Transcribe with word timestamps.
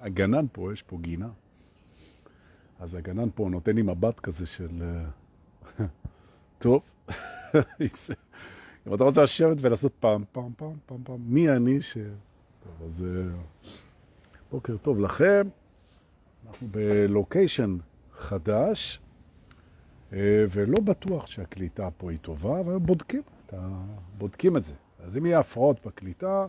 הגנן 0.00 0.46
פה, 0.52 0.72
יש 0.72 0.82
פה 0.82 0.98
גינה. 1.00 1.28
אז 2.78 2.94
הגנן 2.94 3.28
פה 3.34 3.48
נותן 3.50 3.76
לי 3.76 3.82
מבט 3.82 4.20
כזה 4.20 4.46
של... 4.46 4.82
טוב, 6.58 6.82
אם 8.86 8.94
אתה 8.94 9.04
רוצה 9.04 9.22
לשבת 9.22 9.56
ולעשות 9.60 9.92
פעם, 10.00 10.24
פעם, 10.32 10.52
פעם, 10.56 10.76
פעם, 10.86 10.98
פעם, 11.04 11.20
מי 11.26 11.50
אני 11.50 11.82
ש... 11.82 11.96
טוב, 12.64 12.88
אז 12.88 13.04
בוקר 14.50 14.76
טוב 14.76 15.00
לכם. 15.00 15.48
אנחנו 16.48 16.68
בלוקיישן 16.70 17.76
חדש, 18.12 19.00
ולא 20.50 20.80
בטוח 20.84 21.26
שהקליטה 21.26 21.88
פה 21.90 22.10
היא 22.10 22.18
טובה, 22.18 22.60
אבל 22.60 22.78
בודקים, 22.78 23.22
בודקים 24.18 24.56
את 24.56 24.64
זה. 24.64 24.72
אז 25.02 25.16
אם 25.16 25.26
יהיה 25.26 25.38
הפרעות 25.38 25.86
בקליטה, 25.86 26.46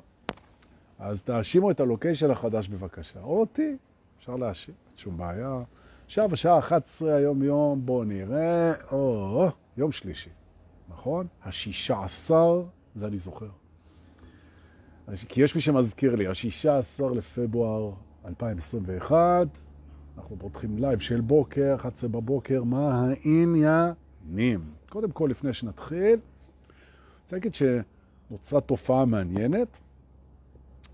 אז 1.00 1.24
תאשימו 1.24 1.72
את 1.72 1.80
ה 1.80 1.85
location 1.85 2.32
החדש 2.32 2.68
בבקשה. 2.68 3.20
או 3.22 3.40
אותי, 3.40 3.78
אפשר 4.20 4.36
להאשים, 4.36 4.76
שום 4.96 5.18
בעיה. 5.18 5.62
עכשיו 6.06 6.34
השעה 6.34 6.60
11 6.60 7.16
היום 7.16 7.44
יום, 7.44 7.86
בואו 7.86 8.04
נראה, 8.04 8.74
או, 8.92 9.50
יום 9.78 9.92
שלישי, 9.92 10.30
נכון? 10.90 11.28
השישה 11.44 12.04
עשר, 12.04 12.64
זה 12.96 13.08
אני 13.08 13.18
זוכר. 13.18 13.50
כי 15.28 15.42
יש 15.42 15.56
מי 15.56 15.62
שמזכיר 15.62 16.16
לי, 16.16 16.28
השישה 16.28 16.78
עשר 16.78 17.08
לפברואר 17.08 17.92
2021, 18.26 19.48
אנחנו 20.18 20.36
פותחים 20.40 20.78
live 20.78 21.00
של 21.00 21.22
בוקר, 21.22 21.76
11 21.76 22.10
בבוקר, 22.10 22.64
מה 22.64 23.06
העניינים? 23.06 24.62
קודם 24.90 25.12
כל, 25.12 25.28
לפני 25.32 25.54
שנתחיל, 25.54 26.20
רוצה 27.30 27.36
להגיד 27.36 27.54
שנוצרה 27.56 28.62
תופעה 28.62 29.06
מעניינת, 29.06 29.80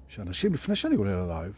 שאנשים, 0.08 0.54
לפני 0.54 0.76
שאני 0.76 0.96
עולה 0.96 1.26
ל 1.26 1.30
live, 1.30 1.54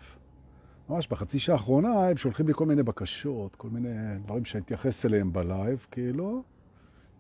ממש 0.90 1.08
בחצי 1.08 1.40
שעה 1.40 1.56
האחרונה, 1.56 2.08
הם 2.08 2.18
שולחים 2.18 2.48
לי 2.48 2.54
כל 2.54 2.66
מיני 2.66 2.84
בקשות, 2.84 3.56
כל 3.56 3.70
מיני 3.70 3.90
דברים 4.26 4.46
שאני 4.46 4.64
אתייחס 4.64 5.06
אליהם 5.06 5.34
ב 5.34 5.43
live, 5.43 5.88
כאילו, 5.92 6.44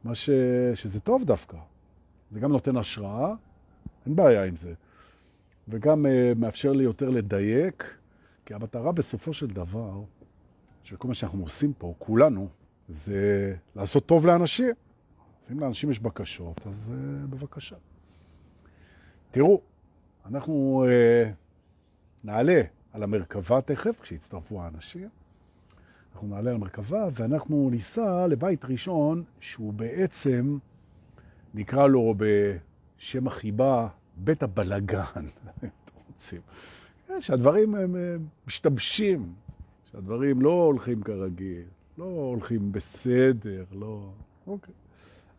מה 0.03 0.15
ש... 0.15 0.29
שזה 0.75 0.99
טוב 0.99 1.23
דווקא. 1.23 1.57
זה 2.31 2.39
גם 2.39 2.51
נותן 2.51 2.77
השראה, 2.77 3.33
אין 4.05 4.15
בעיה 4.15 4.43
עם 4.43 4.55
זה. 4.55 4.73
וגם 5.67 6.05
אה, 6.05 6.39
מאפשר 6.39 6.71
לי 6.71 6.83
יותר 6.83 7.09
לדייק, 7.09 7.95
כי 8.45 8.53
המטרה 8.53 8.91
בסופו 8.91 9.33
של 9.33 9.47
דבר, 9.47 10.01
שכל 10.83 11.07
מה 11.07 11.13
שאנחנו 11.13 11.41
עושים 11.41 11.73
פה, 11.73 11.93
כולנו, 11.97 12.47
זה 12.89 13.55
לעשות 13.75 14.05
טוב 14.05 14.25
לאנשים. 14.25 14.75
אם 15.51 15.59
לאנשים 15.59 15.89
יש 15.89 15.99
בקשות, 15.99 16.67
אז 16.67 16.85
uh, 16.87 17.27
בבקשה. 17.27 17.75
תראו, 19.31 19.61
אנחנו 20.25 20.85
uh, 20.85 21.33
נעלה 22.23 22.61
על 22.93 23.03
המרכבה 23.03 23.61
תכף, 23.61 24.01
כשיצטרפו 24.01 24.61
האנשים. 24.61 25.09
אנחנו 26.13 26.27
נעלה 26.27 26.49
על 26.49 26.55
המרכבה 26.55 27.07
ואנחנו 27.13 27.69
ניסע 27.71 28.27
לבית 28.27 28.65
ראשון, 28.65 29.23
שהוא 29.39 29.73
בעצם, 29.73 30.57
נקרא 31.53 31.87
לו 31.87 32.15
בשם 32.17 33.27
החיבה, 33.27 33.87
בית 34.17 34.43
הבלגן, 34.43 35.25
רוצים. 36.07 36.41
שהדברים 37.19 37.75
הם 37.75 37.95
משתבשים, 38.47 39.33
שהדברים 39.91 40.41
לא 40.41 40.63
הולכים 40.63 41.03
כרגיל, 41.03 41.63
לא 41.97 42.05
הולכים 42.05 42.71
בסדר, 42.71 43.65
לא... 43.71 44.11
אוקיי. 44.47 44.73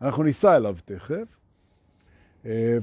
אנחנו 0.01 0.23
ניסע 0.23 0.55
אליו 0.55 0.75
תכף. 0.85 1.39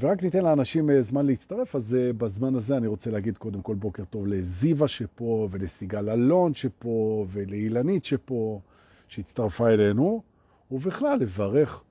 ורק 0.00 0.22
ניתן 0.22 0.44
לאנשים 0.44 1.00
זמן 1.00 1.26
להצטרף, 1.26 1.76
אז 1.76 1.96
בזמן 2.18 2.54
הזה 2.54 2.76
אני 2.76 2.86
רוצה 2.86 3.10
להגיד 3.10 3.38
קודם 3.38 3.62
כל 3.62 3.74
בוקר 3.74 4.04
טוב 4.04 4.26
לזיווה 4.26 4.88
שפה, 4.88 5.48
ולסיגל 5.50 6.10
אלון 6.10 6.54
שפה, 6.54 7.26
ולאילנית 7.28 8.04
שפה, 8.04 8.60
שהצטרפה 9.08 9.68
אלינו, 9.68 10.22
ובכלל 10.70 11.18
לברך 11.18 11.82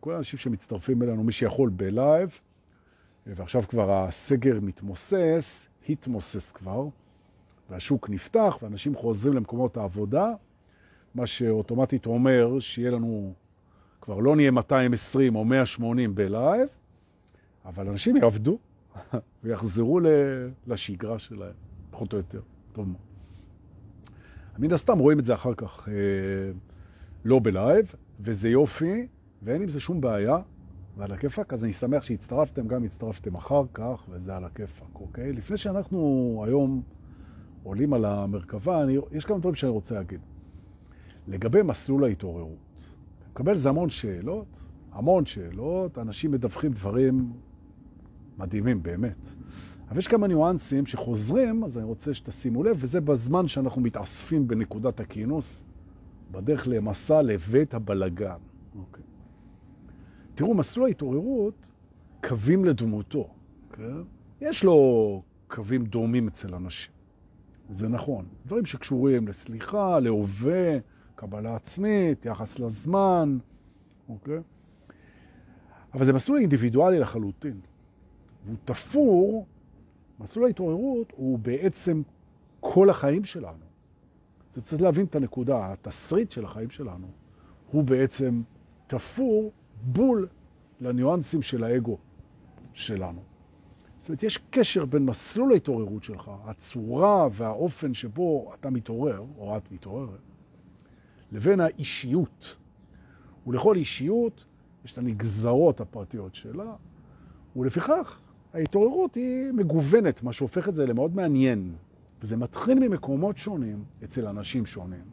כל 0.00 0.14
האנשים 0.14 0.38
שמצטרפים 0.38 1.02
אלינו, 1.02 1.24
מי 1.24 1.32
שיכול 1.32 1.70
בלייב, 1.70 2.40
ועכשיו 3.26 3.62
כבר 3.68 3.92
הסגר 3.92 4.58
מתמוסס, 4.62 5.68
התמוסס 5.88 6.50
כבר, 6.50 6.86
והשוק 7.70 8.10
נפתח, 8.10 8.58
ואנשים 8.62 8.94
חוזרים 8.94 9.34
למקומות 9.34 9.76
העבודה, 9.76 10.32
מה 11.14 11.26
שאוטומטית 11.26 12.06
אומר 12.06 12.60
שיהיה 12.60 12.90
לנו, 12.90 13.32
כבר 14.04 14.18
לא 14.18 14.36
נהיה 14.36 14.50
220 14.50 15.36
או 15.36 15.44
180 15.44 16.14
ב 16.14 16.23
live, 16.23 16.68
אבל 17.64 17.88
אנשים 17.88 18.16
יעבדו 18.16 18.58
ויחזרו 19.44 20.00
לשגרה 20.66 21.18
שלהם, 21.18 21.52
פחות 21.90 22.12
או 22.12 22.18
יותר. 22.18 22.40
טוב 22.72 22.88
מאוד. 22.88 23.00
מן 24.58 24.72
הסתם 24.72 24.98
רואים 24.98 25.18
את 25.18 25.24
זה 25.24 25.34
אחר 25.34 25.54
כך 25.54 25.88
אה, 25.88 25.94
לא 27.24 27.40
ב 27.42 27.51
live, 27.51 27.94
וזה 28.20 28.48
יופי, 28.48 29.06
ואין 29.42 29.62
עם 29.62 29.68
זה 29.68 29.80
שום 29.80 30.00
בעיה, 30.00 30.38
ועל 30.96 31.12
הכיפק, 31.12 31.52
אז 31.52 31.64
אני 31.64 31.72
שמח 31.72 32.02
שהצטרפתם, 32.02 32.68
גם 32.68 32.84
הצטרפתם 32.84 33.34
אחר 33.34 33.62
כך, 33.74 34.04
וזה 34.08 34.36
על 34.36 34.44
הכיפק, 34.44 34.94
אוקיי? 34.94 35.32
לפני 35.32 35.56
שאנחנו 35.56 36.42
היום 36.46 36.82
עולים 37.62 37.92
על 37.92 38.04
המרכבה, 38.04 38.82
אני, 38.82 38.96
יש 39.12 39.24
כמה 39.24 39.38
דברים 39.38 39.54
שאני 39.54 39.70
רוצה 39.70 39.94
להגיד. 39.94 40.20
לגבי 41.28 41.62
מסלול 41.62 42.04
ההתעוררות, 42.04 42.63
מקבל 43.34 43.54
זה 43.54 43.68
המון 43.68 43.88
שאלות, 43.88 44.68
המון 44.92 45.24
שאלות, 45.24 45.98
אנשים 45.98 46.30
מדווחים 46.30 46.72
דברים 46.72 47.32
מדהימים, 48.38 48.82
באמת. 48.82 49.26
אבל 49.88 49.98
יש 49.98 50.08
כמה 50.08 50.26
ניואנסים 50.26 50.86
שחוזרים, 50.86 51.64
אז 51.64 51.78
אני 51.78 51.86
רוצה 51.86 52.14
שתשימו 52.14 52.62
לב, 52.62 52.76
וזה 52.80 53.00
בזמן 53.00 53.48
שאנחנו 53.48 53.80
מתאספים 53.80 54.48
בנקודת 54.48 55.00
הכינוס, 55.00 55.64
בדרך 56.30 56.68
למסע 56.68 57.22
לבית 57.22 57.74
הבלגן. 57.74 58.36
אוקיי. 58.78 59.04
תראו, 60.34 60.54
מסלול 60.54 60.86
ההתעוררות, 60.86 61.70
קווים 62.28 62.64
לדמותו. 62.64 63.28
כן? 63.72 63.96
יש 64.40 64.64
לו 64.64 65.22
קווים 65.48 65.84
דומים 65.84 66.28
אצל 66.28 66.54
אנשים. 66.54 66.92
זה 67.68 67.88
נכון. 67.88 68.26
דברים 68.46 68.66
שקשורים 68.66 69.28
לסליחה, 69.28 70.00
להווה, 70.00 70.78
קבלה 71.14 71.56
עצמית, 71.56 72.26
יחס 72.26 72.58
לזמן, 72.58 73.38
אוקיי? 74.08 74.40
אבל 75.94 76.04
זה 76.04 76.12
מסלול 76.12 76.38
אינדיבידואלי 76.38 76.98
לחלוטין. 76.98 77.60
והוא 78.44 78.56
תפור, 78.64 79.46
מסלול 80.20 80.46
ההתעוררות 80.46 81.12
הוא 81.16 81.38
בעצם 81.38 82.02
כל 82.60 82.90
החיים 82.90 83.24
שלנו. 83.24 83.64
זה 84.52 84.62
צריך 84.62 84.82
להבין 84.82 85.06
את 85.06 85.16
הנקודה, 85.16 85.72
התסריט 85.72 86.30
של 86.30 86.44
החיים 86.44 86.70
שלנו 86.70 87.06
הוא 87.70 87.84
בעצם 87.84 88.42
תפור 88.86 89.52
בול 89.82 90.28
לניואנסים 90.80 91.42
של 91.42 91.64
האגו 91.64 91.98
שלנו. 92.72 93.22
זאת 93.98 94.08
אומרת, 94.08 94.22
יש 94.22 94.38
קשר 94.50 94.84
בין 94.84 95.06
מסלול 95.06 95.52
ההתעוררות 95.52 96.02
שלך, 96.04 96.30
הצורה 96.44 97.28
והאופן 97.32 97.94
שבו 97.94 98.52
אתה 98.54 98.70
מתעורר, 98.70 99.24
או 99.38 99.56
את 99.56 99.72
מתעוררת, 99.72 100.20
לבין 101.34 101.60
האישיות. 101.60 102.58
ולכל 103.46 103.76
אישיות 103.76 104.46
יש 104.84 104.92
את 104.92 104.98
הנגזרות 104.98 105.80
הפרטיות 105.80 106.34
שלה, 106.34 106.72
ולפיכך 107.56 108.18
ההתעוררות 108.54 109.14
היא 109.14 109.52
מגוונת, 109.52 110.22
מה 110.22 110.32
שהופך 110.32 110.68
את 110.68 110.74
זה 110.74 110.86
למאוד 110.86 111.16
מעניין. 111.16 111.74
וזה 112.22 112.36
מתחיל 112.36 112.88
ממקומות 112.88 113.36
שונים 113.36 113.84
אצל 114.04 114.26
אנשים 114.26 114.66
שונים, 114.66 115.04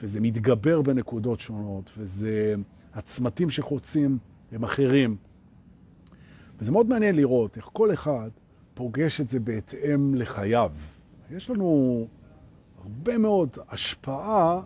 וזה 0.00 0.20
מתגבר 0.20 0.82
בנקודות 0.82 1.40
שונות, 1.40 1.90
וזה 1.98 2.54
הצמתים 2.94 3.50
שחוצים 3.50 4.18
הם 4.52 4.64
אחרים. 4.64 5.16
וזה 6.58 6.72
מאוד 6.72 6.88
מעניין 6.88 7.16
לראות 7.16 7.56
איך 7.56 7.68
כל 7.72 7.92
אחד 7.92 8.30
פוגש 8.74 9.20
את 9.20 9.28
זה 9.28 9.40
בהתאם 9.40 10.14
לחייו. 10.14 10.72
יש 11.30 11.50
לנו 11.50 12.06
הרבה 12.78 13.18
מאוד 13.18 13.58
השפעה 13.68 14.60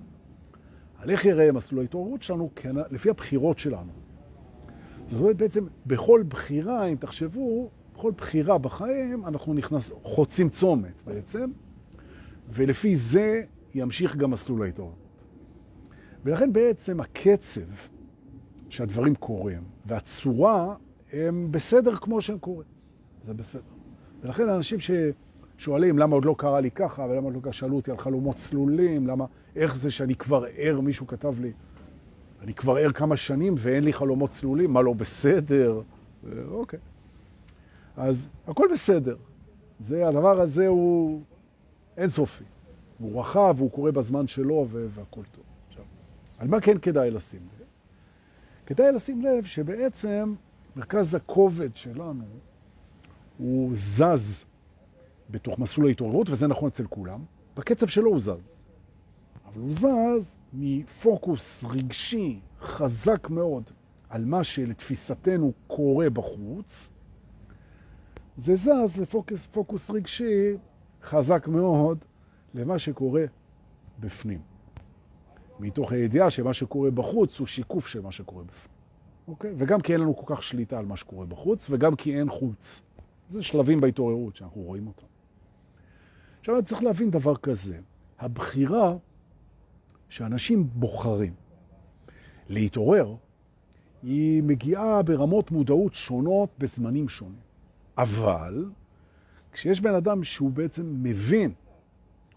על 1.02 1.10
איך 1.10 1.24
יראה 1.24 1.52
מסלול 1.52 1.80
ההתעוררות 1.80 2.22
שלנו 2.22 2.50
לפי 2.90 3.10
הבחירות 3.10 3.58
שלנו. 3.58 3.92
זאת 5.10 5.20
אומרת, 5.20 5.36
בעצם 5.36 5.66
בכל 5.86 6.22
בחירה, 6.28 6.86
אם 6.86 6.96
תחשבו, 6.96 7.70
בכל 7.94 8.12
בחירה 8.16 8.58
בחיים 8.58 9.26
אנחנו 9.26 9.54
נכנס, 9.54 9.92
חוצים 10.02 10.48
צומת 10.48 11.02
בעצם, 11.06 11.50
ולפי 12.48 12.96
זה 12.96 13.42
ימשיך 13.74 14.16
גם 14.16 14.30
מסלול 14.30 14.62
ההתעוררות. 14.62 15.24
ולכן 16.24 16.52
בעצם 16.52 17.00
הקצב 17.00 17.60
שהדברים 18.68 19.14
קורים, 19.14 19.62
והצורה 19.86 20.74
הם 21.12 21.48
בסדר 21.50 21.96
כמו 21.96 22.20
שהם 22.20 22.38
קורים. 22.38 22.68
זה 23.24 23.34
בסדר. 23.34 23.62
ולכן 24.20 24.48
אנשים 24.48 24.78
ששואלים 25.62 25.98
למה 25.98 26.14
עוד 26.14 26.24
לא 26.24 26.34
קרה 26.38 26.60
לי 26.60 26.70
ככה, 26.70 27.02
ולמה 27.02 27.24
עוד 27.24 27.46
לא 27.46 27.52
שאלו 27.52 27.76
אותי 27.76 27.90
על 27.90 27.98
חלומות 27.98 28.36
צלולים, 28.36 29.06
למה, 29.06 29.24
איך 29.56 29.76
זה 29.76 29.90
שאני 29.90 30.14
כבר 30.14 30.44
ער, 30.56 30.80
מישהו 30.80 31.06
כתב 31.06 31.40
לי, 31.40 31.52
אני 32.42 32.54
כבר 32.54 32.76
ער 32.76 32.92
כמה 32.92 33.16
שנים 33.16 33.54
ואין 33.58 33.84
לי 33.84 33.92
חלומות 33.92 34.30
צלולים, 34.30 34.72
מה 34.72 34.82
לא 34.82 34.92
בסדר? 34.92 35.82
אוקיי. 36.50 36.78
אז 37.96 38.28
הכל 38.46 38.68
בסדר. 38.72 39.16
זה, 39.78 40.08
הדבר 40.08 40.40
הזה 40.40 40.66
הוא 40.66 41.20
אינסופי. 41.96 42.44
הוא 42.98 43.20
רחב, 43.20 43.56
הוא 43.58 43.70
קורה 43.70 43.92
בזמן 43.92 44.28
שלו 44.28 44.66
והכל 44.68 45.22
טוב. 45.32 45.44
עכשיו, 45.68 45.84
על 46.38 46.48
מה 46.48 46.60
כן 46.60 46.78
כדאי 46.78 47.10
לשים 47.10 47.40
לב? 47.40 47.66
כדאי 48.66 48.92
לשים 48.92 49.22
לב 49.22 49.44
שבעצם 49.44 50.34
מרכז 50.76 51.14
הכובד 51.14 51.76
שלנו 51.76 52.24
הוא 53.38 53.70
זז 53.74 54.44
בתוך 55.32 55.58
מסלול 55.58 55.86
ההתעוררות, 55.86 56.30
וזה 56.30 56.46
נכון 56.46 56.68
אצל 56.68 56.86
כולם. 56.86 57.24
בקצב 57.56 57.86
שלו 57.86 58.10
הוא 58.10 58.20
זז. 58.20 58.62
אבל 59.46 59.60
הוא 59.60 59.72
זז 59.72 60.36
מפוקוס 60.52 61.64
רגשי 61.64 62.40
חזק 62.60 63.30
מאוד 63.30 63.70
על 64.08 64.24
מה 64.24 64.44
שלתפיסתנו 64.44 65.52
קורה 65.66 66.10
בחוץ, 66.10 66.90
זה 68.36 68.56
זז 68.56 69.00
לפוקוס 69.00 69.46
פוקוס 69.46 69.90
רגשי 69.90 70.56
חזק 71.02 71.48
מאוד 71.48 72.04
למה 72.54 72.78
שקורה 72.78 73.24
בפנים. 74.00 74.40
מתוך 75.60 75.92
הידיעה 75.92 76.30
שמה 76.30 76.52
שקורה 76.52 76.90
בחוץ 76.90 77.38
הוא 77.38 77.46
שיקוף 77.46 77.86
של 77.86 78.00
מה 78.00 78.12
שקורה 78.12 78.44
בפנים. 78.44 78.72
אוקיי? 79.28 79.54
וגם 79.56 79.80
כי 79.80 79.92
אין 79.92 80.00
לנו 80.00 80.16
כל 80.16 80.34
כך 80.36 80.42
שליטה 80.42 80.78
על 80.78 80.86
מה 80.86 80.96
שקורה 80.96 81.26
בחוץ, 81.26 81.66
וגם 81.70 81.96
כי 81.96 82.18
אין 82.18 82.28
חוץ. 82.28 82.82
זה 83.30 83.42
שלבים 83.42 83.80
בהתעוררות 83.80 84.36
שאנחנו 84.36 84.60
רואים 84.60 84.86
אותם. 84.86 85.11
עכשיו 86.42 86.56
אני 86.56 86.64
צריך 86.64 86.82
להבין 86.82 87.10
דבר 87.10 87.36
כזה. 87.36 87.78
הבחירה 88.18 88.96
שאנשים 90.08 90.68
בוחרים 90.74 91.34
להתעורר, 92.48 93.14
היא 94.02 94.42
מגיעה 94.42 95.02
ברמות 95.02 95.50
מודעות 95.50 95.94
שונות 95.94 96.50
בזמנים 96.58 97.08
שונים. 97.08 97.40
אבל 97.98 98.70
כשיש 99.52 99.80
בן 99.80 99.94
אדם 99.94 100.24
שהוא 100.24 100.50
בעצם 100.50 100.94
מבין, 101.02 101.52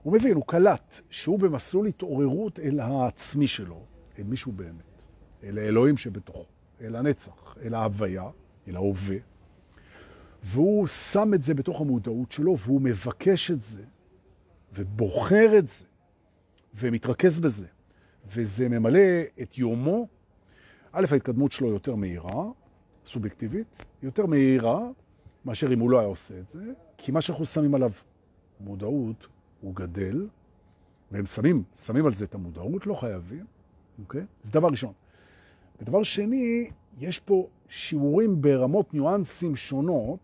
הוא 0.04 0.14
מבין, 0.14 0.36
הוא 0.36 0.44
קלט, 0.48 1.02
שהוא 1.10 1.40
במסלול 1.40 1.88
התעוררות 1.88 2.60
אל 2.60 2.80
העצמי 2.80 3.48
שלו, 3.48 3.86
אל 4.20 4.24
מישהו 4.24 4.52
באמת, 4.52 5.06
אל 5.44 5.58
האלוהים 5.58 5.98
שבתוכו, 5.98 6.46
אל 6.82 6.96
הנצח, 6.96 7.58
אל 7.62 7.74
ההוויה, 7.74 8.30
אל 8.68 8.76
ההווה, 8.76 9.18
והוא 10.44 10.88
שם 10.88 11.34
את 11.34 11.44
זה 11.44 11.54
בתוך 11.54 11.82
המודעות 11.82 12.32
שלו, 12.32 12.58
והוא 12.58 12.82
מבקש 12.82 13.52
את 13.52 13.62
זה, 13.62 13.84
ובוחר 14.76 15.58
את 15.58 15.68
זה, 15.68 15.86
ומתרכז 16.74 17.40
בזה, 17.40 17.66
וזה 18.28 18.70
ממלא 18.70 19.00
את 19.42 19.58
יומו, 19.58 20.08
א', 20.92 21.06
ההתקדמות 21.12 21.52
שלו 21.52 21.68
יותר 21.68 21.96
מהירה, 21.96 22.46
סובייקטיבית, 23.06 23.86
יותר 24.04 24.26
מהירה 24.26 24.80
מאשר 25.46 25.74
אם 25.74 25.80
הוא 25.80 25.90
לא 25.90 26.00
היה 26.00 26.08
עושה 26.08 26.40
את 26.40 26.48
זה, 26.48 26.64
כי 26.98 27.12
מה 27.12 27.22
שאנחנו 27.22 27.46
שמים 27.46 27.76
עליו 27.76 27.92
מודעות, 28.60 29.28
הוא 29.62 29.76
גדל, 29.76 30.28
והם 31.12 31.26
שמים, 31.26 31.64
שמים 31.86 32.06
על 32.06 32.14
זה 32.14 32.26
את 32.26 32.36
המודעות, 32.36 32.88
לא 32.88 32.94
חייבים, 32.94 33.46
אוקיי? 34.00 34.26
זה 34.44 34.52
דבר 34.52 34.68
ראשון. 34.68 34.94
ודבר 35.82 36.04
שני, 36.04 36.70
יש 37.00 37.20
פה 37.20 37.48
שיעורים 37.70 38.42
ברמות 38.42 38.94
ניואנסים 38.94 39.56
שונות, 39.56 40.20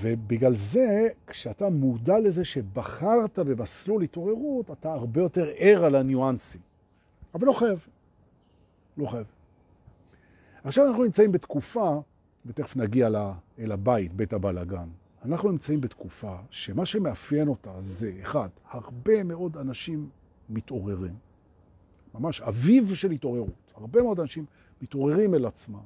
ובגלל 0.00 0.54
זה, 0.54 1.08
כשאתה 1.26 1.68
מודע 1.68 2.18
לזה 2.18 2.44
שבחרת 2.44 3.38
במסלול 3.38 4.02
התעוררות, 4.02 4.70
אתה 4.70 4.92
הרבה 4.92 5.20
יותר 5.20 5.48
ער 5.56 5.84
על 5.84 5.94
הניואנסים. 5.94 6.60
אבל 7.34 7.46
לא 7.46 7.52
חייב. 7.52 7.86
לא 8.96 9.06
חייב. 9.06 9.26
עכשיו 10.64 10.86
אנחנו 10.86 11.04
נמצאים 11.04 11.32
בתקופה, 11.32 12.00
ותכף 12.46 12.76
נגיע 12.76 13.08
אל 13.58 13.72
הבית, 13.72 14.12
בית 14.12 14.32
הבלגן. 14.32 14.88
אנחנו 15.24 15.50
נמצאים 15.50 15.80
בתקופה 15.80 16.36
שמה 16.50 16.86
שמאפיין 16.86 17.48
אותה 17.48 17.72
זה, 17.78 18.12
אחד, 18.22 18.48
הרבה 18.70 19.22
מאוד 19.22 19.56
אנשים 19.56 20.08
מתעוררים. 20.50 21.14
ממש 22.14 22.40
אביב 22.40 22.94
של 22.94 23.10
התעוררות. 23.10 23.72
הרבה 23.74 24.02
מאוד 24.02 24.20
אנשים 24.20 24.44
מתעוררים 24.82 25.34
אל 25.34 25.46
עצמם, 25.46 25.78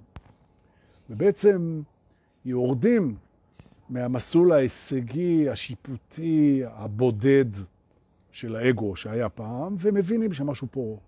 ובעצם 1.11 1.83
יורדים 2.45 3.17
מהמסלול 3.89 4.53
ההישגי, 4.53 5.49
השיפוטי, 5.51 6.63
הבודד 6.67 7.45
של 8.31 8.57
האגו 8.57 8.97
שהיה 8.97 9.29
פעם, 9.29 9.77
ומבינים 9.79 10.33
שמשהו 10.33 10.69
פה 10.71 10.99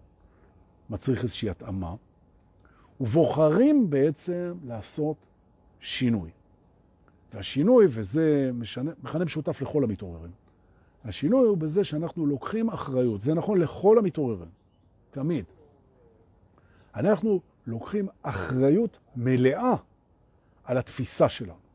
מצריך 0.91 1.23
איזושהי 1.23 1.51
התאמה, 1.51 1.95
ובוחרים 3.01 3.91
בעצם 3.91 4.55
לעשות 4.65 5.27
שינוי. 5.81 6.31
והשינוי, 7.33 7.87
וזה 7.89 8.51
משנה, 8.55 8.91
מכנה 9.03 9.25
משותף 9.25 9.63
לכל 9.63 9.85
המתעוררים, 9.85 10.31
השינוי 11.05 11.49
הוא 11.49 11.57
בזה 11.57 11.85
שאנחנו 11.85 12.27
לוקחים 12.27 12.69
אחריות. 12.71 13.21
זה 13.21 13.35
נכון 13.35 13.61
לכל 13.61 13.99
המתעוררים, 13.99 14.49
תמיד. 15.11 15.45
אנחנו 16.95 17.41
לוקחים 17.67 18.09
אחריות 18.23 18.99
מלאה 19.17 19.75
על 20.65 20.79
התפיסה 20.79 21.29
שלנו. 21.29 21.68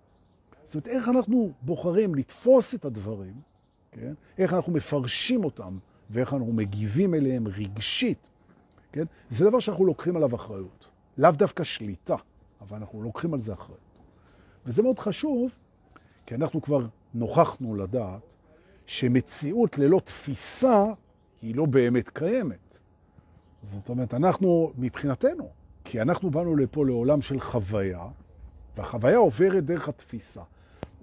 זאת 0.73 0.85
אומרת, 0.87 0.97
איך 0.97 1.09
אנחנו 1.09 1.51
בוחרים 1.61 2.15
לתפוס 2.15 2.75
את 2.75 2.85
הדברים, 2.85 3.33
כן? 3.91 4.13
איך 4.37 4.53
אנחנו 4.53 4.73
מפרשים 4.73 5.43
אותם 5.43 5.77
ואיך 6.09 6.33
אנחנו 6.33 6.53
מגיבים 6.53 7.13
אליהם 7.13 7.47
רגשית, 7.47 8.29
כן? 8.91 9.03
זה 9.29 9.45
דבר 9.45 9.59
שאנחנו 9.59 9.85
לוקחים 9.85 10.15
עליו 10.15 10.35
אחריות. 10.35 10.89
לאו 11.17 11.31
דווקא 11.31 11.63
שליטה, 11.63 12.15
אבל 12.61 12.77
אנחנו 12.77 13.03
לוקחים 13.03 13.33
על 13.33 13.39
זה 13.39 13.53
אחריות. 13.53 13.79
וזה 14.65 14.83
מאוד 14.83 14.99
חשוב, 14.99 15.51
כי 16.25 16.35
אנחנו 16.35 16.61
כבר 16.61 16.87
נוכחנו 17.13 17.75
לדעת 17.75 18.21
שמציאות 18.85 19.77
ללא 19.77 20.01
תפיסה 20.03 20.85
היא 21.41 21.55
לא 21.55 21.65
באמת 21.65 22.09
קיימת. 22.09 22.77
זאת 23.63 23.89
אומרת, 23.89 24.13
אנחנו, 24.13 24.71
מבחינתנו, 24.77 25.49
כי 25.83 26.01
אנחנו 26.01 26.31
באנו 26.31 26.55
לפה 26.55 26.85
לעולם 26.85 27.21
של 27.21 27.39
חוויה, 27.39 28.07
והחוויה 28.77 29.17
עוברת 29.17 29.65
דרך 29.65 29.89
התפיסה. 29.89 30.41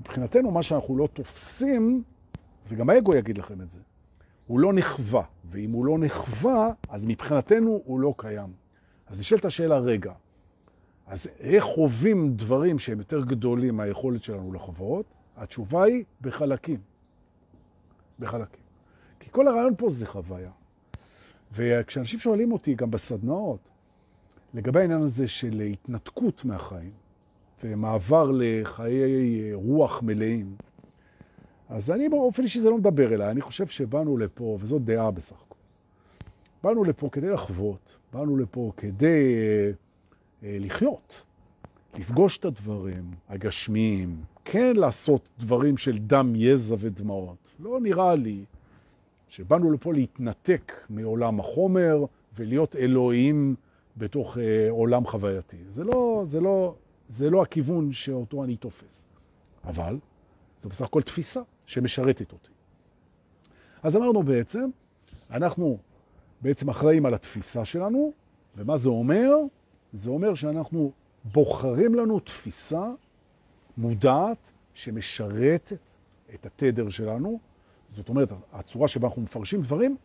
מבחינתנו, 0.00 0.50
מה 0.50 0.62
שאנחנו 0.62 0.96
לא 0.96 1.08
תופסים, 1.12 2.02
זה 2.66 2.76
גם 2.76 2.90
האגו 2.90 3.14
יגיד 3.14 3.38
לכם 3.38 3.60
את 3.60 3.70
זה, 3.70 3.78
הוא 4.46 4.60
לא 4.60 4.72
נחווה, 4.72 5.22
ואם 5.50 5.70
הוא 5.70 5.84
לא 5.84 5.98
נחווה, 5.98 6.70
אז 6.88 7.06
מבחינתנו 7.06 7.82
הוא 7.84 8.00
לא 8.00 8.14
קיים. 8.16 8.52
אז 9.06 9.20
נשאלת 9.20 9.44
השאלה, 9.44 9.78
רגע, 9.78 10.12
אז 11.06 11.26
איך 11.40 11.64
חווים 11.64 12.36
דברים 12.36 12.78
שהם 12.78 12.98
יותר 12.98 13.24
גדולים 13.24 13.76
מהיכולת 13.76 14.22
שלנו 14.22 14.52
לחוות? 14.52 15.06
התשובה 15.36 15.84
היא 15.84 16.04
בחלקים. 16.20 16.80
בחלקים. 18.18 18.62
כי 19.20 19.30
כל 19.30 19.48
הרעיון 19.48 19.74
פה 19.76 19.90
זה 19.90 20.06
חוויה. 20.06 20.50
וכשאנשים 21.52 22.18
שואלים 22.18 22.52
אותי, 22.52 22.74
גם 22.74 22.90
בסדנאות, 22.90 23.70
לגבי 24.54 24.80
העניין 24.80 25.02
הזה 25.02 25.28
של 25.28 25.60
התנתקות 25.60 26.44
מהחיים, 26.44 26.92
ומעבר 27.64 28.30
לחיי 28.34 29.54
רוח 29.54 30.02
מלאים, 30.02 30.54
אז 31.68 31.90
אני 31.90 32.08
באופן 32.08 32.42
אישי 32.42 32.60
זה 32.60 32.70
לא 32.70 32.78
מדבר 32.78 33.14
אליי, 33.14 33.30
אני 33.30 33.40
חושב 33.40 33.66
שבאנו 33.66 34.16
לפה, 34.16 34.58
וזאת 34.60 34.84
דעה 34.84 35.10
בסך 35.10 35.36
הכל, 35.46 35.54
באנו 36.62 36.84
לפה 36.84 37.08
כדי 37.12 37.28
לחוות, 37.28 37.96
באנו 38.12 38.36
לפה 38.36 38.72
כדי 38.76 39.34
אה, 39.36 39.70
אה, 40.42 40.56
לחיות, 40.60 41.22
לפגוש 41.98 42.38
את 42.38 42.44
הדברים 42.44 43.10
הגשמיים, 43.28 44.16
כן 44.44 44.72
לעשות 44.76 45.30
דברים 45.38 45.76
של 45.76 45.98
דם, 45.98 46.32
יזע 46.36 46.76
ודמעות. 46.78 47.52
לא 47.60 47.80
נראה 47.80 48.14
לי 48.14 48.44
שבאנו 49.28 49.70
לפה 49.70 49.92
להתנתק 49.92 50.72
מעולם 50.90 51.40
החומר 51.40 52.04
ולהיות 52.38 52.76
אלוהים 52.76 53.54
בתוך 53.96 54.38
אה, 54.38 54.70
עולם 54.70 55.06
חווייתי. 55.06 55.56
זה 55.68 55.84
לא, 55.84 56.22
זה, 56.24 56.40
לא, 56.40 56.74
זה 57.10 57.30
לא 57.30 57.42
הכיוון 57.42 57.92
שאותו 57.92 58.44
אני 58.44 58.56
תופס. 58.56 59.04
אבל 59.64 59.98
זו 60.60 60.68
בסך 60.68 60.80
הכל 60.80 61.02
תפיסה 61.02 61.40
שמשרתת 61.66 62.32
אותי. 62.32 62.50
אז 63.82 63.96
אמרנו 63.96 64.22
בעצם, 64.22 64.70
אנחנו 65.30 65.78
בעצם 66.40 66.68
אחראים 66.68 67.06
על 67.06 67.14
התפיסה 67.14 67.64
שלנו, 67.64 68.12
ומה 68.56 68.76
זה 68.76 68.88
אומר? 68.88 69.30
זה 69.92 70.10
אומר 70.10 70.34
שאנחנו 70.34 70.92
בוחרים 71.24 71.94
לנו 71.94 72.20
תפיסה 72.20 72.90
מודעת 73.76 74.50
שמשרתת 74.74 75.90
את 76.34 76.46
התדר 76.46 76.88
שלנו. 76.88 77.38
זאת 77.90 78.08
אומרת, 78.08 78.32
הצורה 78.52 78.88
שבה 78.88 79.08
אנחנו 79.08 79.22
מפרשים 79.22 79.62
דברים 79.62 79.96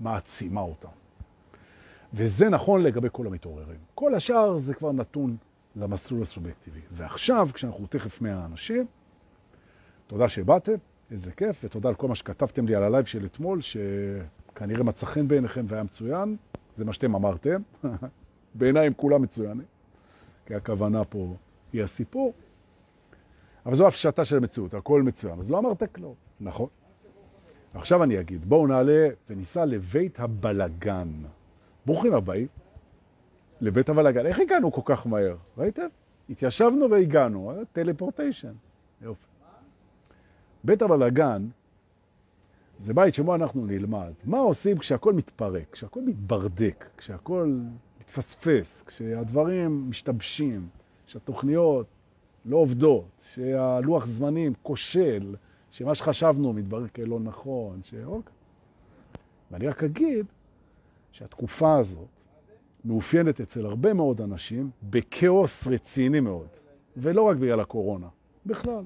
מעצימה 0.00 0.60
אותם. 0.60 0.88
וזה 2.14 2.48
נכון 2.48 2.82
לגבי 2.82 3.08
כל 3.12 3.26
המתעוררים. 3.26 3.78
כל 3.94 4.14
השאר 4.14 4.58
זה 4.58 4.74
כבר 4.74 4.92
נתון 4.92 5.36
למסלול 5.76 6.22
הסובייקטיבי. 6.22 6.80
ועכשיו, 6.92 7.48
כשאנחנו 7.54 7.86
תכף 7.86 8.20
100 8.20 8.44
אנשים, 8.44 8.86
תודה 10.06 10.28
שבאתם, 10.28 10.74
איזה 11.10 11.32
כיף, 11.32 11.64
ותודה 11.64 11.88
על 11.88 11.94
כל 11.94 12.08
מה 12.08 12.14
שכתבתם 12.14 12.66
לי 12.66 12.74
על 12.74 12.82
הלייב 12.82 13.04
של 13.04 13.26
אתמול, 13.26 13.60
שכנראה 13.60 14.82
מצא 14.82 15.06
חן 15.06 15.28
בעיניכם 15.28 15.64
והיה 15.68 15.82
מצוין, 15.82 16.36
זה 16.76 16.84
מה 16.84 16.92
שאתם 16.92 17.14
אמרתם. 17.14 17.62
בעיניי 18.54 18.86
הם 18.86 18.92
כולם 18.96 19.22
מצוינים, 19.22 19.66
כי 20.46 20.54
הכוונה 20.54 21.04
פה 21.04 21.34
היא 21.72 21.82
הסיפור. 21.82 22.32
אבל 23.66 23.74
זו 23.74 23.86
הפשטה 23.86 24.24
של 24.24 24.36
המציאות, 24.36 24.74
הכל 24.74 25.02
מצוין. 25.02 25.40
אז 25.40 25.50
לא 25.50 25.58
אמרת 25.58 25.82
כלום, 25.94 26.14
נכון. 26.40 26.68
עכשיו 27.74 28.02
אני 28.02 28.20
אגיד, 28.20 28.44
בואו 28.44 28.66
נעלה 28.66 29.08
וניסע 29.30 29.64
לבית 29.64 30.20
הבלגן. 30.20 31.08
ברוכים 31.86 32.14
הבאים 32.14 32.46
לבית 33.64 33.88
הבלגן. 33.88 34.26
איך 34.26 34.40
הגענו 34.40 34.72
כל 34.72 34.80
כך 34.84 35.06
מהר? 35.06 35.36
ראיתם? 35.58 35.86
התיישבנו 36.30 36.90
והגענו, 36.90 37.52
טלפורטיישן. 37.72 38.52
יופי. 39.02 39.26
בית 40.64 40.82
הבלגן 40.82 41.46
זה 42.78 42.94
בית 42.94 43.14
שבו 43.14 43.34
אנחנו 43.34 43.66
נלמד 43.66 44.12
מה 44.24 44.38
עושים 44.38 44.78
כשהכול 44.78 45.14
מתפרק, 45.14 45.64
כשהכול 45.72 46.02
מתברדק, 46.02 46.84
כשהכול 46.96 47.60
מתפספס, 48.00 48.82
כשהדברים 48.86 49.90
משתבשים, 49.90 50.68
כשהתוכניות 51.06 51.86
לא 52.44 52.56
עובדות, 52.56 53.26
שהלוח 53.34 54.06
זמנים 54.06 54.52
כושל, 54.62 55.34
שמה 55.70 55.94
שחשבנו 55.94 56.52
מתברר 56.52 56.88
כלא 56.88 57.20
נכון, 57.20 57.80
ש... 57.82 57.94
אוקיי. 58.04 58.32
ואני 59.50 59.68
רק 59.68 59.84
אגיד 59.84 60.26
שהתקופה 61.12 61.78
הזאת 61.78 62.13
מאופיינת 62.84 63.40
אצל 63.40 63.66
הרבה 63.66 63.94
מאוד 63.94 64.20
אנשים 64.20 64.70
בכאוס 64.82 65.66
רציני 65.66 66.20
מאוד, 66.20 66.48
ולא 66.96 67.22
רק 67.22 67.36
בגלל 67.36 67.60
הקורונה, 67.60 68.08
בכלל. 68.46 68.84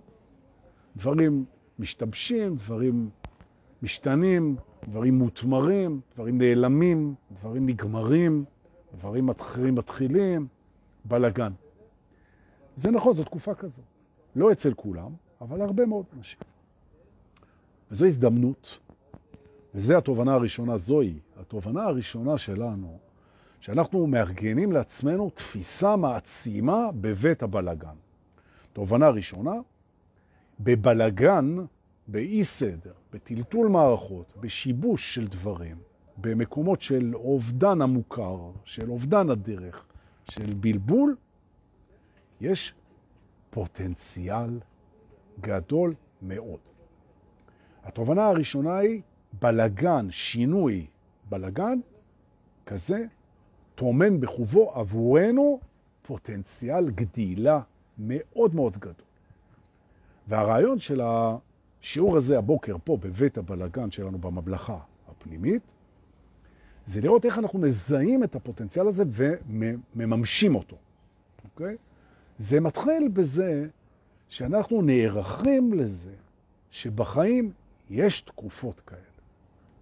דברים 0.96 1.44
משתבשים, 1.78 2.56
דברים 2.56 3.10
משתנים, 3.82 4.56
דברים 4.88 5.18
מותמרים, 5.18 6.00
דברים 6.14 6.38
נעלמים, 6.38 7.14
דברים 7.32 7.66
נגמרים, 7.66 8.44
דברים 8.94 9.28
אחרים 9.28 9.74
מתחילים, 9.74 10.46
בלגן. 11.04 11.52
זה 12.76 12.90
נכון, 12.90 13.12
זו 13.12 13.24
תקופה 13.24 13.54
כזאת. 13.54 13.84
לא 14.36 14.52
אצל 14.52 14.74
כולם, 14.74 15.12
אבל 15.40 15.62
הרבה 15.62 15.86
מאוד 15.86 16.04
אנשים. 16.16 16.40
וזו 17.90 18.06
הזדמנות, 18.06 18.78
וזו 19.74 19.96
התובנה 19.98 20.34
הראשונה, 20.34 20.76
זוהי 20.76 21.18
התובנה 21.36 21.82
הראשונה 21.82 22.38
שלנו, 22.38 22.98
שאנחנו 23.60 24.06
מארגנים 24.06 24.72
לעצמנו 24.72 25.30
תפיסה 25.30 25.96
מעצימה 25.96 26.92
בבית 27.00 27.42
הבלגן. 27.42 27.94
תובנה 28.72 29.08
ראשונה, 29.08 29.52
בבלגן, 30.60 31.56
באי 32.08 32.44
סדר, 32.44 32.92
בטלטול 33.12 33.68
מערכות, 33.68 34.34
בשיבוש 34.40 35.14
של 35.14 35.26
דברים, 35.26 35.76
במקומות 36.16 36.82
של 36.82 37.14
אובדן 37.14 37.82
המוכר, 37.82 38.50
של 38.64 38.90
אובדן 38.90 39.30
הדרך, 39.30 39.86
של 40.30 40.54
בלבול, 40.54 41.16
יש 42.40 42.74
פוטנציאל 43.50 44.58
גדול 45.40 45.94
מאוד. 46.22 46.60
התובנה 47.84 48.26
הראשונה 48.26 48.76
היא 48.76 49.02
בלגן, 49.32 50.06
שינוי 50.10 50.86
בלגן, 51.28 51.78
כזה 52.66 53.06
תומן 53.78 54.20
בחובו 54.20 54.72
עבורנו 54.74 55.60
פוטנציאל 56.02 56.90
גדילה 56.90 57.60
מאוד 57.98 58.54
מאוד 58.54 58.76
גדול. 58.76 58.92
והרעיון 60.28 60.80
של 60.80 61.00
השיעור 61.04 62.16
הזה 62.16 62.38
הבוקר 62.38 62.76
פה 62.84 62.96
בבית 62.96 63.38
הבלגן 63.38 63.90
שלנו 63.90 64.18
בממלכה 64.18 64.78
הפנימית, 65.08 65.62
זה 66.86 67.00
לראות 67.00 67.24
איך 67.24 67.38
אנחנו 67.38 67.58
מזהים 67.58 68.24
את 68.24 68.34
הפוטנציאל 68.34 68.88
הזה 68.88 69.04
ומממשים 69.48 70.54
אותו. 70.54 70.76
אוקיי? 71.44 71.76
זה 72.38 72.60
מתחיל 72.60 73.08
בזה 73.08 73.66
שאנחנו 74.28 74.82
נערכים 74.82 75.72
לזה 75.72 76.14
שבחיים 76.70 77.52
יש 77.90 78.20
תקופות 78.20 78.80
כאלה. 78.80 79.00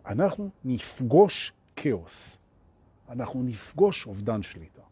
אנחנו 0.07 0.49
נפגוש 0.65 1.53
כאוס, 1.77 2.39
אנחנו 3.09 3.43
נפגוש 3.43 4.07
אובדן 4.07 4.43
שליטה, 4.43 4.83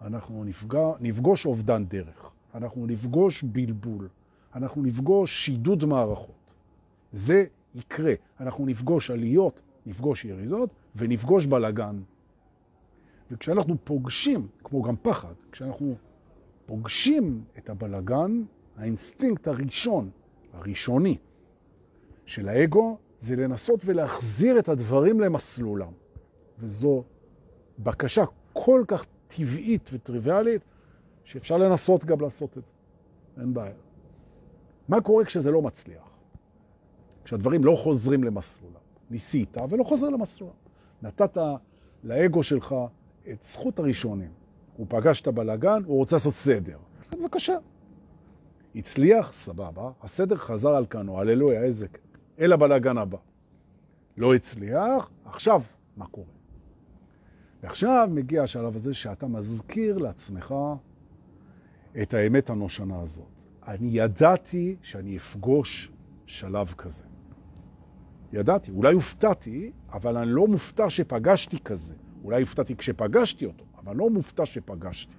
אנחנו 0.00 0.44
נפגע, 0.44 0.92
נפגוש 1.00 1.46
אובדן 1.46 1.84
דרך, 1.84 2.30
אנחנו 2.54 2.86
נפגוש 2.86 3.42
בלבול, 3.42 4.08
אנחנו 4.54 4.82
נפגוש 4.82 5.44
שידוד 5.44 5.84
מערכות. 5.84 6.54
זה 7.12 7.44
יקרה. 7.74 8.12
אנחנו 8.40 8.66
נפגוש 8.66 9.10
עליות, 9.10 9.62
נפגוש 9.86 10.24
ירידות 10.24 10.70
ונפגוש 10.96 11.46
בלגן. 11.46 12.00
וכשאנחנו 13.30 13.76
פוגשים, 13.84 14.48
כמו 14.64 14.82
גם 14.82 14.94
פחד, 15.02 15.34
כשאנחנו 15.52 15.94
פוגשים 16.66 17.44
את 17.58 17.70
הבלגן, 17.70 18.42
האינסטינקט 18.76 19.48
הראשון, 19.48 20.10
הראשוני, 20.52 21.16
של 22.26 22.48
האגו, 22.48 22.98
זה 23.20 23.36
לנסות 23.36 23.80
ולהחזיר 23.84 24.58
את 24.58 24.68
הדברים 24.68 25.20
למסלולם. 25.20 25.92
וזו 26.58 27.04
בקשה 27.82 28.24
כל 28.52 28.84
כך 28.88 29.04
טבעית 29.28 29.90
וטריוויאלית, 29.92 30.62
שאפשר 31.24 31.56
לנסות 31.56 32.04
גם 32.04 32.20
לעשות 32.20 32.58
את 32.58 32.64
זה. 32.64 32.72
אין 33.40 33.54
בעיה. 33.54 33.74
מה 34.88 35.00
קורה 35.00 35.24
כשזה 35.24 35.50
לא 35.50 35.62
מצליח? 35.62 36.10
כשהדברים 37.24 37.64
לא 37.64 37.76
חוזרים 37.76 38.24
למסלולם. 38.24 38.80
ניסית 39.10 39.56
ולא 39.70 39.84
חוזר 39.84 40.08
למסלולם. 40.08 40.54
נתת 41.02 41.38
לאגו 42.04 42.42
שלך 42.42 42.74
את 43.30 43.42
זכות 43.42 43.78
הראשונים. 43.78 44.30
הוא 44.76 44.86
פגש 44.88 45.20
את 45.20 45.26
הבלגן, 45.26 45.82
הוא 45.86 45.96
רוצה 45.96 46.16
לעשות 46.16 46.34
סדר. 46.34 46.78
בבקשה. 47.12 47.56
הצליח, 48.74 49.32
סבבה, 49.32 49.90
הסדר 50.02 50.36
חזר 50.36 50.68
על 50.68 50.86
כנו, 50.90 51.18
הללויה, 51.18 51.62
איזה... 51.62 51.86
אל 52.40 52.52
הבלגן 52.52 52.98
הבא. 52.98 53.18
לא 54.16 54.34
הצליח, 54.34 55.10
עכשיו 55.24 55.62
מה 55.96 56.06
קורה? 56.06 56.39
ועכשיו 57.62 58.08
מגיע 58.12 58.42
השלב 58.42 58.76
הזה 58.76 58.94
שאתה 58.94 59.26
מזכיר 59.26 59.98
לעצמך 59.98 60.54
את 62.02 62.14
האמת 62.14 62.50
הנושנה 62.50 63.00
הזאת. 63.00 63.26
אני 63.68 63.88
ידעתי 63.92 64.76
שאני 64.82 65.16
אפגוש 65.16 65.92
שלב 66.26 66.74
כזה. 66.78 67.04
ידעתי, 68.32 68.70
אולי 68.70 68.94
הופתעתי, 68.94 69.72
אבל 69.92 70.16
אני 70.16 70.30
לא 70.30 70.46
מופתע 70.46 70.90
שפגשתי 70.90 71.58
כזה. 71.58 71.94
אולי 72.24 72.40
הופתעתי 72.40 72.76
כשפגשתי 72.76 73.46
אותו, 73.46 73.64
אבל 73.78 73.96
לא 73.96 74.10
מופתע 74.10 74.46
שפגשתי. 74.46 75.16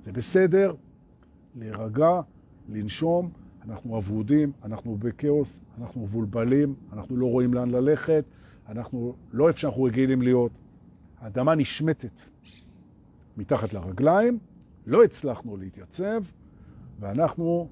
זה 0.00 0.12
בסדר 0.12 0.74
להירגע, 1.54 2.20
לנשום, 2.68 3.30
אנחנו 3.64 3.98
אבודים, 3.98 4.52
אנחנו 4.64 4.96
בכאוס, 4.96 5.60
אנחנו 5.78 6.02
מבולבלים, 6.02 6.74
אנחנו 6.92 7.16
לא 7.16 7.26
רואים 7.26 7.54
לאן 7.54 7.70
ללכת, 7.70 8.24
אנחנו 8.68 9.14
לא 9.32 9.48
איפה 9.48 9.58
שאנחנו 9.58 9.82
רגילים 9.82 10.22
להיות. 10.22 10.58
האדמה 11.20 11.54
נשמטת 11.54 12.20
מתחת 13.36 13.72
לרגליים, 13.74 14.38
לא 14.86 15.04
הצלחנו 15.04 15.56
להתייצב, 15.56 16.22
ואנחנו 17.00 17.68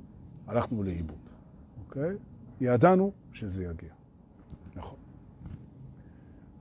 הלכנו 0.47 0.83
לאיבוד, 0.83 1.31
אוקיי? 1.87 2.17
ידענו 2.61 3.12
שזה 3.33 3.65
יגיע. 3.65 3.93
נכון. 4.76 4.99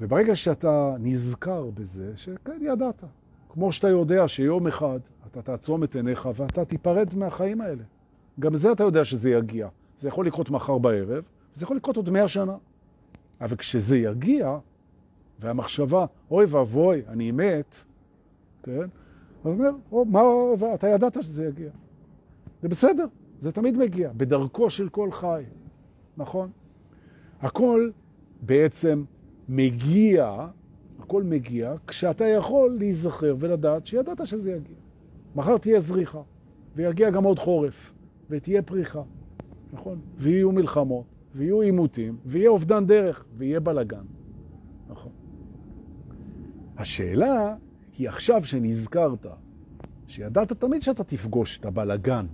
וברגע 0.02 0.36
שאתה 0.36 0.96
נזכר 1.00 1.70
בזה, 1.74 2.12
שכן, 2.16 2.60
ידעת. 2.62 3.04
כמו 3.50 3.72
שאתה 3.72 3.88
יודע 3.90 4.28
שיום 4.28 4.68
אחד 4.68 5.00
אתה 5.28 5.42
תעצום 5.42 5.84
את 5.84 5.96
עיניך 5.96 6.30
ואתה 6.36 6.66
תיפרד 6.66 7.16
מהחיים 7.16 7.62
האלה. 7.62 7.84
גם 8.40 8.56
זה 8.56 8.72
אתה 8.72 8.84
יודע 8.84 9.06
שזה 9.06 9.30
יגיע. 9.30 9.68
זה 10.00 10.08
יכול 10.08 10.28
לקרות 10.28 10.50
מחר 10.50 10.78
בערב, 10.78 11.24
זה 11.54 11.64
יכול 11.64 11.78
לקרות 11.78 11.98
עוד 11.98 12.10
מאה 12.10 12.28
שנה. 12.28 12.56
אבל 13.42 13.56
כשזה 13.56 13.98
יגיע, 13.98 14.58
והמחשבה, 15.40 16.06
אוי 16.32 16.46
ואבוי, 16.46 17.02
אני 17.08 17.32
מת, 17.32 17.76
כן? 18.64 18.88
הוא 19.44 19.54
אומר, 19.54 19.70
או, 19.92 20.06
מה, 20.06 20.22
אתה 20.74 20.88
ידעת 20.88 21.24
שזה 21.24 21.46
יגיע. 21.46 21.70
זה 22.62 22.70
בסדר, 22.70 23.06
זה 23.40 23.52
תמיד 23.52 23.78
מגיע, 23.78 24.12
בדרכו 24.18 24.70
של 24.70 24.90
כל 24.90 25.12
חי, 25.12 25.44
נכון? 26.18 26.50
הכל 27.42 27.90
בעצם 28.42 29.04
מגיע, 29.50 30.48
הכל 31.00 31.24
מגיע, 31.24 31.74
כשאתה 31.88 32.26
יכול 32.26 32.76
להיזכר 32.80 33.36
ולדעת 33.40 33.86
שידעת 33.86 34.28
שזה 34.28 34.52
יגיע. 34.52 34.76
מחר 35.36 35.58
תהיה 35.58 35.80
זריחה, 35.80 36.22
ויגיע 36.76 37.10
גם 37.10 37.24
עוד 37.24 37.40
חורף, 37.40 37.94
ותהיה 38.30 38.62
פריחה, 38.62 39.02
נכון? 39.74 40.00
ויהיו 40.16 40.52
מלחמות, 40.52 41.06
ויהיו 41.36 41.62
עימותים, 41.62 42.18
ויהיה 42.26 42.50
אובדן 42.50 42.86
דרך, 42.86 43.26
ויהיה 43.38 43.60
בלגן? 43.60 44.04
השאלה 46.78 47.56
היא 47.98 48.10
עכשיו 48.10 48.44
שנזכרת, 48.46 49.26
שידעת 50.08 50.54
תמיד 50.54 50.82
שאתה 50.82 51.04
תפגוש 51.04 51.58
את 51.58 51.66
הבלגן, 51.66 52.26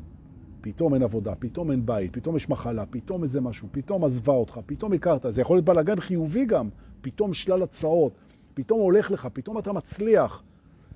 פתאום 0.61 0.93
אין 0.93 1.03
עבודה, 1.03 1.35
פתאום 1.35 1.71
אין 1.71 1.85
בית, 1.85 2.13
פתאום 2.13 2.35
יש 2.35 2.49
מחלה, 2.49 2.85
פתאום 2.85 3.23
איזה 3.23 3.41
משהו, 3.41 3.67
פתאום 3.71 4.03
עזבה 4.03 4.33
אותך, 4.33 4.59
פתאום 4.65 4.93
הכרת, 4.93 5.25
זה 5.29 5.41
יכול 5.41 5.55
להיות 5.55 5.65
בלגן 5.65 5.99
חיובי 5.99 6.45
גם, 6.45 6.69
פתאום 7.01 7.33
שלל 7.33 7.63
הצעות, 7.63 8.13
פתאום 8.53 8.79
הולך 8.79 9.11
לך, 9.11 9.27
פתאום 9.33 9.57
אתה 9.57 9.73
מצליח. 9.73 10.43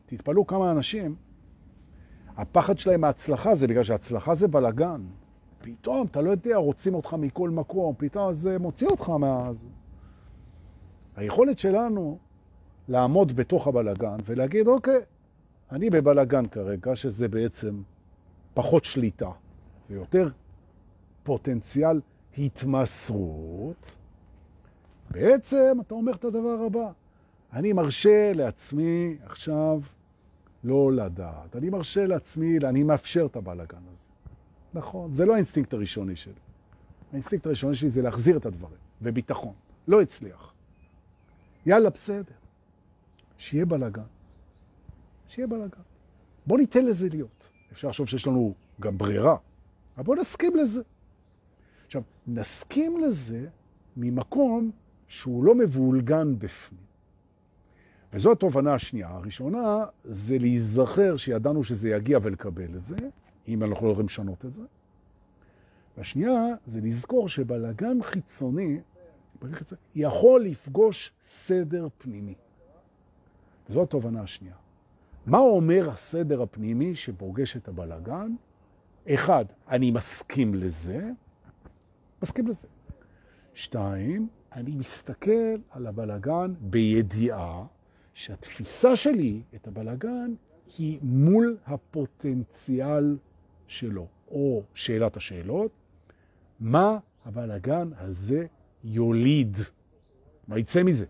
תתפלאו 0.05 0.47
כמה 0.47 0.71
אנשים, 0.71 1.15
הפחד 2.37 2.77
שלהם 2.77 3.01
מההצלחה 3.01 3.55
זה 3.55 3.67
בגלל 3.67 3.83
שההצלחה 3.83 4.35
זה 4.35 4.47
בלגן. 4.47 5.01
פתאום, 5.61 6.07
אתה 6.07 6.21
לא 6.21 6.31
יודע, 6.31 6.57
רוצים 6.57 6.95
אותך 6.95 7.13
מכל 7.13 7.49
מקום, 7.49 7.93
פתאום 7.97 8.33
זה 8.33 8.59
מוציא 8.59 8.87
אותך 8.87 9.09
מה... 9.09 9.51
היכולת 11.15 11.59
שלנו 11.59 12.17
לעמוד 12.87 13.31
בתוך 13.31 13.67
הבלגן 13.67 14.17
ולהגיד, 14.25 14.67
אוקיי, 14.67 14.99
אני 15.71 15.89
בבלגן 15.89 16.47
כרגע, 16.47 16.95
שזה 16.95 17.27
בעצם 17.27 17.81
פחות 18.53 18.85
שליטה 18.85 19.29
ויותר 19.89 20.29
פוטנציאל 21.23 22.01
התמסרות, 22.37 23.91
בעצם 25.11 25.77
אתה 25.81 25.93
אומר 25.93 26.13
את 26.13 26.25
הדבר 26.25 26.57
הבא, 26.65 26.91
אני 27.53 27.73
מרשה 27.73 28.33
לעצמי 28.33 29.17
עכשיו 29.23 29.81
לא 30.63 30.91
לדעת. 30.91 31.55
אני 31.55 31.69
מרשה 31.69 32.05
לעצמי, 32.05 32.57
אני 32.57 32.83
מאפשר 32.83 33.25
את 33.25 33.35
הבלגן 33.35 33.77
הזה. 33.77 34.05
נכון, 34.73 35.13
זה 35.13 35.25
לא 35.25 35.33
האינסטינקט 35.33 35.73
הראשוני 35.73 36.15
שלי. 36.15 36.33
האינסטינקט 37.11 37.45
הראשוני 37.45 37.75
שלי 37.75 37.89
זה 37.89 38.01
להחזיר 38.01 38.37
את 38.37 38.45
הדברים, 38.45 38.77
וביטחון. 39.01 39.53
לא 39.87 40.01
הצליח. 40.01 40.53
יאללה, 41.65 41.89
בסדר. 41.89 42.44
שיהיה 43.37 43.65
בלגן. 43.65 44.01
שיהיה 45.27 45.47
בלגן. 45.47 45.81
בוא 46.47 46.57
ניתן 46.57 46.85
לזה 46.85 47.09
להיות. 47.09 47.51
אפשר 47.71 47.87
לחשוב 47.87 48.07
שיש 48.07 48.27
לנו 48.27 48.53
גם 48.81 48.97
ברירה, 48.97 49.37
אבל 49.97 50.03
בוא 50.03 50.15
נסכים 50.15 50.55
לזה. 50.55 50.81
עכשיו, 51.85 52.01
נסכים 52.27 52.97
לזה 52.97 53.47
ממקום 53.97 54.71
שהוא 55.07 55.43
לא 55.43 55.55
מבולגן 55.55 56.39
בפנים. 56.39 56.85
וזו 58.13 58.31
התובנה 58.31 58.73
השנייה. 58.73 59.09
הראשונה 59.09 59.85
זה 60.03 60.37
להיזכר 60.37 61.17
שידענו 61.17 61.63
שזה 61.63 61.89
יגיע 61.89 62.19
ולקבל 62.21 62.75
את 62.75 62.83
זה, 62.83 62.95
אם 63.47 63.63
אנחנו 63.63 63.87
לא 63.87 63.91
יכולים 63.91 64.05
לשנות 64.05 64.45
את 64.45 64.53
זה. 64.53 64.61
והשנייה 65.97 66.41
זה 66.65 66.81
לזכור 66.81 67.29
שבלגן 67.29 68.01
חיצוני 68.01 68.79
יכול 69.95 70.43
לפגוש 70.43 71.11
סדר 71.23 71.87
פנימי. 71.97 72.35
וזו 73.69 73.83
התובנה 73.83 74.21
השנייה. 74.21 74.55
מה 75.25 75.37
אומר 75.37 75.89
הסדר 75.89 76.41
הפנימי 76.41 76.95
שפוגש 76.95 77.57
את 77.57 77.67
הבלגן? 77.67 78.35
אחד, 79.09 79.45
אני 79.69 79.91
מסכים 79.91 80.55
לזה, 80.55 81.09
מסכים 82.23 82.47
לזה. 82.47 82.67
שתיים, 83.53 84.27
אני 84.53 84.75
מסתכל 84.75 85.55
על 85.69 85.87
הבלגן 85.87 86.53
בידיעה 86.59 87.65
שהתפיסה 88.13 88.95
שלי 88.95 89.41
את 89.55 89.67
הבלגן 89.67 90.33
היא 90.77 90.99
מול 91.01 91.57
הפוטנציאל 91.65 93.17
שלו, 93.67 94.07
או 94.27 94.63
שאלת 94.73 95.17
השאלות, 95.17 95.71
מה 96.59 96.97
הבלגן 97.25 97.89
הזה 97.97 98.45
יוליד? 98.83 99.57
מה 100.47 100.59
יצא 100.59 100.83
מזה? 100.83 101.05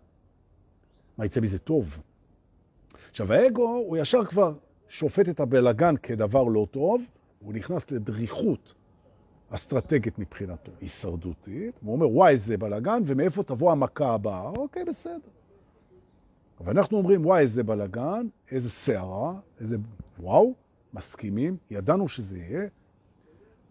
מה 1.17 1.25
יצא 1.25 1.41
מזה 1.41 1.59
טוב? 1.59 1.99
עכשיו, 3.15 3.33
האגו 3.33 3.67
הוא 3.67 3.97
ישר 3.97 4.25
כבר 4.25 4.53
שופט 4.87 5.29
את 5.29 5.39
הבלגן 5.39 5.97
כדבר 5.97 6.43
לא 6.43 6.67
טוב, 6.71 7.05
הוא 7.39 7.53
נכנס 7.53 7.91
לדריכות 7.91 8.73
אסטרטגית 9.49 10.19
מבחינתו, 10.19 10.71
הישרדותית, 10.81 11.79
הוא 11.83 11.93
אומר, 11.93 12.09
וואי, 12.09 12.37
זה 12.37 12.57
בלגן, 12.57 13.03
ומאיפה 13.05 13.43
תבוא 13.43 13.71
המכה 13.71 14.13
הבאה? 14.13 14.49
אוקיי, 14.49 14.85
בסדר. 14.85 15.29
אבל 16.59 16.77
אנחנו 16.77 16.97
אומרים, 16.97 17.25
וואי, 17.25 17.41
איזה 17.41 17.63
בלגן, 17.63 18.27
איזה 18.51 18.69
שערה, 18.69 19.33
איזה... 19.59 19.77
וואו, 20.19 20.53
מסכימים, 20.93 21.57
ידענו 21.71 22.07
שזה 22.07 22.37
יהיה. 22.37 22.67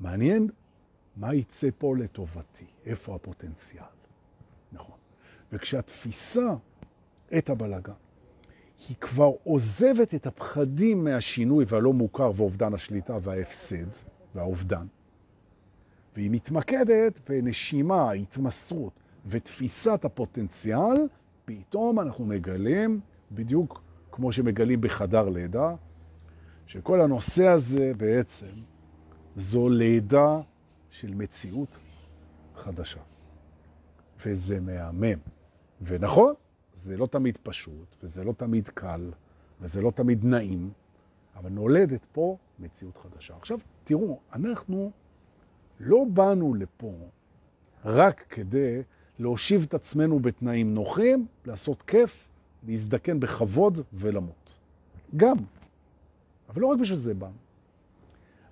מעניין 0.01 0.49
מה 1.17 1.35
יצא 1.35 1.69
פה 1.79 1.97
לטובתי, 1.97 2.67
איפה 2.87 3.15
הפוטנציאל. 3.15 3.85
נכון. 4.73 4.97
וכשהתפיסה 5.53 6.55
את 7.39 7.51
הבלגן, 7.51 7.93
היא 8.89 8.97
כבר 9.01 9.33
עוזבת 9.45 10.15
את 10.15 10.27
הפחדים 10.27 11.05
מהשינוי 11.05 11.65
והלא 11.69 11.93
מוכר 11.93 12.33
ואובדן 12.37 12.75
השליטה 12.75 13.17
וההפסד 13.23 13.87
והאובדן, 14.35 14.87
והיא 16.17 16.31
מתמקדת 16.31 17.21
בנשימה, 17.29 18.13
התמסרות 18.13 18.93
ותפיסת 19.27 20.05
הפוטנציאל, 20.05 21.09
פתאום 21.45 22.01
אנחנו 22.01 22.27
מגלים, 22.27 23.01
בדיוק 23.33 23.83
כמו 24.13 24.33
שמגלים 24.33 24.81
בחדר 24.81 25.29
לידה, 25.29 25.75
שכל 26.67 27.01
הנושא 27.01 27.47
הזה 27.47 27.93
בעצם 27.97 28.47
זו 29.37 29.69
לידה 29.69 30.41
של 30.91 31.15
מציאות 31.15 31.79
חדשה. 32.57 33.01
וזה 34.27 34.61
מהמם. 34.61 35.19
ונכון, 35.83 36.35
זה 36.85 36.97
לא 36.97 37.07
תמיד 37.07 37.39
פשוט, 37.43 37.97
וזה 38.03 38.25
לא 38.25 38.33
תמיד 38.33 38.69
קל, 38.69 39.11
וזה 39.61 39.83
לא 39.83 39.91
תמיד 39.91 40.25
נעים, 40.25 40.71
אבל 41.37 41.51
נולדת 41.51 42.05
פה 42.13 42.37
מציאות 42.59 42.97
חדשה. 42.97 43.37
עכשיו, 43.37 43.59
תראו, 43.85 44.21
אנחנו 44.33 44.91
לא 45.81 46.05
באנו 46.13 46.55
לפה 46.55 46.93
רק 47.85 48.25
כדי 48.29 48.83
להושיב 49.19 49.65
את 49.69 49.75
עצמנו 49.75 50.21
בתנאים 50.21 50.75
נוחים, 50.75 51.27
לעשות 51.47 51.83
כיף, 51.83 52.29
להזדקן 52.67 53.21
בכבוד 53.21 53.81
ולמות. 53.93 54.59
גם. 55.17 55.37
אבל 56.49 56.63
לא 56.63 56.67
רק 56.67 56.79
בשביל 56.79 56.99
זה 56.99 57.15
באנו. 57.15 57.33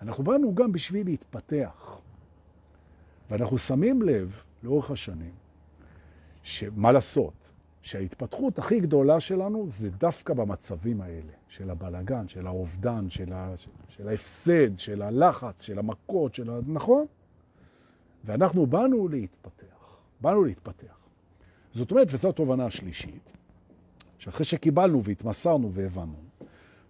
אנחנו 0.03 0.25
באנו 0.25 0.55
גם 0.55 0.73
בשביל 0.73 1.07
להתפתח. 1.07 2.01
ואנחנו 3.31 3.59
שמים 3.59 4.03
לב 4.03 4.42
לאורך 4.62 4.90
השנים, 4.90 5.35
שמה 6.42 6.92
לעשות, 6.92 7.41
שההתפתחות 7.83 8.59
הכי 8.59 8.81
גדולה 8.81 9.21
שלנו 9.21 9.68
זה 9.68 9.90
דווקא 9.90 10.35
במצבים 10.35 11.01
האלה, 11.01 11.33
של 11.49 11.71
הבלגן, 11.71 12.29
של 12.29 12.47
האובדן, 12.47 13.11
של, 13.11 13.33
ה... 13.33 13.55
של 13.88 14.09
ההפסד, 14.09 14.77
של 14.77 15.03
הלחץ, 15.03 15.62
של 15.62 15.79
המכות, 15.79 16.35
של 16.35 16.51
ה... 16.51 16.59
נכון? 16.66 17.07
ואנחנו 18.25 18.66
באנו 18.66 19.09
להתפתח, 19.09 19.97
באנו 20.21 20.45
להתפתח. 20.45 20.97
זאת 21.73 21.90
אומרת, 21.90 22.09
וזו 22.11 22.29
התובנה 22.29 22.66
השלישית, 22.66 23.33
שאחרי 24.18 24.45
שקיבלנו 24.45 25.05
והתמסרנו 25.05 25.73
והבנו, 25.73 26.14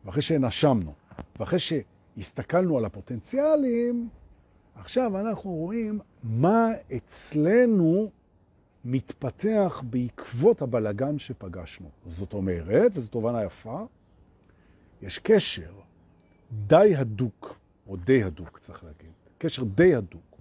ואחרי 0.05 0.23
שנשמנו, 0.23 0.93
ואחרי 1.39 1.59
שהסתכלנו 1.59 2.79
על 2.79 2.85
הפוטנציאלים, 2.85 4.09
עכשיו 4.75 5.21
אנחנו 5.21 5.51
רואים 5.51 6.01
מה 6.23 6.69
אצלנו 6.97 8.11
מתפתח 8.85 9.83
בעקבות 9.91 10.63
הבלגן 10.63 11.19
שפגשנו. 11.19 11.89
זאת 12.07 12.33
אומרת, 12.33 12.93
וזו 12.95 13.09
תובנה 13.09 13.45
יפה, 13.45 13.85
יש 15.03 15.19
קשר 15.19 15.73
די 16.53 16.97
הדוק, 16.97 17.59
או 17.87 17.97
די 17.97 18.23
הדוק 18.23 18.59
צריך 18.59 18.85
להגיד, 18.85 19.13
קשר 19.39 19.65
די 19.65 19.95
הדוק, 19.95 20.37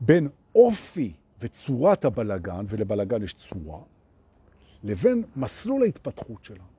בין 0.00 0.28
אופי 0.54 1.12
וצורת 1.40 2.04
הבלגן, 2.04 2.64
ולבלגן 2.68 3.22
יש 3.22 3.34
צורה, 3.34 3.80
לבין 4.84 5.24
מסלול 5.36 5.82
ההתפתחות 5.82 6.44
שלנו. 6.44 6.72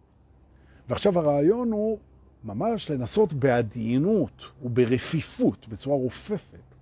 ועכשיו 0.90 1.20
הרעיון 1.20 1.72
הוא 1.72 2.00
ממש 2.44 2.92
לנסות 2.92 3.34
בעדיינות 3.34 4.44
וברפיפות, 4.64 5.68
בצורה 5.68 5.98
רופפת, 5.98 6.73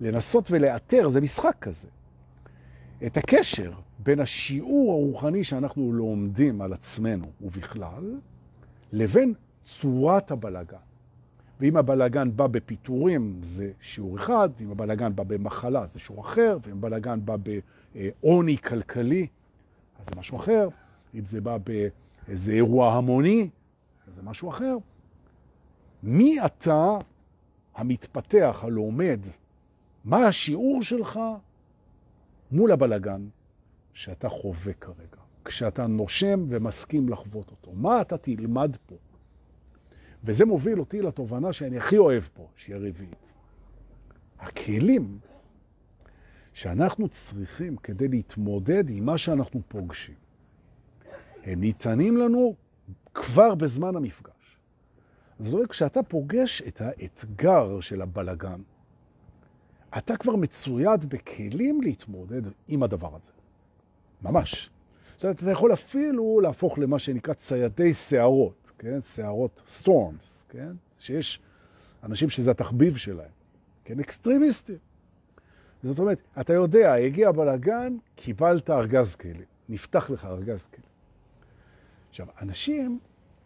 לנסות 0.00 0.50
ולאתר, 0.50 1.08
זה 1.08 1.20
משחק 1.20 1.56
כזה, 1.60 1.88
את 3.06 3.16
הקשר 3.16 3.72
בין 3.98 4.20
השיעור 4.20 4.92
הרוחני 4.92 5.44
שאנחנו 5.44 5.92
לומדים 5.92 6.62
על 6.62 6.72
עצמנו 6.72 7.26
ובכלל, 7.40 8.18
לבין 8.92 9.34
צורת 9.64 10.30
הבלגן. 10.30 10.76
ואם 11.60 11.76
הבלגן 11.76 12.36
בא 12.36 12.46
בפיתורים 12.46 13.40
זה 13.42 13.70
שיעור 13.80 14.16
אחד, 14.16 14.48
ואם 14.58 14.70
הבלגן 14.70 15.16
בא 15.16 15.22
במחלה 15.22 15.86
זה 15.86 15.98
שיעור 15.98 16.20
אחר, 16.20 16.58
ואם 16.62 16.72
הבלגן 16.72 17.20
בא 17.24 17.36
בעוני 17.42 18.58
כלכלי, 18.58 19.26
אז 20.00 20.06
זה 20.06 20.12
משהו 20.16 20.36
אחר. 20.36 20.68
אם 21.14 21.24
זה 21.24 21.40
בא 21.40 21.56
באיזה 21.58 22.52
אירוע 22.52 22.92
המוני, 22.94 23.50
זה 24.16 24.22
משהו 24.22 24.50
אחר. 24.50 24.76
מי 26.02 26.44
אתה 26.46 26.96
המתפתח, 27.74 28.60
הלומד, 28.62 29.20
מה 30.04 30.26
השיעור 30.26 30.82
שלך 30.82 31.20
מול 32.52 32.72
הבלגן 32.72 33.28
שאתה 33.94 34.28
חווה 34.28 34.72
כרגע, 34.72 35.20
כשאתה 35.44 35.86
נושם 35.86 36.44
ומסכים 36.48 37.08
לחוות 37.08 37.50
אותו? 37.50 37.72
מה 37.72 38.00
אתה 38.00 38.18
תלמד 38.18 38.76
פה? 38.86 38.96
וזה 40.24 40.44
מוביל 40.44 40.80
אותי 40.80 41.02
לתובנה 41.02 41.52
שאני 41.52 41.78
הכי 41.78 41.98
אוהב 41.98 42.22
פה, 42.22 42.48
שהיא 42.56 42.74
הרביעית. 42.74 43.32
הכלים 44.38 45.18
שאנחנו 46.52 47.08
צריכים 47.08 47.76
כדי 47.76 48.08
להתמודד 48.08 48.90
עם 48.90 49.06
מה 49.06 49.18
שאנחנו 49.18 49.62
פוגשים, 49.68 50.14
הם 51.44 51.60
ניתנים 51.60 52.16
לנו 52.16 52.54
כבר 53.14 53.54
בזמן 53.54 53.96
המפגש. 53.96 54.58
זאת 55.38 55.52
אומרת, 55.52 55.70
כשאתה 55.70 56.02
פוגש 56.02 56.62
את 56.62 56.80
האתגר 56.80 57.80
של 57.80 58.02
הבלגן, 58.02 58.60
אתה 59.98 60.16
כבר 60.16 60.36
מצויד 60.36 61.04
בכלים 61.04 61.82
להתמודד 61.82 62.42
עם 62.68 62.82
הדבר 62.82 63.16
הזה. 63.16 63.30
ממש. 64.22 64.70
זאת 65.14 65.24
אומרת, 65.24 65.42
אתה 65.42 65.50
יכול 65.50 65.72
אפילו 65.72 66.40
להפוך 66.40 66.78
למה 66.78 66.98
שנקרא 66.98 67.34
ציידי 67.34 67.94
סערות, 67.94 68.72
כן? 68.78 69.00
סערות 69.00 69.62
storms, 69.68 70.44
כן? 70.48 70.72
שיש 70.98 71.40
אנשים 72.02 72.30
שזה 72.30 72.50
התחביב 72.50 72.96
שלהם, 72.96 73.30
כן? 73.84 74.00
אקסטרימיסטים. 74.00 74.78
זאת 75.82 75.98
אומרת, 75.98 76.18
אתה 76.40 76.52
יודע, 76.52 76.94
הגיע 76.94 77.32
בלגן, 77.32 77.96
קיבלת 78.14 78.70
ארגז 78.70 79.14
כלים, 79.14 79.44
נפתח 79.68 80.10
לך 80.10 80.24
ארגז 80.24 80.66
כלים. 80.66 80.90
עכשיו, 82.10 82.26
אנשים 82.42 82.98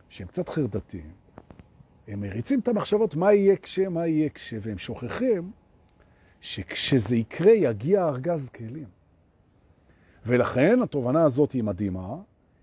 שהם 0.09 0.26
קצת 0.26 0.48
חרדתיים, 0.48 1.11
הם 2.09 2.20
מריצים 2.20 2.61
את 2.61 2.68
המחשבות 2.68 3.14
מה 3.16 3.33
יהיה 3.33 3.57
כשה, 3.57 3.88
מה 3.88 4.07
יהיה 4.07 4.28
כשה, 4.28 4.57
והם 4.61 4.78
שוכחים 4.78 5.50
שכשזה 6.44 7.16
יקרה 7.16 7.52
יגיע 7.52 8.09
ארגז 8.09 8.48
כלים. 8.48 8.88
ולכן 10.26 10.83
התובנה 10.83 11.22
הזאת 11.22 11.52
היא 11.52 11.64
מדהימה, 11.64 12.16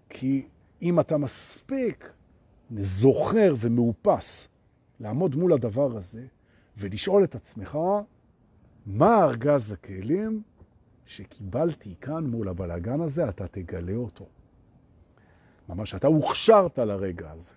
כי 0.10 0.46
אם 0.82 1.00
אתה 1.00 1.17
מספיק 1.17 2.12
זוכר 2.78 3.56
ומאופס 3.60 4.48
לעמוד 5.00 5.36
מול 5.36 5.54
הדבר 5.54 5.98
הזה 5.98 6.26
ולשאול 6.78 7.24
את 7.24 7.36
עצמך, 7.36 7.78
מה 8.86 9.24
ארגז 9.24 9.72
הכלים 9.72 10.41
שקיבלתי 11.06 11.96
כאן 12.02 12.24
מול 12.24 12.50
הבלגן 12.50 13.02
הזה, 13.02 13.30
אתה 13.30 13.48
תגלה 13.48 13.96
אותו. 13.96 14.26
ממש, 15.70 15.96
אתה 15.96 16.08
הוכשרת 16.08 16.80
לרגע 16.80 17.32
הזה. 17.32 17.56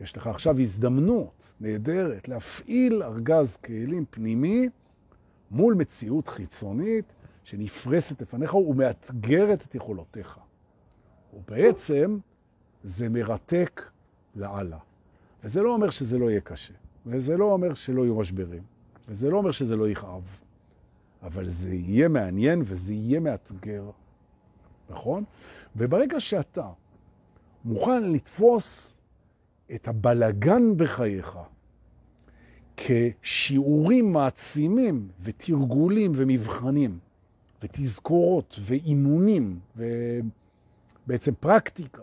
יש 0.00 0.16
לך 0.16 0.26
עכשיו 0.26 0.60
הזדמנות 0.60 1.52
נהדרת 1.60 2.28
להפעיל 2.28 3.02
ארגז 3.02 3.56
כלים 3.56 4.04
פנימי 4.10 4.68
מול 5.52 5.74
מציאות 5.74 6.28
חיצונית 6.28 7.12
שנפרסת 7.44 8.22
לפניך 8.22 8.54
ומאתגרת 8.54 9.62
את 9.62 9.74
יכולותיך. 9.74 10.38
ובעצם 11.34 12.18
זה 12.84 13.08
מרתק 13.08 13.90
לאללה. 14.36 14.78
וזה 15.44 15.62
לא 15.62 15.74
אומר 15.74 15.90
שזה 15.90 16.18
לא 16.18 16.30
יהיה 16.30 16.40
קשה, 16.40 16.74
וזה 17.06 17.36
לא 17.36 17.44
אומר 17.44 17.74
שלא 17.74 18.02
יהיו 18.02 18.18
משברים, 18.18 18.62
וזה 19.08 19.30
לא 19.30 19.36
אומר 19.36 19.50
שזה 19.50 19.76
לא 19.76 19.88
יכאב, 19.88 20.22
אבל 21.22 21.48
זה 21.48 21.74
יהיה 21.74 22.08
מעניין 22.08 22.62
וזה 22.64 22.92
יהיה 22.92 23.20
מאתגר, 23.20 23.90
נכון? 24.90 25.24
וברגע 25.76 26.20
שאתה 26.20 26.68
מוכן 27.64 28.12
לתפוס 28.12 28.96
את 29.74 29.88
הבלגן 29.88 30.76
בחייך 30.76 31.38
כשיעורים 32.76 34.12
מעצימים 34.12 35.08
ותרגולים 35.22 36.12
ומבחנים 36.14 36.98
ותזכורות 37.62 38.58
ואימונים 38.60 39.60
ובעצם 39.76 41.32
פרקטיקה 41.40 42.02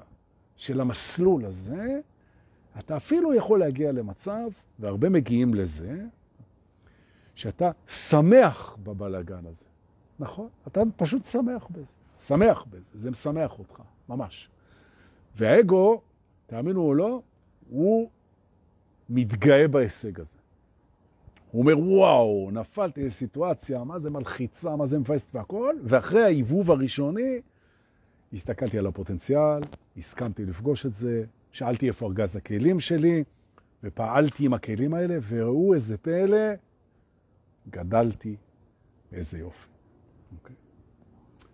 של 0.56 0.82
המסלול 0.82 1.46
הזה, 1.46 2.00
אתה 2.80 2.98
אפילו 2.98 3.34
יכול 3.34 3.60
להגיע 3.60 3.92
למצב, 3.92 4.50
והרבה 4.80 5.10
מגיעים 5.10 5.54
לזה, 5.54 6.06
שאתה 7.36 7.72
שמח 7.88 8.78
בבלגן 8.84 9.46
הזה. 9.46 9.66
נכון? 10.20 10.48
אתה 10.68 10.82
פשוט 10.96 11.26
שמח 11.26 11.68
בזה. 11.72 11.94
שמח 12.18 12.66
בזה, 12.70 12.84
זה 12.94 13.12
משמח 13.12 13.60
אותך, 13.60 13.82
ממש. 14.10 14.50
והאגו, 15.36 16.02
תאמינו 16.48 16.82
או 16.82 16.94
לא, 16.94 17.22
הוא 17.70 18.10
מתגאה 19.10 19.68
בהישג 19.68 20.20
הזה. 20.20 20.39
הוא 21.52 21.62
אומר, 21.62 21.80
וואו, 21.80 22.50
נפלתי 22.52 23.06
לסיטואציה, 23.06 23.84
מה 23.84 24.00
זה 24.00 24.10
מלחיצה, 24.10 24.76
מה 24.76 24.86
זה 24.86 25.00
מפייסת 25.00 25.36
והכל, 25.36 25.76
ואחרי 25.84 26.24
העיבוב 26.24 26.72
הראשוני, 26.72 27.42
הסתכלתי 28.34 28.78
על 28.78 28.88
הפוטנציאל, 28.88 29.62
הסכמתי 29.98 30.46
לפגוש 30.46 30.86
את 30.86 30.94
זה, 30.94 31.24
שאלתי 31.52 31.88
איפה 31.88 32.06
ארגז 32.06 32.36
הכלים 32.36 32.80
שלי, 32.80 33.24
ופעלתי 33.84 34.46
עם 34.46 34.54
הכלים 34.54 34.94
האלה, 34.94 35.18
וראו 35.28 35.74
איזה 35.74 35.98
פלא, 35.98 36.54
גדלתי, 37.70 38.36
איזה 39.12 39.38
יופי. 39.38 39.68
Okay. 39.68 40.36
אוקיי? 40.36 40.56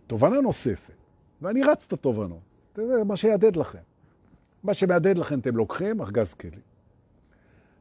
תובנה 0.08 0.42
נוספת, 0.42 0.94
ואני 1.42 1.64
רץ 1.64 1.86
את 1.88 1.94
התובנות, 1.94 2.60
תראה 2.74 3.04
מה 3.04 3.18
שיעדד 3.18 3.56
לכם. 3.56 3.80
מה 4.64 4.74
שמעדד 4.74 5.18
לכם 5.18 5.40
אתם 5.40 5.56
לוקחים, 5.56 6.02
ארגז 6.02 6.34
כלים. 6.34 6.62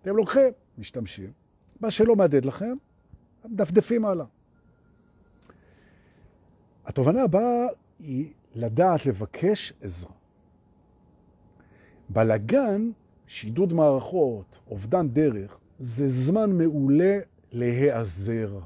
אתם 0.02 0.16
לוקחים, 0.16 0.52
משתמשים. 0.78 1.43
מה 1.84 1.90
שלא 1.90 2.16
מעדד 2.16 2.44
לכם, 2.44 2.76
דפדפים 3.46 4.04
הלאה. 4.04 4.26
התובנה 6.86 7.22
הבאה 7.22 7.66
היא 7.98 8.32
לדעת 8.54 9.06
לבקש 9.06 9.72
עזרה. 9.82 10.12
בלגן, 12.08 12.90
שידוד 13.26 13.72
מערכות, 13.72 14.58
אובדן 14.70 15.08
דרך, 15.08 15.58
זה 15.78 16.08
זמן 16.08 16.50
מעולה 16.50 17.18
להיעזר. 17.52 18.58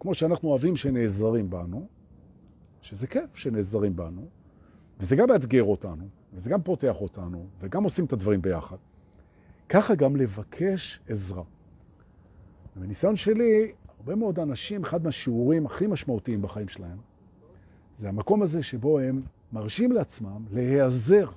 כמו 0.00 0.14
שאנחנו 0.14 0.48
אוהבים 0.48 0.76
שנעזרים 0.76 1.50
בנו, 1.50 1.86
שזה 2.82 3.06
כיף 3.06 3.36
שנעזרים 3.36 3.96
בנו, 3.96 4.28
וזה 5.00 5.16
גם 5.16 5.28
מאתגר 5.28 5.64
אותנו, 5.64 6.08
וזה 6.32 6.50
גם 6.50 6.62
פותח 6.62 7.00
אותנו, 7.00 7.46
וגם 7.60 7.84
עושים 7.84 8.04
את 8.04 8.12
הדברים 8.12 8.42
ביחד. 8.42 8.76
ככה 9.68 9.94
גם 9.94 10.16
לבקש 10.16 11.00
עזרה. 11.08 11.42
ובניסיון 12.78 13.16
שלי, 13.16 13.72
הרבה 13.98 14.14
מאוד 14.14 14.38
אנשים, 14.38 14.82
אחד 14.82 15.04
מהשיעורים 15.04 15.66
הכי 15.66 15.86
משמעותיים 15.86 16.42
בחיים 16.42 16.68
שלהם, 16.68 16.98
זה 17.98 18.08
המקום 18.08 18.42
הזה 18.42 18.62
שבו 18.62 18.98
הם 18.98 19.22
מרשים 19.52 19.92
לעצמם 19.92 20.44
להיעזר, 20.50 21.30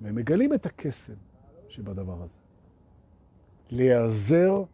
והם 0.00 0.14
מגלים 0.14 0.54
את 0.54 0.66
הקסם 0.66 1.14
שבדבר 1.68 2.22
הזה. 2.22 2.38
להיעזר 3.70 4.64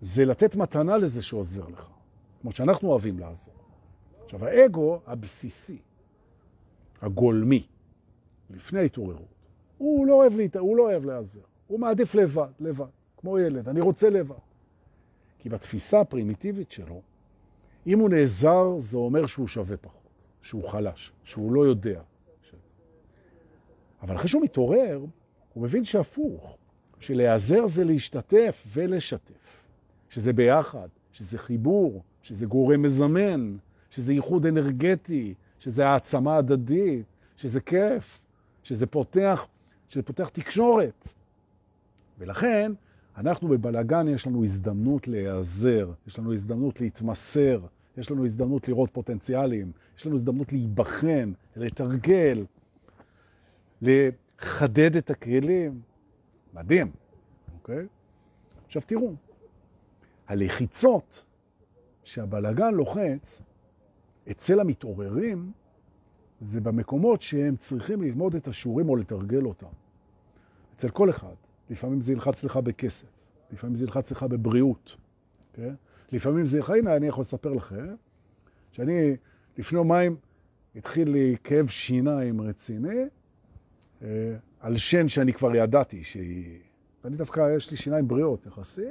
זה 0.00 0.24
לתת 0.24 0.56
מתנה 0.56 0.96
לזה 0.96 1.22
שעוזר 1.22 1.68
לך, 1.68 1.86
כמו 2.40 2.52
שאנחנו 2.52 2.88
אוהבים 2.88 3.18
לעזור. 3.18 3.54
עכשיו, 4.24 4.44
האגו 4.44 5.00
הבסיסי, 5.06 5.78
הגולמי, 7.00 7.66
לפני 8.50 8.80
ההתעוררות, 8.80 9.34
הוא 9.78 10.06
לא 10.06 10.14
אוהב, 10.14 10.36
להת... 10.36 10.56
הוא 10.56 10.76
לא 10.76 10.82
אוהב 10.82 11.04
להיעזר, 11.04 11.40
הוא 11.66 11.80
מעדיף 11.80 12.14
לבד, 12.14 12.50
לבד. 12.60 13.01
כמו 13.22 13.38
ילד, 13.38 13.68
אני 13.68 13.80
רוצה 13.80 14.10
לבד. 14.10 14.34
כי 15.38 15.48
בתפיסה 15.48 16.00
הפרימיטיבית 16.00 16.72
שלו, 16.72 17.00
אם 17.86 17.98
הוא 17.98 18.08
נעזר, 18.08 18.78
זה 18.78 18.96
אומר 18.96 19.26
שהוא 19.26 19.48
שווה 19.48 19.76
פחות, 19.76 20.26
שהוא 20.42 20.68
חלש, 20.68 21.12
שהוא 21.24 21.52
לא 21.52 21.66
יודע. 21.66 22.02
אבל 24.02 24.16
אחרי 24.16 24.28
שהוא 24.28 24.42
מתעורר, 24.42 25.00
הוא 25.54 25.62
מבין 25.62 25.84
שהפוך, 25.84 26.56
שלהיעזר 27.00 27.66
זה 27.66 27.84
להשתתף 27.84 28.64
ולשתף, 28.72 29.64
שזה 30.08 30.32
ביחד, 30.32 30.88
שזה 31.12 31.38
חיבור, 31.38 32.02
שזה 32.22 32.46
גורם 32.46 32.82
מזמן, 32.82 33.56
שזה 33.90 34.12
ייחוד 34.12 34.46
אנרגטי, 34.46 35.34
שזה 35.58 35.86
העצמה 35.86 36.36
הדדית, 36.36 37.06
שזה 37.36 37.60
כיף, 37.60 38.20
שזה 38.62 38.86
פותח, 38.86 39.46
שזה 39.88 40.02
פותח 40.02 40.28
תקשורת. 40.28 41.08
ולכן, 42.18 42.72
אנחנו 43.16 43.48
בבלגן 43.48 44.08
יש 44.08 44.26
לנו 44.26 44.44
הזדמנות 44.44 45.08
להיעזר, 45.08 45.90
יש 46.06 46.18
לנו 46.18 46.32
הזדמנות 46.32 46.80
להתמסר, 46.80 47.60
יש 47.96 48.10
לנו 48.10 48.24
הזדמנות 48.24 48.68
לראות 48.68 48.90
פוטנציאלים, 48.92 49.72
יש 49.98 50.06
לנו 50.06 50.16
הזדמנות 50.16 50.52
להיבחן, 50.52 51.32
לתרגל, 51.56 52.44
לחדד 53.82 54.96
את 54.96 55.10
הכלים. 55.10 55.80
מדהים, 56.54 56.90
אוקיי? 57.54 57.86
עכשיו 58.66 58.82
תראו, 58.86 59.14
הלחיצות 60.28 61.24
שהבלגן 62.04 62.74
לוחץ 62.74 63.42
אצל 64.30 64.60
המתעוררים 64.60 65.52
זה 66.40 66.60
במקומות 66.60 67.22
שהם 67.22 67.56
צריכים 67.56 68.02
ללמוד 68.02 68.34
את 68.34 68.48
השיעורים 68.48 68.88
או 68.88 68.96
לתרגל 68.96 69.44
אותם. 69.44 69.66
אצל 70.74 70.88
כל 70.88 71.10
אחד. 71.10 71.34
לפעמים 71.72 72.00
זה 72.00 72.12
ילחץ 72.12 72.44
לך 72.44 72.56
בכסף, 72.56 73.06
לפעמים 73.52 73.76
זה 73.76 73.84
ילחץ 73.84 74.10
לך 74.10 74.22
בבריאות, 74.22 74.96
כן? 75.52 75.74
לפעמים 76.12 76.44
זה 76.44 76.56
ילחץ, 76.58 76.74
הנה 76.78 76.96
אני 76.96 77.06
יכול 77.06 77.22
לספר 77.22 77.52
לכם, 77.52 77.94
שאני 78.72 79.16
לפני 79.58 79.78
יומיים 79.78 80.16
התחיל 80.76 81.10
לי 81.10 81.36
כאב 81.44 81.68
שיניים 81.68 82.40
רציני, 82.40 83.02
אה, 84.02 84.08
על 84.60 84.76
שן 84.76 85.08
שאני 85.08 85.32
כבר 85.32 85.54
ידעתי 85.54 86.04
שהיא... 86.04 86.58
ואני 87.04 87.16
דווקא, 87.16 87.56
יש 87.56 87.70
לי 87.70 87.76
שיניים 87.76 88.08
בריאות 88.08 88.46
יחסית, 88.46 88.86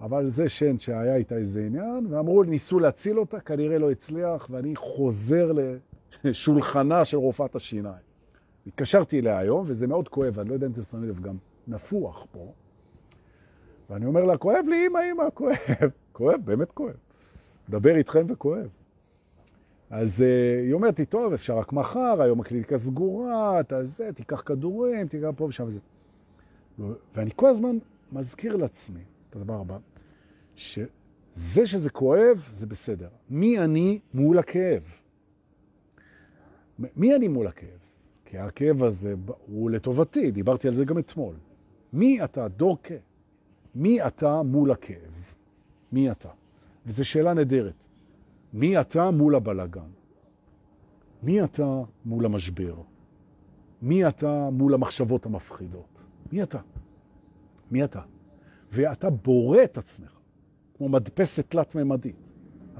אבל 0.00 0.28
זה 0.28 0.48
שן 0.48 0.78
שהיה 0.78 1.16
איתה 1.16 1.36
איזה 1.36 1.66
עניין, 1.66 2.06
ואמרו 2.10 2.42
ניסו 2.42 2.78
להציל 2.78 3.18
אותה, 3.18 3.40
כנראה 3.40 3.78
לא 3.78 3.90
הצליח, 3.90 4.46
ואני 4.50 4.76
חוזר 4.76 5.52
לשולחנה 6.24 7.04
של 7.04 7.16
רופאת 7.16 7.54
השיניים. 7.54 8.02
התקשרתי 8.66 9.20
אליה 9.20 9.38
היום, 9.38 9.64
וזה 9.66 9.86
מאוד 9.86 10.08
כואב, 10.08 10.38
אני 10.38 10.48
לא 10.48 10.54
יודע 10.54 10.66
אם 10.66 10.72
תשמי 10.72 11.06
לב 11.06 11.20
גם 11.20 11.36
נפוח 11.70 12.26
פה, 12.32 12.52
ואני 13.90 14.06
אומר 14.06 14.24
לה, 14.24 14.36
כואב 14.36 14.64
לי, 14.68 14.86
אמא, 14.86 14.98
אמא, 15.12 15.24
כואב. 15.34 15.56
כואב, 16.12 16.40
באמת 16.44 16.72
כואב. 16.72 16.96
מדבר 17.68 17.96
איתכם 17.96 18.26
וכואב. 18.28 18.68
אז 19.90 20.20
uh, 20.20 20.64
היא 20.64 20.72
אומרת 20.72 20.98
לי, 20.98 21.06
טוב, 21.06 21.32
אפשר 21.32 21.58
רק 21.58 21.72
מחר, 21.72 22.22
היום 22.22 22.40
הקליניקה 22.40 22.78
סגורה, 22.78 23.60
אתה 23.60 23.84
זה, 23.84 24.10
תיקח 24.14 24.42
כדורים, 24.46 25.08
תיקח 25.08 25.28
פה 25.36 25.44
ושם 25.44 25.64
וזה. 25.64 25.78
ואני 27.14 27.30
כל 27.36 27.48
הזמן 27.48 27.78
מזכיר 28.12 28.56
לעצמי 28.56 29.00
את 29.30 29.36
הדבר 29.36 29.60
הבא, 29.60 29.78
שזה 30.56 31.66
שזה 31.66 31.90
כואב, 31.90 32.48
זה 32.50 32.66
בסדר. 32.66 33.08
מי 33.30 33.58
אני 33.58 34.00
מול 34.14 34.38
הכאב? 34.38 34.82
מי 36.96 37.16
אני 37.16 37.28
מול 37.28 37.46
הכאב? 37.46 37.78
כי 38.24 38.38
הכאב 38.38 38.82
הזה 38.82 39.14
הוא 39.46 39.70
לטובתי, 39.70 40.30
דיברתי 40.30 40.68
על 40.68 40.74
זה 40.74 40.84
גם 40.84 40.98
אתמול. 40.98 41.34
מי 41.92 42.24
אתה, 42.24 42.48
דורקה? 42.48 42.94
מי 43.74 44.06
אתה 44.06 44.42
מול 44.42 44.70
הכאב? 44.70 45.34
מי 45.92 46.10
אתה? 46.10 46.28
וזו 46.86 47.04
שאלה 47.04 47.34
נדרת. 47.34 47.86
מי 48.52 48.80
אתה 48.80 49.10
מול 49.10 49.34
הבלגן? 49.34 49.90
מי 51.22 51.44
אתה 51.44 51.82
מול 52.04 52.26
המשבר? 52.26 52.74
מי 53.82 54.08
אתה 54.08 54.48
מול 54.52 54.74
המחשבות 54.74 55.26
המפחידות? 55.26 56.02
מי 56.32 56.42
אתה? 56.42 56.60
מי 57.70 57.84
אתה? 57.84 58.00
ואתה 58.72 59.10
בורא 59.10 59.64
את 59.64 59.78
עצמך, 59.78 60.18
כמו 60.76 60.88
מדפסת 60.88 61.50
תלת-ממדית. 61.50 62.16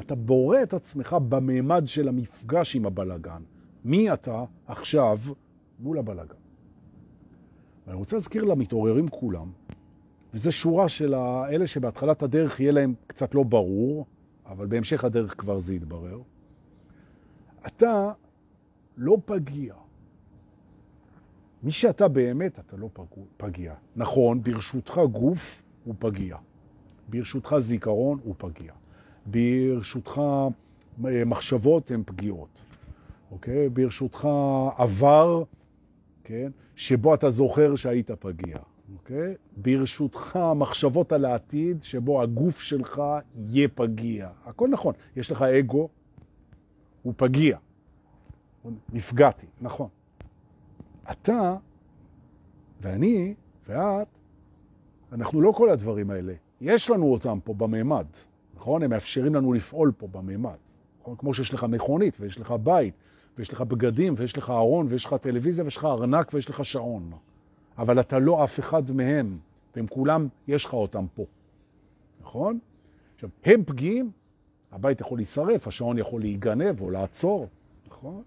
אתה 0.00 0.14
בורא 0.14 0.62
את 0.62 0.74
עצמך 0.74 1.16
בממד 1.28 1.82
של 1.86 2.08
המפגש 2.08 2.76
עם 2.76 2.86
הבלגן. 2.86 3.42
מי 3.84 4.12
אתה 4.12 4.44
עכשיו 4.66 5.18
מול 5.80 5.98
הבלגן? 5.98 6.39
ואני 7.90 7.98
רוצה 7.98 8.16
להזכיר 8.16 8.44
למתעוררים 8.44 9.08
כולם, 9.08 9.50
וזו 10.34 10.52
שורה 10.52 10.88
של 10.88 11.14
אלה 11.50 11.66
שבהתחלת 11.66 12.22
הדרך 12.22 12.60
יהיה 12.60 12.72
להם 12.72 12.94
קצת 13.06 13.34
לא 13.34 13.42
ברור, 13.42 14.06
אבל 14.46 14.66
בהמשך 14.66 15.04
הדרך 15.04 15.40
כבר 15.40 15.58
זה 15.58 15.74
יתברר. 15.74 16.18
אתה 17.66 18.12
לא 18.96 19.18
פגיע. 19.24 19.74
מי 21.62 21.72
שאתה 21.72 22.08
באמת, 22.08 22.58
אתה 22.58 22.76
לא 22.76 22.88
פגיע. 23.36 23.74
נכון, 23.96 24.42
ברשותך 24.42 25.00
גוף 25.12 25.62
הוא 25.84 25.94
פגיע. 25.98 26.36
ברשותך 27.08 27.54
זיכרון 27.58 28.18
הוא 28.24 28.34
פגיע. 28.38 28.72
ברשותך 29.26 30.20
אה, 31.06 31.24
מחשבות 31.24 31.90
הן 31.90 32.02
פגיעות. 32.06 32.62
אוקיי? 33.30 33.68
ברשותך 33.68 34.28
עבר, 34.76 35.42
כן? 36.24 36.50
שבו 36.76 37.14
אתה 37.14 37.30
זוכר 37.30 37.76
שהיית 37.76 38.10
פגיע. 38.10 38.56
אוקיי? 38.92 39.34
ברשותך 39.56 40.38
מחשבות 40.56 41.12
על 41.12 41.24
העתיד 41.24 41.82
שבו 41.82 42.22
הגוף 42.22 42.60
שלך 42.60 43.02
יהיה 43.36 43.68
פגיע. 43.68 44.28
הכל 44.44 44.68
נכון. 44.68 44.94
יש 45.16 45.32
לך 45.32 45.42
אגו, 45.42 45.88
הוא 47.02 47.14
פגיע. 47.16 47.58
נפגעתי, 48.92 49.46
נכון. 49.60 49.88
אתה 51.10 51.56
ואני 52.80 53.34
ואת, 53.68 54.06
אנחנו 55.12 55.40
לא 55.40 55.52
כל 55.52 55.70
הדברים 55.70 56.10
האלה. 56.10 56.34
יש 56.60 56.90
לנו 56.90 57.12
אותם 57.12 57.38
פה 57.44 57.54
בממד, 57.54 58.06
נכון? 58.54 58.82
הם 58.82 58.90
מאפשרים 58.90 59.34
לנו 59.34 59.52
לפעול 59.52 59.92
פה 59.96 60.06
בממד. 60.06 60.56
נכון? 61.00 61.16
כמו 61.16 61.34
שיש 61.34 61.54
לך 61.54 61.64
מכונית 61.64 62.16
ויש 62.20 62.40
לך 62.40 62.54
בית 62.62 62.94
ויש 63.40 63.52
לך 63.52 63.60
בגדים 63.60 64.14
ויש 64.16 64.38
לך 64.38 64.50
ארון 64.50 64.86
ויש 64.90 65.04
לך 65.04 65.14
טלוויזיה 65.14 65.64
ויש 65.64 65.76
לך 65.76 65.84
ארנק 65.84 66.30
ויש 66.34 66.50
לך 66.50 66.64
שעון. 66.64 67.12
אבל 67.78 68.00
אתה 68.00 68.18
לא 68.18 68.44
אף 68.44 68.60
אחד 68.60 68.90
מהם, 68.92 69.38
והם 69.76 69.86
כולם, 69.86 70.28
יש 70.48 70.64
לך 70.64 70.74
אותם 70.74 71.06
פה, 71.14 71.24
נכון? 72.22 72.58
עכשיו, 73.14 73.30
הם 73.44 73.64
פגיעים, 73.64 74.10
הבית 74.72 75.00
יכול 75.00 75.18
להישרף, 75.18 75.66
השעון 75.66 75.98
יכול 75.98 76.20
להיגנב 76.20 76.80
או 76.80 76.90
לעצור, 76.90 77.48
נכון? 77.88 78.22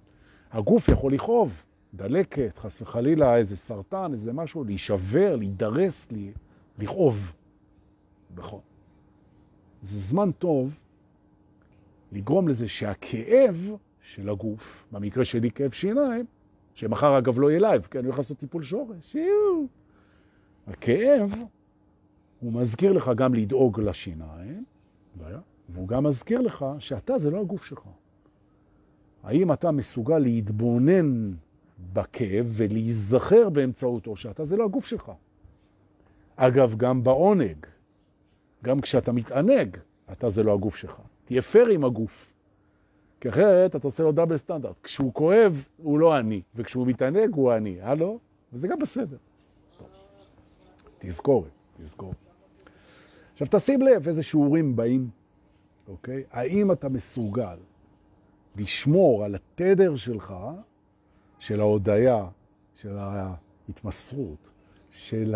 הגוף 0.52 0.89
יכול 0.89 1.13
לכאוב, 1.13 1.63
דלקת, 1.93 2.58
חס 2.58 2.82
וחלילה, 2.82 3.38
איזה 3.38 3.56
סרטן, 3.58 4.13
איזה 4.13 4.34
משהו, 4.34 4.63
להישבר, 4.63 5.36
להידרס, 5.36 6.08
לכאוב. 6.80 7.34
נכון. 8.36 8.62
זה 9.82 9.99
זמן 9.99 10.32
טוב 10.32 10.80
לגרום 12.12 12.47
לזה 12.47 12.67
שהכאב 12.67 13.76
של 14.03 14.29
הגוף, 14.29 14.85
במקרה 14.91 15.25
שלי 15.25 15.51
כאב 15.51 15.71
שיניים, 15.71 16.25
שמחר 16.73 17.17
אגב 17.17 17.39
לא 17.39 17.49
יהיה 17.49 17.59
לייב, 17.59 17.87
כי 17.91 17.99
אני 17.99 18.07
הולך 18.07 18.17
לעשות 18.17 18.37
טיפול 18.37 18.63
שורש. 18.63 19.11
שיו. 19.11 19.65
הכאב, 20.67 21.35
הוא 22.39 22.53
מזכיר 22.53 22.93
לך 22.93 23.11
גם 23.15 23.33
לדאוג 23.33 23.79
לשיניים, 23.79 24.63
בעיה, 25.15 25.39
והוא 25.69 25.87
גם 25.87 26.03
מזכיר 26.03 26.41
לך 26.41 26.65
שאתה 26.79 27.17
זה 27.17 27.31
לא 27.31 27.41
הגוף 27.41 27.65
שלך. 27.65 27.81
האם 29.23 29.53
אתה 29.53 29.71
מסוגל 29.71 30.17
להתבונן 30.17 31.31
בכאב 31.93 32.45
ולהיזכר 32.49 33.49
באמצעותו 33.49 34.15
שאתה 34.15 34.43
זה 34.43 34.57
לא 34.57 34.65
הגוף 34.65 34.85
שלך? 34.85 35.11
אגב, 36.35 36.75
גם 36.77 37.03
בעונג, 37.03 37.65
גם 38.63 38.81
כשאתה 38.81 39.11
מתענג, 39.11 39.77
אתה 40.11 40.29
זה 40.29 40.43
לא 40.43 40.53
הגוף 40.53 40.75
שלך. 40.75 41.01
תהיה 41.25 41.41
פייר 41.41 41.67
עם 41.67 41.83
הגוף. 41.83 42.33
כי 43.23 43.29
אחרת 43.29 43.75
אתה 43.75 43.88
עושה 43.88 44.03
לו 44.03 44.12
דאבל 44.12 44.38
סטנדרט. 44.38 44.75
כשהוא 44.83 45.13
כואב, 45.13 45.65
הוא 45.77 45.99
לא 45.99 46.19
אני, 46.19 46.41
וכשהוא 46.55 46.88
מתענג, 46.88 47.33
הוא 47.36 47.53
אני. 47.53 47.81
הלו? 47.81 48.19
וזה 48.53 48.67
גם 48.67 48.79
בסדר. 48.79 49.17
טוב. 49.77 49.88
תזכורת, 50.99 51.49
תזכורת. 51.77 52.15
עכשיו 53.33 53.47
תשים 53.51 53.81
לב 53.81 54.07
איזה 54.07 54.23
שיעורים 54.23 54.75
באים, 54.75 55.09
אוקיי? 55.88 56.23
האם 56.31 56.71
אתה 56.71 56.89
מסוגל 56.89 57.57
לשמור 58.55 59.23
על 59.23 59.36
התדר 59.36 59.95
שלך, 59.95 60.33
של 61.39 61.59
ההודיה, 61.59 62.27
של 62.75 62.97
ההתמסרות, 62.97 64.49
של 64.89 65.36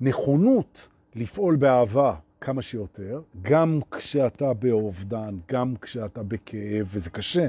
הנכונות 0.00 0.88
לפעול 1.14 1.56
באהבה, 1.56 2.14
כמה 2.40 2.62
שיותר, 2.62 3.22
גם 3.42 3.80
כשאתה 3.90 4.52
באובדן, 4.52 5.38
גם 5.48 5.74
כשאתה 5.80 6.22
בכאב, 6.22 6.88
וזה 6.90 7.10
קשה, 7.10 7.48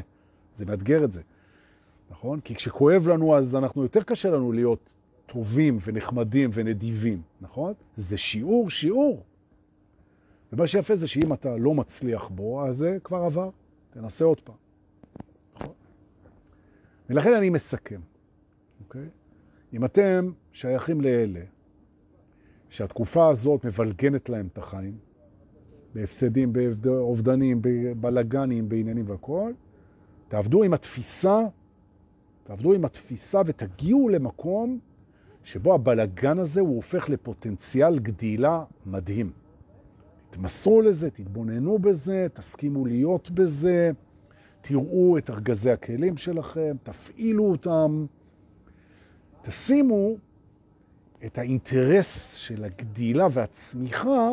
זה 0.55 0.65
מאתגר 0.65 1.03
את 1.03 1.11
זה, 1.11 1.21
נכון? 2.11 2.39
כי 2.39 2.55
כשכואב 2.55 3.07
לנו 3.07 3.37
אז 3.37 3.55
אנחנו, 3.55 3.83
יותר 3.83 4.03
קשה 4.03 4.29
לנו 4.29 4.51
להיות 4.51 4.93
טובים 5.25 5.77
ונחמדים 5.83 6.49
ונדיבים, 6.53 7.21
נכון? 7.41 7.73
זה 7.95 8.17
שיעור, 8.17 8.69
שיעור. 8.69 9.23
ומה 10.53 10.67
שיפה 10.67 10.95
זה 10.95 11.07
שאם 11.07 11.33
אתה 11.33 11.57
לא 11.57 11.73
מצליח 11.73 12.27
בו, 12.27 12.67
אז 12.67 12.77
זה 12.77 12.97
כבר 13.03 13.17
עבר, 13.17 13.49
תנסה 13.89 14.25
עוד 14.25 14.39
פעם. 14.39 14.55
נכון? 15.55 15.73
ולכן 17.09 17.33
אני 17.33 17.49
מסכם, 17.49 18.01
אוקיי? 18.83 19.05
אם 19.73 19.85
אתם 19.85 20.31
שייכים 20.53 21.01
לאלה 21.01 21.41
שהתקופה 22.71 23.29
הזאת 23.29 23.65
מבלגנת 23.65 24.29
להם 24.29 24.47
את 24.53 24.57
החיים, 24.57 24.97
בהפסדים, 25.93 26.53
באובדנים, 26.81 27.59
בבלגנים, 27.61 28.69
בעניינים 28.69 29.05
והכל, 29.07 29.51
תעבדו 30.27 30.63
עם 30.63 30.73
התפיסה, 30.73 31.39
תעבדו 32.43 32.73
עם 32.73 32.85
התפיסה 32.85 33.41
ותגיעו 33.45 34.09
למקום 34.09 34.79
שבו 35.43 35.73
הבלגן 35.73 36.39
הזה 36.39 36.61
הוא 36.61 36.75
הופך 36.75 37.09
לפוטנציאל 37.09 37.99
גדילה 37.99 38.63
מדהים. 38.85 39.31
תמסרו 40.29 40.81
לזה, 40.81 41.09
תתבוננו 41.09 41.79
בזה, 41.79 42.27
תסכימו 42.33 42.85
להיות 42.85 43.31
בזה, 43.31 43.91
תראו 44.61 45.17
את 45.17 45.29
ארגזי 45.29 45.71
הכלים 45.71 46.17
שלכם, 46.17 46.75
תפעילו 46.83 47.43
אותם, 47.43 48.05
תשימו 49.41 50.15
את 51.25 51.37
האינטרס 51.37 52.35
של 52.35 52.63
הגדילה 52.63 53.27
והצמיחה 53.31 54.29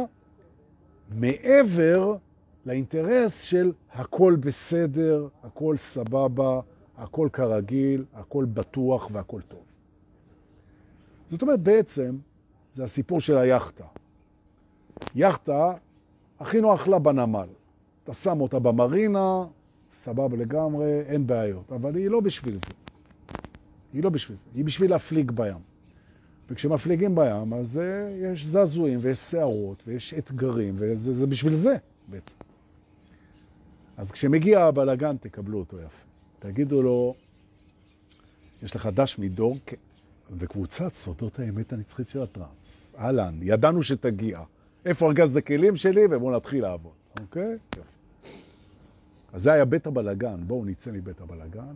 מעבר 1.10 2.16
לאינטרס 2.66 3.42
של 3.42 3.72
הכל 3.92 4.36
בסדר, 4.40 5.28
הכל 5.42 5.76
סבבה, 5.76 6.60
הכל 6.98 7.28
כרגיל, 7.32 8.04
הכל 8.14 8.44
בטוח 8.44 9.08
והכל 9.12 9.40
טוב. 9.40 9.62
זאת 11.28 11.42
אומרת, 11.42 11.60
בעצם, 11.60 12.16
זה 12.74 12.84
הסיפור 12.84 13.20
של 13.20 13.38
היאכטה. 13.38 13.84
יאכטה, 15.14 15.72
הכי 16.40 16.60
נוח 16.60 16.88
לה 16.88 16.98
בנמל. 16.98 17.48
אתה 18.04 18.14
שם 18.14 18.40
אותה 18.40 18.58
במרינה, 18.58 19.44
סבבה 19.92 20.36
לגמרי, 20.36 21.00
אין 21.00 21.26
בעיות. 21.26 21.72
אבל 21.72 21.94
היא 21.96 22.10
לא 22.10 22.20
בשביל 22.20 22.56
זה. 22.56 22.74
היא 23.92 24.02
לא 24.02 24.10
בשביל 24.10 24.38
זה. 24.38 24.44
היא 24.54 24.64
בשביל 24.64 24.90
להפליג 24.90 25.30
בים. 25.30 25.67
וכשמפליגים 26.50 27.14
בים, 27.14 27.54
אז 27.54 27.76
uh, 27.76 27.80
יש 28.24 28.46
זעזועים 28.46 28.98
ויש 29.02 29.18
שערות 29.18 29.82
ויש 29.86 30.14
אתגרים, 30.14 30.74
וזה 30.78 31.26
בשביל 31.26 31.54
זה 31.54 31.76
בעצם. 32.08 32.34
אז 33.96 34.10
כשמגיע 34.10 34.60
הבלגן, 34.60 35.16
תקבלו 35.16 35.58
אותו 35.58 35.76
יפה. 35.78 36.04
תגידו 36.38 36.82
לו, 36.82 37.14
יש 38.62 38.76
לך 38.76 38.86
דש 38.86 39.18
מדור. 39.18 39.56
וקבוצת 40.30 40.92
סודות 40.92 41.38
האמת 41.38 41.72
הנצחית 41.72 42.08
של 42.08 42.22
הטראנס. 42.22 42.92
אהלן, 42.98 43.38
ידענו 43.42 43.82
שתגיע. 43.82 44.40
איפה 44.84 45.06
ארגז 45.06 45.36
הכלים 45.36 45.76
שלי? 45.76 46.00
ובואו 46.10 46.36
נתחיל 46.36 46.62
לעבוד, 46.62 46.92
אוקיי? 47.20 47.56
יופי. 47.76 47.80
אז 49.32 49.42
זה 49.42 49.52
היה 49.52 49.64
בית 49.64 49.86
הבלגן. 49.86 50.40
בואו 50.46 50.64
נצא 50.64 50.90
מבית 50.92 51.20
הבלגן 51.20 51.74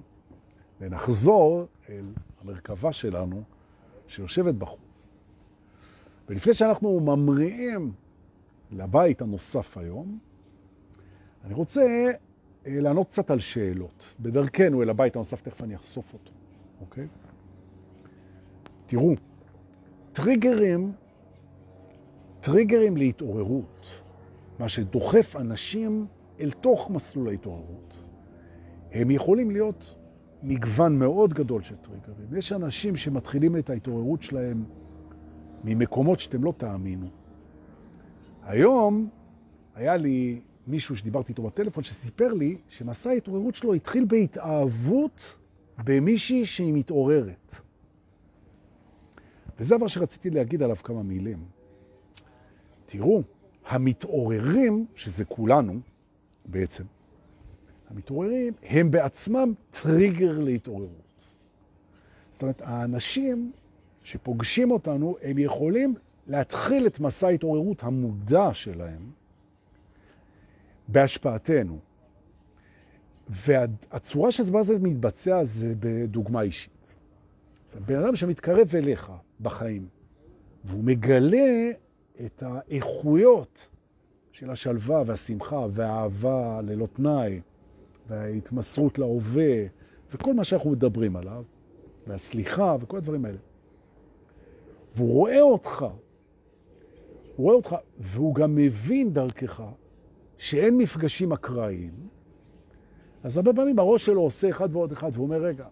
ונחזור 0.80 1.66
אל 1.88 2.04
המרכבה 2.40 2.92
שלנו 2.92 3.42
שיושבת 4.12 4.55
בחוץ. 4.55 5.07
ולפני 6.29 6.55
שאנחנו 6.55 7.01
ממריאים 7.01 7.92
לבית 8.70 9.22
הנוסף 9.22 9.79
היום, 9.79 10.18
אני 11.44 11.55
רוצה 11.55 12.11
אה, 12.66 12.81
לענות 12.81 13.09
קצת 13.09 13.31
על 13.31 13.40
שאלות. 13.40 14.14
בדרכנו 14.20 14.83
אל 14.83 14.90
הבית 14.90 15.16
הנוסף, 15.16 15.40
תכף 15.40 15.62
אני 15.62 15.77
אחשוף 15.77 16.12
אותו, 16.12 16.33
אוקיי? 16.81 17.07
תראו, 18.87 19.14
טריגרים, 20.12 20.92
טריגרים 22.40 22.96
להתעוררות, 22.96 24.03
מה 24.59 24.68
שדוחף 24.68 25.37
אנשים 25.37 26.07
אל 26.40 26.51
תוך 26.51 26.90
מסלול 26.90 27.29
ההתעוררות, 27.29 28.05
הם 28.92 29.11
יכולים 29.11 29.51
להיות 29.51 29.94
מגוון 30.42 30.98
מאוד 30.98 31.35
גדול 31.35 31.62
של 31.62 31.76
טריגרים. 31.76 32.37
יש 32.37 32.52
אנשים 32.52 32.96
שמתחילים 32.96 33.57
את 33.57 33.70
ההתעוררות 33.70 34.22
שלהם 34.22 34.64
ממקומות 35.64 36.20
שאתם 36.20 36.44
לא 36.44 36.52
תאמינו. 36.57 37.07
היום 38.42 39.09
היה 39.74 39.96
לי 39.96 40.40
מישהו 40.66 40.96
שדיברתי 40.96 41.33
איתו 41.33 41.42
בטלפון 41.42 41.85
שסיפר 41.85 42.33
לי 42.33 42.57
שמסע 42.68 43.11
ההתעוררות 43.11 43.55
שלו 43.55 43.74
התחיל 43.74 44.05
בהתאהבות 44.05 45.37
במישהי 45.85 46.46
שהיא 46.46 46.74
מתעוררת. 46.74 47.57
וזה 49.59 49.76
דבר 49.76 49.87
שרציתי 49.87 50.31
להגיד 50.31 50.62
עליו 50.62 50.76
כמה 50.76 51.02
מילים. 51.02 51.44
תראו, 52.87 53.22
המתעוררים, 53.66 54.87
שזה 54.94 55.24
כולנו 55.24 55.81
בעצם, 56.46 56.85
המתעוררים 57.92 58.52
הם 58.62 58.90
בעצמם 58.90 59.52
טריגר 59.70 60.38
להתעוררות. 60.38 61.37
זאת 62.31 62.42
אומרת, 62.42 62.62
האנשים 62.64 63.52
שפוגשים 64.02 64.70
אותנו, 64.70 65.16
הם 65.22 65.38
יכולים 65.38 65.94
להתחיל 66.26 66.87
את 66.87 67.00
מסע 67.00 67.26
ההתעוררות 67.26 67.83
המודע 67.83 68.48
שלהם 68.52 69.11
בהשפעתנו. 70.88 71.78
והצורה 73.28 74.33
שזה 74.33 74.78
מתבצע 74.78 75.44
זה 75.44 75.74
בדוגמה 75.81 76.42
אישית. 76.42 76.94
זה 77.72 77.81
בן 77.81 78.02
אדם 78.02 78.16
שמתקרב 78.16 78.74
אליך 78.74 79.12
בחיים, 79.40 79.88
והוא 80.64 80.85
מגלה 80.85 81.70
את 82.26 82.42
האיכויות 82.42 83.70
של 84.33 84.50
השלווה 84.50 85.02
והשמחה 85.07 85.66
והאהבה 85.72 86.61
ללא 86.62 86.87
תנאי, 86.87 87.40
וההתמסרות 88.12 88.98
להווה, 88.98 89.66
וכל 90.12 90.35
מה 90.35 90.44
שאנחנו 90.44 90.70
מדברים 90.70 91.16
עליו, 91.16 91.44
והסליחה 92.07 92.77
וכל 92.81 92.96
הדברים 92.96 93.25
האלה. 93.25 93.38
והוא 94.96 95.12
רואה 95.12 95.40
אותך, 95.40 95.81
הוא 97.37 97.44
רואה 97.44 97.55
אותך, 97.55 97.77
והוא 97.98 98.35
גם 98.35 98.55
מבין 98.55 99.12
דרכך 99.12 99.62
שאין 100.38 100.79
מפגשים 100.79 101.33
אקראיים, 101.33 101.92
אז 103.22 103.37
הרבה 103.37 103.53
פעמים 103.53 103.79
הראש 103.79 104.07
שלו 104.07 104.20
עושה 104.20 104.51
אחד 104.51 104.77
ועוד 104.77 104.92
אחד, 104.92 105.11
והוא 105.12 105.25
אומר, 105.25 105.42
רגע, 105.42 105.66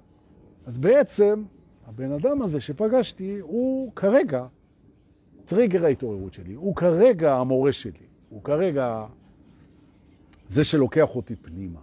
אז 0.66 0.79
בעצם 0.79 1.44
הבן 1.87 2.12
אדם 2.12 2.42
הזה 2.42 2.61
שפגשתי 2.61 3.38
הוא 3.40 3.92
כרגע 3.96 4.46
טריגר 5.44 5.85
ההתעוררות 5.85 6.35
שלי, 6.35 6.55
הוא 6.55 6.76
כרגע 6.76 7.35
המורה 7.35 7.72
שלי, 7.72 8.07
הוא 8.29 8.42
כרגע 8.44 9.07
זה 10.46 10.64
שלוקח 10.64 11.16
אותי 11.16 11.37
פנימה. 11.37 11.81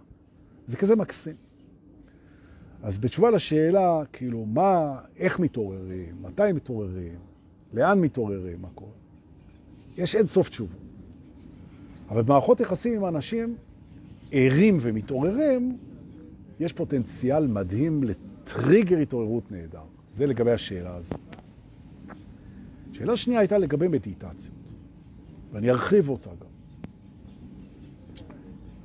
זה 0.68 0.76
כזה 0.76 0.96
מקסים. 0.96 1.34
אז 2.82 2.98
בתשובה 2.98 3.30
לשאלה, 3.30 4.02
כאילו, 4.12 4.44
מה, 4.44 4.98
איך 5.16 5.40
מתעוררים, 5.40 6.14
מתי 6.22 6.52
מתעוררים, 6.54 7.18
לאן 7.72 8.00
מתעוררים, 8.00 8.62
מה 8.62 8.68
קורה, 8.74 8.90
יש 9.96 10.14
אין 10.14 10.26
סוף 10.26 10.48
תשובות. 10.48 10.80
אבל 12.08 12.22
במערכות 12.22 12.60
יחסים 12.60 12.94
עם 12.94 13.04
אנשים 13.04 13.56
ערים 14.32 14.78
ומתעוררים, 14.80 15.78
יש 16.60 16.72
פוטנציאל 16.72 17.46
מדהים 17.46 18.04
לטריגר 18.04 18.98
התעוררות 18.98 19.52
נהדר. 19.52 19.82
זה 20.12 20.26
לגבי 20.26 20.52
השאלה 20.52 20.96
הזאת. 20.96 21.36
שאלה 22.92 23.16
שנייה 23.16 23.40
הייתה 23.40 23.58
לגבי 23.58 23.88
מדיטציות, 23.88 24.74
ואני 25.52 25.70
ארחיב 25.70 26.08
אותה 26.08 26.30
גם. 26.30 26.57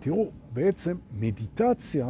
תראו, 0.03 0.31
בעצם 0.53 0.97
מדיטציה, 1.11 2.07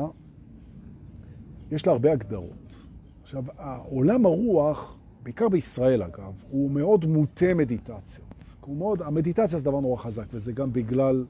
יש 1.72 1.88
לה 1.88 1.92
הרבה 1.92 2.12
הגדרות. 2.12 2.88
עכשיו, 3.22 3.44
עולם 3.90 4.26
הרוח, 4.26 4.98
בעיקר 5.24 5.50
בישראל 5.50 6.04
אגב, 6.04 6.34
הוא 6.50 6.72
מאוד 6.72 7.06
מוטה 7.06 7.54
מדיטציות. 7.54 8.28
הוא 8.62 8.78
מאוד, 8.78 9.02
המדיטציה 9.02 9.60
זה 9.60 9.66
דבר 9.66 9.80
נורא 9.80 9.98
חזק, 9.98 10.26
וזה 10.34 10.52
גם 10.52 10.74
בגלל 10.74 11.26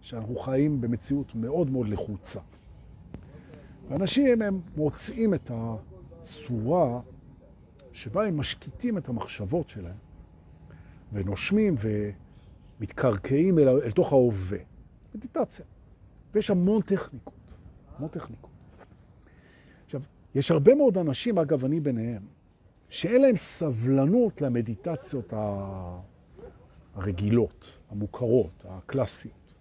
שאנחנו 0.00 0.36
חיים 0.36 0.80
במציאות 0.80 1.34
מאוד 1.34 1.70
מאוד 1.70 1.88
לחוצה. 1.88 2.40
ואנשים 3.88 4.42
הם 4.42 4.60
מוצאים 4.76 5.34
את 5.34 5.50
הצורה 5.54 7.00
שבה 7.92 8.26
הם 8.26 8.36
משקיטים 8.36 8.98
את 8.98 9.08
המחשבות 9.08 9.68
שלהם, 9.68 9.96
ונושמים 11.12 11.74
ומתקרקעים 12.80 13.58
אל, 13.58 13.68
אל 13.68 13.90
תוך 13.90 14.12
ההווה. 14.12 14.58
מדיטציה. 15.14 15.64
ויש 16.34 16.50
המון 16.50 16.82
טכניקות, 16.82 17.56
המון 17.96 18.08
טכניקות. 18.08 18.50
עכשיו, 19.84 20.00
יש 20.34 20.50
הרבה 20.50 20.74
מאוד 20.74 20.98
אנשים, 20.98 21.38
אגב, 21.38 21.64
אני 21.64 21.80
ביניהם, 21.80 22.22
שאין 22.88 23.22
להם 23.22 23.36
סבלנות 23.36 24.40
למדיטציות 24.40 25.32
הרגילות, 26.94 27.78
המוכרות, 27.90 28.64
הקלאסיות. 28.68 29.54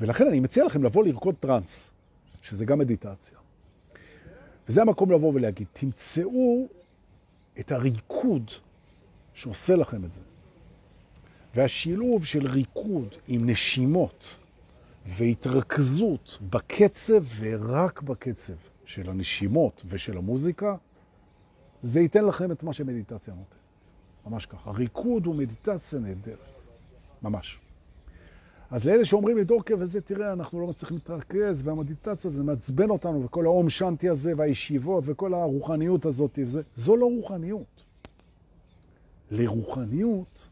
ולכן 0.00 0.26
אני 0.26 0.40
מציע 0.40 0.64
לכם 0.64 0.84
לבוא 0.84 1.04
לרקוד 1.04 1.34
טרנס, 1.40 1.90
שזה 2.42 2.64
גם 2.64 2.78
מדיטציה. 2.78 3.38
וזה 4.68 4.82
המקום 4.82 5.12
לבוא 5.12 5.32
ולהגיד, 5.34 5.66
תמצאו 5.72 6.68
את 7.60 7.72
הריקוד 7.72 8.50
שעושה 9.34 9.76
לכם 9.76 10.04
את 10.04 10.12
זה. 10.12 10.20
והשילוב 11.54 12.24
של 12.24 12.46
ריקוד 12.46 13.14
עם 13.28 13.50
נשימות 13.50 14.36
והתרכזות 15.06 16.38
בקצב 16.50 17.24
ורק 17.38 18.02
בקצב 18.02 18.52
של 18.84 19.10
הנשימות 19.10 19.82
ושל 19.88 20.16
המוזיקה, 20.18 20.76
זה 21.82 22.00
ייתן 22.00 22.24
לכם 22.24 22.52
את 22.52 22.62
מה 22.62 22.72
שמדיטציה 22.72 23.34
נותן. 23.34 23.56
ממש 24.26 24.46
ככה. 24.46 24.70
ריקוד 24.70 25.26
הוא 25.26 25.34
מדיטציה 25.34 25.98
נהדרת. 25.98 26.62
ממש. 27.22 27.58
אז 28.70 28.84
לאלה 28.84 29.04
שאומרים 29.04 29.36
לי, 29.36 29.44
דורקה 29.44 29.74
וזה, 29.78 30.00
תראה, 30.00 30.32
אנחנו 30.32 30.60
לא 30.60 30.66
מצליחים 30.66 30.96
להתרכז, 30.96 31.66
והמדיטציות, 31.66 32.34
זה 32.34 32.42
מעצבן 32.42 32.90
אותנו, 32.90 33.24
וכל 33.24 33.44
האום 33.44 33.68
שנתי 33.68 34.08
הזה, 34.08 34.32
והישיבות, 34.36 35.04
וכל 35.06 35.34
הרוחניות 35.34 36.06
הזאת, 36.06 36.38
וזה, 36.42 36.62
זו 36.76 36.96
לא 36.96 37.06
רוחניות. 37.06 37.84
לרוחניות 39.30 40.48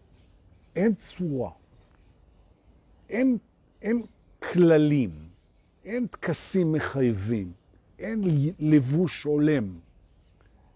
אין 0.76 0.94
צורה, 0.94 1.50
אין, 3.08 3.38
אין 3.82 4.02
כללים, 4.52 5.10
אין 5.84 6.06
תקסים 6.10 6.72
מחייבים, 6.72 7.52
אין 7.98 8.22
לבוש 8.58 9.26
עולם. 9.26 9.78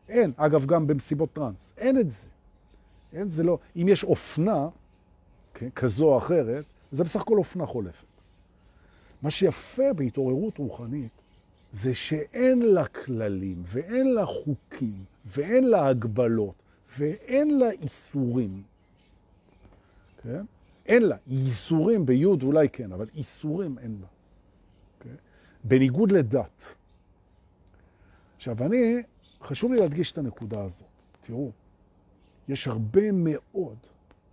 אין, 0.08 0.32
אגב, 0.36 0.66
גם 0.66 0.86
במסיבות 0.86 1.32
טרנס, 1.32 1.72
אין 1.78 2.00
את 2.00 2.10
זה. 2.10 2.28
אין, 3.12 3.28
זה 3.28 3.42
לא, 3.42 3.58
אם 3.76 3.86
יש 3.88 4.04
אופנה, 4.04 4.68
כן, 5.54 5.70
כזו 5.70 6.06
או 6.06 6.18
אחרת, 6.18 6.64
זה 6.92 7.04
בסך 7.04 7.20
הכל 7.20 7.38
אופנה 7.38 7.66
חולפת. 7.66 8.06
מה 9.22 9.30
שיפה 9.30 9.92
בהתעוררות 9.96 10.58
רוחנית 10.58 11.12
זה 11.72 11.94
שאין 11.94 12.62
לה 12.62 12.86
כללים 12.86 13.62
ואין 13.66 14.14
לה 14.14 14.26
חוקים 14.26 15.04
ואין 15.26 15.64
לה 15.64 15.86
הגבלות 15.86 16.54
ואין 16.98 17.58
לה 17.58 17.70
איסורים. 17.70 18.62
כן? 20.22 20.44
אין 20.86 21.02
לה. 21.02 21.16
איסורים 21.30 22.06
ביוד 22.06 22.42
אולי 22.42 22.68
כן, 22.68 22.92
אבל 22.92 23.06
איסורים 23.14 23.78
אין 23.78 23.96
לה. 24.00 24.06
כן? 25.00 25.14
בניגוד 25.64 26.12
לדת. 26.12 26.74
עכשיו, 28.36 28.66
אני, 28.66 29.02
חשוב 29.42 29.72
לי 29.72 29.78
להדגיש 29.78 30.12
את 30.12 30.18
הנקודה 30.18 30.64
הזאת. 30.64 30.88
תראו, 31.20 31.50
יש 32.48 32.68
הרבה 32.68 33.12
מאוד 33.12 33.76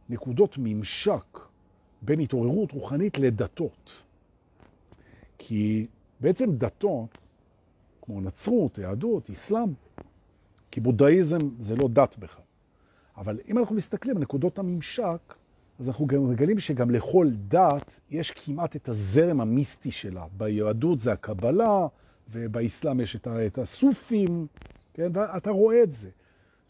נקודות 0.09 0.55
ממשק 0.57 1.39
בין 2.01 2.19
התעוררות 2.19 2.71
רוחנית 2.71 3.17
לדתות. 3.17 4.03
כי 5.37 5.87
בעצם 6.19 6.57
דתות, 6.57 7.17
כמו 8.01 8.21
נצרות, 8.21 8.77
יהדות, 8.77 9.29
אסלאם, 9.29 9.73
כי 10.71 10.79
בודהיזם 10.79 11.37
זה 11.59 11.75
לא 11.75 11.87
דת 11.87 12.17
בכלל. 12.17 12.43
אבל 13.17 13.39
אם 13.47 13.57
אנחנו 13.57 13.75
מסתכלים 13.75 14.17
על 14.17 14.21
נקודות 14.21 14.59
הממשק, 14.59 15.33
אז 15.79 15.87
אנחנו 15.87 16.07
גם 16.07 16.29
מגלים 16.29 16.59
שגם 16.59 16.91
לכל 16.91 17.27
דת 17.47 17.99
יש 18.09 18.31
כמעט 18.31 18.75
את 18.75 18.89
הזרם 18.89 19.41
המיסטי 19.41 19.91
שלה. 19.91 20.25
ביהדות 20.37 20.99
זה 20.99 21.11
הקבלה, 21.11 21.87
ובאסלאם 22.31 22.99
יש 22.99 23.15
את 23.15 23.57
הסופים, 23.57 24.47
כן? 24.93 25.11
ואתה 25.13 25.51
רואה 25.51 25.83
את 25.83 25.93
זה. 25.93 26.09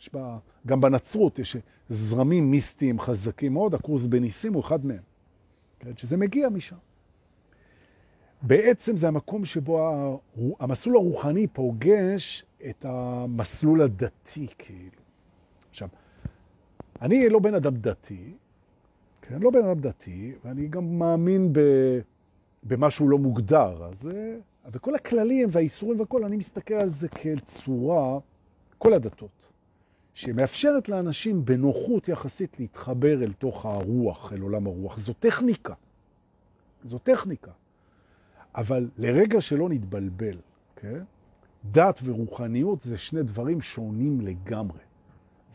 יש 0.01 0.13
בה, 0.13 0.37
גם 0.67 0.81
בנצרות 0.81 1.39
יש 1.39 1.57
זרמים 1.89 2.51
מיסטיים 2.51 2.99
חזקים 2.99 3.53
מאוד, 3.53 3.73
הקורס 3.73 4.07
בניסים 4.07 4.53
הוא 4.53 4.61
אחד 4.61 4.85
מהם, 4.85 5.01
כן? 5.79 5.91
שזה 5.97 6.17
מגיע 6.17 6.49
משם. 6.49 6.75
בעצם 8.41 8.95
זה 8.95 9.07
המקום 9.07 9.45
שבו 9.45 10.21
המסלול 10.59 10.95
הרוחני 10.95 11.47
פוגש 11.47 12.45
את 12.69 12.85
המסלול 12.85 13.81
הדתי, 13.81 14.47
כאילו. 14.57 15.01
עכשיו, 15.69 15.89
אני 17.01 17.29
לא 17.29 17.39
בן 17.39 17.55
אדם 17.55 17.75
דתי, 17.75 18.33
כן? 19.27 19.39
לא 19.41 19.51
בן 19.51 19.65
אדם 19.65 19.79
דתי, 19.79 20.33
ואני 20.45 20.67
גם 20.67 20.99
מאמין 20.99 21.53
ב, 21.53 21.59
במשהו 22.63 23.09
לא 23.09 23.17
מוגדר. 23.17 23.85
אז, 23.85 24.09
וכל 24.71 24.95
הכללים 24.95 25.49
והאיסורים 25.51 25.99
והכל, 25.99 26.23
אני 26.23 26.37
מסתכל 26.37 26.73
על 26.73 26.89
זה 26.89 27.07
כאל 27.07 27.39
צורה, 27.39 28.19
כל 28.77 28.93
הדתות, 28.93 29.51
שמאפשרת 30.13 30.89
לאנשים 30.89 31.45
בנוחות 31.45 32.09
יחסית 32.09 32.59
להתחבר 32.59 33.23
אל 33.23 33.33
תוך 33.33 33.65
הרוח, 33.65 34.33
אל 34.33 34.41
עולם 34.41 34.67
הרוח. 34.67 34.97
זו 34.97 35.13
טכניקה. 35.13 35.73
זו 36.83 36.99
טכניקה. 36.99 37.51
אבל 38.55 38.89
לרגע 38.97 39.41
שלא 39.41 39.69
נתבלבל, 39.69 40.37
כן? 40.75 41.03
דת 41.71 41.99
ורוחניות 42.03 42.81
זה 42.81 42.97
שני 42.97 43.23
דברים 43.23 43.61
שונים 43.61 44.21
לגמרי. 44.21 44.79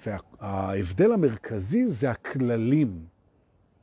וההבדל 0.07 1.13
המרכזי 1.13 1.87
זה 1.87 2.11
הכללים. 2.11 3.05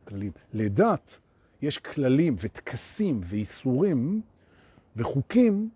כללים. 0.07 0.31
לדת 0.53 1.19
יש 1.61 1.77
כללים 1.77 2.35
ותקסים 2.39 3.21
ואיסורים 3.23 4.21
וחוקים, 4.95 5.69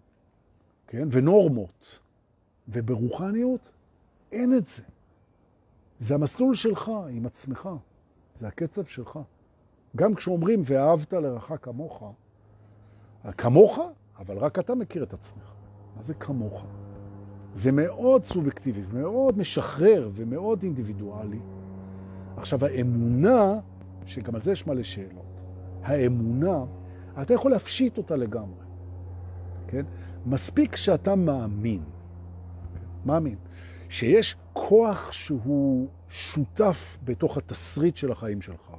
כן? 0.88 1.08
ונורמות. 1.12 2.00
וברוחניות 2.70 3.72
אין 4.32 4.54
את 4.54 4.66
זה. 4.66 4.84
זה 6.00 6.16
המסלול 6.16 6.56
שלך 6.56 6.92
עם 7.10 7.26
עצמך. 7.26 7.70
זה 8.36 8.48
הקצב 8.48 8.86
שלך. 8.86 9.20
גם 9.96 10.16
כשאומרים 10.16 10.62
ואהבת 10.66 11.14
לרחה 11.14 11.58
כמוך, 11.58 12.04
כמוך, 13.38 13.80
אבל 14.20 14.38
רק 14.38 14.60
אתה 14.60 14.76
מכיר 14.76 15.04
את 15.04 15.14
עצמך. 15.14 15.54
מה 15.96 16.02
זה 16.02 16.14
כמוך? 16.14 16.66
זה 17.54 17.72
מאוד 17.72 18.24
סובייקטיבי, 18.24 18.82
מאוד 18.94 19.38
משחרר 19.38 20.10
ומאוד 20.14 20.64
אינדיבידואלי. 20.64 21.40
עכשיו, 22.38 22.66
האמונה, 22.66 23.60
שגם 24.06 24.36
על 24.36 24.42
זה 24.42 24.52
יש 24.52 24.68
מלא 24.68 24.84
שאלות, 24.84 25.44
האמונה, 25.84 26.66
אתה 27.22 27.34
יכול 27.34 27.52
להפשיט 27.52 27.98
אותה 27.98 28.16
לגמרי, 28.16 28.66
כן? 29.68 29.86
מספיק 30.26 30.76
שאתה 30.76 31.16
מאמין, 31.16 31.84
מאמין, 33.06 33.36
שיש 33.90 34.36
כוח 34.54 35.12
שהוא 35.12 35.88
שותף 36.10 36.98
בתוך 37.04 37.38
התסריט 37.38 37.96
של 37.96 38.12
החיים 38.12 38.42
שלך, 38.42 38.72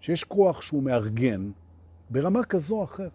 שיש 0.00 0.24
כוח 0.24 0.62
שהוא 0.62 0.82
מארגן 0.82 1.50
ברמה 2.10 2.44
כזו 2.44 2.76
או 2.76 2.84
אחרת, 2.84 3.10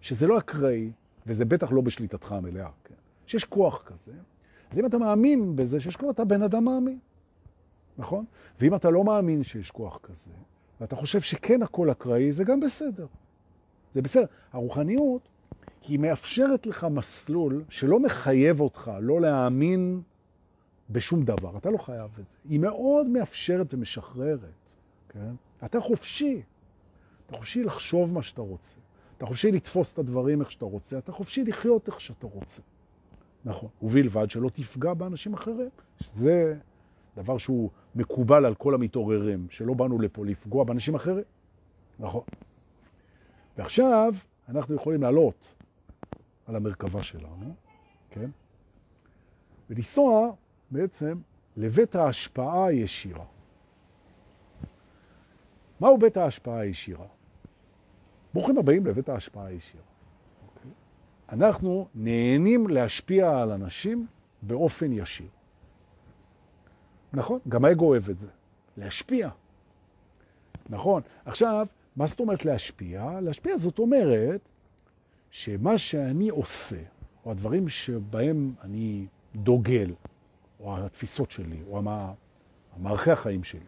שזה 0.00 0.26
לא 0.26 0.38
אקראי, 0.38 0.92
וזה 1.26 1.44
בטח 1.44 1.72
לא 1.72 1.80
בשליטתך 1.80 2.32
המלאה, 2.32 2.68
כן? 2.84 2.94
שיש 3.26 3.44
כוח 3.44 3.82
כזה, 3.86 4.12
אז 4.70 4.78
אם 4.78 4.86
אתה 4.86 4.98
מאמין 4.98 5.56
בזה 5.56 5.80
שיש 5.80 5.96
כוח, 5.96 6.10
אתה 6.10 6.24
בן 6.24 6.42
אדם 6.42 6.64
מאמין, 6.64 6.98
נכון? 7.98 8.24
ואם 8.60 8.74
אתה 8.74 8.90
לא 8.90 9.04
מאמין 9.04 9.42
שיש 9.42 9.70
כוח 9.70 9.98
כזה, 10.02 10.30
ואתה 10.82 10.96
חושב 10.96 11.20
שכן 11.20 11.62
הכל 11.62 11.90
אקראי, 11.90 12.32
זה 12.32 12.44
גם 12.44 12.60
בסדר. 12.60 13.06
זה 13.94 14.02
בסדר. 14.02 14.24
הרוחניות 14.52 15.28
היא 15.88 15.98
מאפשרת 15.98 16.66
לך 16.66 16.86
מסלול 16.90 17.64
שלא 17.68 18.00
מחייב 18.00 18.60
אותך 18.60 18.90
לא 19.00 19.20
להאמין 19.20 20.02
בשום 20.90 21.24
דבר. 21.24 21.56
אתה 21.56 21.70
לא 21.70 21.78
חייב 21.78 22.10
את 22.10 22.16
זה. 22.16 22.22
היא 22.48 22.60
מאוד 22.60 23.08
מאפשרת 23.08 23.74
ומשחררת, 23.74 24.72
כן? 25.08 25.34
אתה 25.64 25.80
חופשי. 25.80 26.42
אתה 27.26 27.36
חופשי 27.36 27.62
לחשוב 27.62 28.12
מה 28.12 28.22
שאתה 28.22 28.40
רוצה. 28.40 28.76
אתה 29.16 29.26
חופשי 29.26 29.52
לתפוס 29.52 29.92
את 29.92 29.98
הדברים 29.98 30.40
איך 30.40 30.50
שאתה 30.50 30.64
רוצה. 30.64 30.98
אתה 30.98 31.12
חופשי 31.12 31.44
לחיות 31.44 31.88
איך 31.88 32.00
שאתה 32.00 32.26
רוצה. 32.26 32.62
נכון. 33.44 33.68
ובלבד 33.82 34.30
שלא 34.30 34.48
תפגע 34.48 34.94
באנשים 34.94 35.34
אחרים. 35.34 35.70
זה 36.14 36.54
דבר 37.16 37.38
שהוא 37.38 37.70
מקובל 37.94 38.44
על 38.44 38.54
כל 38.54 38.74
המתעוררים, 38.74 39.46
שלא 39.50 39.74
באנו 39.74 39.98
לפה 39.98 40.26
לפגוע 40.26 40.64
באנשים 40.64 40.94
אחרים. 40.94 41.24
נכון. 41.98 42.22
ועכשיו 43.56 44.14
אנחנו 44.48 44.74
יכולים 44.74 45.02
לעלות 45.02 45.54
על 46.46 46.56
המרכבה 46.56 47.02
שלנו, 47.02 47.54
כן? 48.10 48.30
ולנסוע 49.70 50.32
בעצם 50.70 51.18
לבית 51.56 51.94
ההשפעה 51.94 52.66
הישירה. 52.66 53.24
מהו 55.80 55.98
בית 55.98 56.16
ההשפעה 56.16 56.60
הישירה? 56.60 57.06
ברוכים 58.34 58.58
הבאים 58.58 58.86
לבית 58.86 59.08
ההשפעה 59.08 59.46
הישירה. 59.46 59.84
אוקיי? 60.46 60.70
אנחנו 61.28 61.88
נהנים 61.94 62.68
להשפיע 62.68 63.38
על 63.38 63.50
אנשים 63.50 64.06
באופן 64.42 64.92
ישיר. 64.92 65.28
נכון? 67.12 67.40
גם 67.48 67.64
האגו 67.64 67.86
אוהב 67.86 68.10
את 68.10 68.18
זה. 68.18 68.28
להשפיע. 68.76 69.30
נכון. 70.68 71.02
עכשיו, 71.24 71.66
מה 71.96 72.06
זאת 72.06 72.20
אומרת 72.20 72.44
להשפיע? 72.44 73.20
להשפיע 73.20 73.56
זאת 73.56 73.78
אומרת 73.78 74.40
שמה 75.30 75.78
שאני 75.78 76.28
עושה, 76.28 76.80
או 77.24 77.30
הדברים 77.30 77.68
שבהם 77.68 78.54
אני 78.62 79.06
דוגל, 79.34 79.92
או 80.60 80.76
התפיסות 80.78 81.30
שלי, 81.30 81.62
או 81.70 81.82
המערכי 82.76 83.10
החיים 83.10 83.44
שלי, 83.44 83.60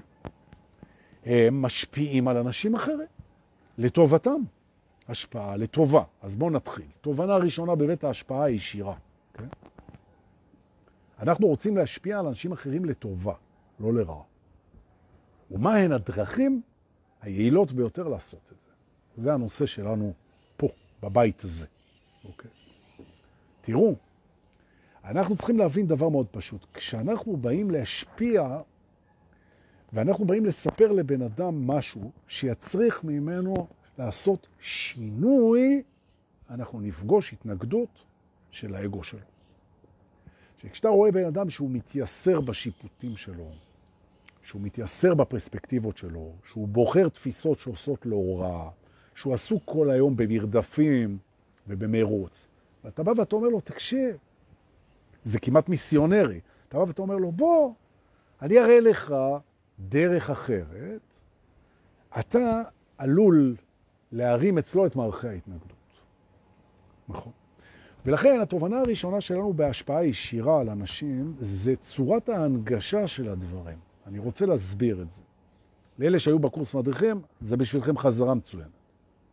הם 1.25 1.63
משפיעים 1.63 2.29
על 2.29 2.37
אנשים 2.37 2.75
אחרים, 2.75 3.09
לטובתם. 3.79 4.41
השפעה 5.09 5.57
לטובה. 5.57 6.03
אז 6.23 6.37
בואו 6.37 6.51
נתחיל. 6.51 6.87
תובנה 7.01 7.37
ראשונה 7.37 7.75
בבית 7.75 8.05
ההשפעה 8.05 8.45
הישירה. 8.45 8.95
אנחנו 11.25 11.47
רוצים 11.47 11.77
להשפיע 11.77 12.19
על 12.19 12.27
אנשים 12.27 12.53
אחרים 12.53 12.85
לטובה, 12.85 13.35
לא 13.81 13.95
לרעה. 13.95 14.23
ומה 15.51 15.77
הן 15.77 15.93
הדרכים 15.93 16.63
היעילות 17.23 17.73
ביותר 17.73 18.09
לעשות 18.09 18.53
את 18.53 18.61
זה? 18.61 18.71
זה 19.17 19.35
הנושא 19.35 19.67
שלנו 19.67 20.13
פה, 20.57 20.69
בבית 21.03 21.45
הזה. 21.45 21.67
אוקיי? 22.25 22.51
תראו, 23.61 23.95
אנחנו 25.05 25.37
צריכים 25.37 25.59
להבין 25.59 25.87
דבר 25.87 26.09
מאוד 26.09 26.27
פשוט. 26.31 26.67
כשאנחנו 26.75 27.37
באים 27.37 27.71
להשפיע, 27.71 28.61
ואנחנו 29.93 30.25
באים 30.25 30.47
לספר 30.47 30.93
לבן 30.93 31.23
אדם 31.23 31.67
משהו 31.67 32.11
שיצריך 32.29 33.05
ממנו 33.05 33.67
לעשות 33.99 34.47
שינוי, 34.61 35.83
אנחנו 36.51 36.81
נפגוש 36.81 37.33
התנגדות 37.33 38.05
של 38.51 38.75
האגו 38.75 39.05
שלו. 39.05 39.34
שכשאתה 40.65 40.89
רואה 40.89 41.13
בן 41.13 41.25
אדם 41.25 41.51
שהוא 41.51 41.71
מתייסר 41.71 42.41
בשיפוטים 42.41 43.17
שלו, 43.17 43.51
שהוא 44.43 44.63
מתייסר 44.63 45.15
בפרספקטיבות 45.15 45.97
שלו, 45.97 46.33
שהוא 46.45 46.69
בוחר 46.69 47.09
תפיסות 47.09 47.59
שעושות 47.59 48.07
לו 48.07 48.37
רע, 48.37 48.71
שהוא 49.15 49.35
עסוק 49.35 49.63
כל 49.65 49.91
היום 49.91 50.17
במרדפים 50.17 51.19
ובמרוץ, 51.69 52.49
ואתה 52.85 53.03
בא 53.03 53.13
ואתה 53.19 53.37
אומר 53.37 53.49
לו, 53.49 53.61
תקשיב, 53.61 54.17
זה 55.25 55.39
כמעט 55.39 55.69
מיסיונרי. 55.69 56.41
אתה 56.69 56.79
בא 56.79 56.83
ואתה 56.83 57.03
אומר 57.03 57.17
לו, 57.17 57.33
בוא, 57.33 57.73
אני 58.43 58.59
אראה 58.59 58.81
לך 58.81 59.15
דרך 59.79 60.31
אחרת, 60.31 61.19
אתה 62.19 62.63
עלול 62.99 63.57
להרים 64.13 64.59
אצלו 64.59 64.87
את 64.87 64.97
מערכי 64.97 65.29
ההתנגדות. 65.29 65.73
נכון. 67.09 67.33
ולכן 68.07 68.41
התובנה 68.41 68.81
הראשונה 68.81 69.21
שלנו 69.21 69.53
בהשפעה 69.53 70.05
ישירה 70.05 70.61
על 70.61 70.71
אנשים 70.71 71.35
זה 71.41 71.77
צורת 71.77 72.29
ההנגשה 72.29 73.07
של 73.07 73.29
הדברים. 73.29 73.79
אני 74.07 74.19
רוצה 74.19 74.47
להסביר 74.47 75.03
את 75.03 75.11
זה. 75.11 75.23
לאלה 75.99 76.19
שהיו 76.19 76.39
בקורס 76.39 76.75
מדריכים, 76.75 77.21
זה 77.41 77.57
בשבילכם 77.57 77.99
חזרה 77.99 78.35
מצוינת. 78.35 78.69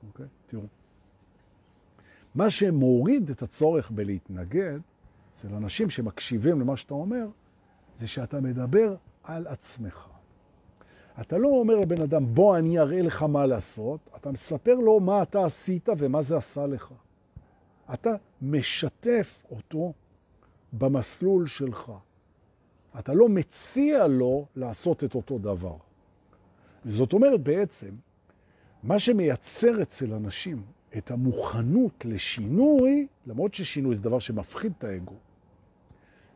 אוקיי? 0.08 0.26
תראו. 0.48 0.64
מה 2.36 2.50
שמוריד 2.50 3.30
את 3.30 3.42
הצורך 3.42 3.92
בלהתנגד 3.92 4.80
אצל 5.32 5.56
אנשים 5.56 5.90
שמקשיבים 5.90 6.62
למה 6.62 6.78
שאתה 6.78 6.94
אומר, 6.94 7.28
זה 7.98 8.08
שאתה 8.08 8.42
מדבר 8.42 8.96
על 9.24 9.48
עצמך. 9.48 10.08
אתה 11.22 11.38
לא 11.38 11.48
אומר 11.48 11.80
לבן 11.80 12.02
אדם, 12.02 12.26
בוא 12.34 12.58
אני 12.58 12.80
אראה 12.80 13.02
לך 13.02 13.24
מה 13.24 13.46
לעשות, 13.46 14.00
אתה 14.16 14.32
מספר 14.32 14.76
לו 14.76 15.00
מה 15.00 15.22
אתה 15.22 15.46
עשית 15.46 15.90
ומה 15.98 16.22
זה 16.22 16.38
עשה 16.38 16.68
לך. 16.68 16.94
אתה 17.94 18.10
משתף 18.42 19.44
אותו 19.52 19.94
במסלול 20.74 21.48
שלך. 21.48 21.92
אתה 23.00 23.14
לא 23.14 23.30
מציע 23.30 24.08
לו 24.08 24.46
לעשות 24.56 25.04
את 25.04 25.16
אותו 25.16 25.40
דבר. 25.40 25.76
זאת 26.86 27.14
אומרת 27.14 27.42
בעצם, 27.42 27.90
מה 28.84 29.00
שמייצר 29.00 29.82
אצל 29.82 30.14
אנשים 30.14 30.64
את 30.98 31.12
המוכנות 31.12 32.06
לשינוי, 32.06 33.08
למרות 33.28 33.54
ששינוי 33.54 33.96
זה 33.96 34.02
דבר 34.02 34.20
שמפחיד 34.20 34.74
את 34.78 34.84
האגו, 34.84 35.16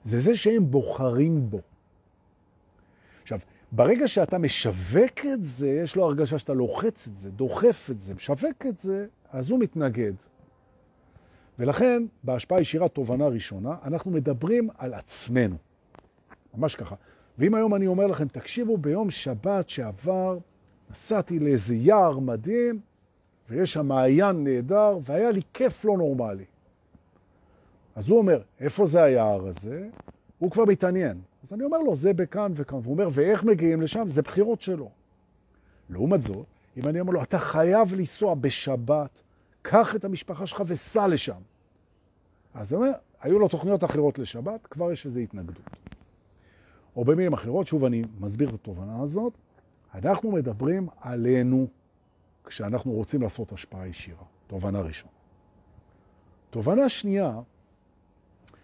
זה 0.03 0.21
זה 0.21 0.35
שהם 0.35 0.71
בוחרים 0.71 1.49
בו. 1.49 1.61
עכשיו, 3.23 3.39
ברגע 3.71 4.07
שאתה 4.07 4.37
משווק 4.37 5.25
את 5.33 5.43
זה, 5.43 5.69
יש 5.69 5.95
לו 5.95 6.03
הרגשה 6.05 6.37
שאתה 6.37 6.53
לוחץ 6.53 7.07
את 7.07 7.17
זה, 7.17 7.31
דוחף 7.31 7.87
את 7.91 8.01
זה, 8.01 8.13
משווק 8.13 8.65
את 8.69 8.79
זה, 8.79 9.07
אז 9.31 9.49
הוא 9.49 9.59
מתנגד. 9.59 10.13
ולכן, 11.59 12.03
בהשפעה 12.23 12.61
ישירה 12.61 12.89
תובנה 12.89 13.27
ראשונה, 13.27 13.75
אנחנו 13.83 14.11
מדברים 14.11 14.69
על 14.77 14.93
עצמנו. 14.93 15.55
ממש 16.57 16.75
ככה. 16.75 16.95
ואם 17.37 17.55
היום 17.55 17.75
אני 17.75 17.87
אומר 17.87 18.07
לכם, 18.07 18.27
תקשיבו, 18.27 18.77
ביום 18.77 19.09
שבת 19.09 19.69
שעבר 19.69 20.37
נסעתי 20.91 21.39
לאיזה 21.39 21.75
יער 21.75 22.19
מדהים, 22.19 22.79
ויש 23.49 23.73
שם 23.73 23.85
מעיין 23.85 24.43
נהדר, 24.43 24.97
והיה 25.05 25.31
לי 25.31 25.41
כיף 25.53 25.85
לא 25.85 25.97
נורמלי. 25.97 26.45
אז 27.95 28.09
הוא 28.09 28.17
אומר, 28.17 28.41
איפה 28.59 28.85
זה 28.85 29.03
היער 29.03 29.47
הזה? 29.47 29.87
הוא 30.39 30.51
כבר 30.51 30.65
מתעניין. 30.65 31.21
אז 31.43 31.53
אני 31.53 31.63
אומר 31.63 31.77
לו, 31.77 31.95
זה 31.95 32.13
בכאן 32.13 32.51
וכאן. 32.55 32.79
והוא 32.83 32.93
אומר, 32.93 33.09
ואיך 33.11 33.43
מגיעים 33.43 33.81
לשם? 33.81 34.07
זה 34.07 34.21
בחירות 34.21 34.61
שלו. 34.61 34.89
לעומת 35.89 36.21
זאת, 36.21 36.45
אם 36.77 36.87
אני 36.87 36.99
אומר 36.99 37.13
לו, 37.13 37.23
אתה 37.23 37.39
חייב 37.39 37.93
לנסוע 37.93 38.35
בשבת, 38.35 39.21
קח 39.67 39.95
את 39.95 40.05
המשפחה 40.05 40.47
שלך 40.47 40.63
וסע 40.67 41.07
לשם. 41.07 41.41
אז 42.53 42.73
הוא 42.73 42.81
אומר, 42.81 42.93
היו 43.21 43.39
לו 43.39 43.47
תוכניות 43.47 43.83
אחרות 43.83 44.19
לשבת, 44.19 44.67
כבר 44.67 44.91
יש 44.91 45.05
איזו 45.05 45.19
התנגדות. 45.19 45.69
או 46.95 47.05
במילים 47.05 47.33
אחרות, 47.33 47.67
שוב 47.67 47.85
אני 47.85 48.03
מסביר 48.19 48.49
את 48.49 48.53
התובנה 48.53 49.01
הזאת, 49.01 49.33
אנחנו 49.95 50.31
מדברים 50.31 50.87
עלינו 51.01 51.67
כשאנחנו 52.43 52.91
רוצים 52.91 53.21
לעשות 53.21 53.51
השפעה 53.51 53.87
ישירה. 53.87 54.23
תובנה 54.47 54.81
ראשונה. 54.81 55.11
תובנה 56.49 56.89
שנייה, 56.89 57.39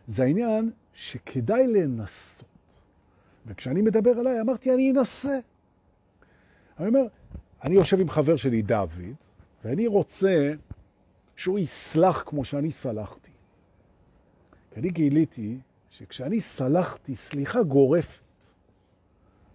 זה 0.07 0.23
העניין 0.23 0.71
שכדאי 0.93 1.67
לנסות. 1.67 2.45
וכשאני 3.45 3.81
מדבר 3.81 4.11
עליי, 4.19 4.41
אמרתי, 4.41 4.73
אני 4.73 4.91
אנסה. 4.91 5.39
אני 6.79 6.87
אומר, 6.87 7.03
אני 7.63 7.75
יושב 7.75 7.99
עם 7.99 8.09
חבר 8.09 8.35
שלי, 8.35 8.61
דוד, 8.61 9.13
ואני 9.63 9.87
רוצה 9.87 10.53
שהוא 11.35 11.59
יסלח 11.59 12.23
כמו 12.25 12.45
שאני 12.45 12.71
סלחתי. 12.71 13.31
כי 14.71 14.79
אני 14.79 14.89
גיליתי 14.89 15.57
שכשאני 15.89 16.41
סלחתי 16.41 17.15
סליחה 17.15 17.63
גורפת 17.63 18.21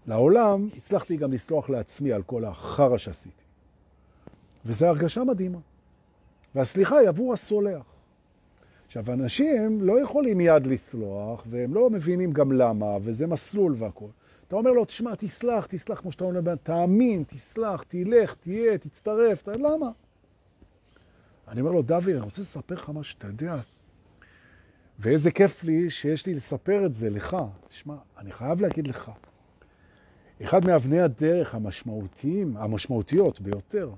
לעולם, 0.06 0.68
הצלחתי 0.76 1.16
גם 1.16 1.32
לסלוח 1.32 1.70
לעצמי 1.70 2.12
על 2.12 2.22
כל 2.22 2.44
החרא 2.44 2.98
שעשיתי. 2.98 3.42
וזו 4.66 4.86
הרגשה 4.86 5.24
מדהימה. 5.24 5.58
והסליחה 6.54 6.98
היא 6.98 7.08
עבור 7.08 7.32
הסולח. 7.32 7.86
עכשיו, 8.86 9.12
אנשים 9.12 9.82
לא 9.82 10.00
יכולים 10.00 10.38
מיד 10.38 10.66
לסלוח, 10.66 11.44
והם 11.50 11.74
לא 11.74 11.90
מבינים 11.90 12.32
גם 12.32 12.52
למה, 12.52 12.96
וזה 13.02 13.26
מסלול 13.26 13.74
והכל. 13.78 14.08
אתה 14.48 14.56
אומר 14.56 14.70
לו, 14.70 14.84
תשמע, 14.84 15.14
תסלח, 15.14 15.66
תסלח, 15.66 16.00
כמו 16.00 16.12
שאתה 16.12 16.24
אומר, 16.24 16.54
תאמין, 16.54 17.24
תסלח, 17.26 17.82
תלך, 17.82 18.34
תהיה, 18.34 18.78
תצטרף, 18.78 19.42
ת... 19.42 19.48
למה? 19.48 19.90
אני 21.48 21.60
אומר 21.60 21.72
לו, 21.72 21.82
דוד, 21.82 22.08
אני 22.08 22.20
רוצה 22.20 22.40
לספר 22.40 22.74
לך 22.74 22.90
מה 22.90 23.04
שאתה 23.04 23.26
יודע, 23.26 23.56
ואיזה 24.98 25.30
כיף 25.30 25.64
לי 25.64 25.90
שיש 25.90 26.26
לי 26.26 26.34
לספר 26.34 26.86
את 26.86 26.94
זה 26.94 27.10
לך. 27.10 27.36
תשמע, 27.68 27.96
אני 28.18 28.32
חייב 28.32 28.60
להגיד 28.60 28.86
לך, 28.86 29.10
אחד 30.42 30.66
מאבני 30.66 31.00
הדרך 31.00 31.54
המשמעותיים, 31.54 32.56
המשמעותיות 32.56 33.40
ביותר, 33.40 33.90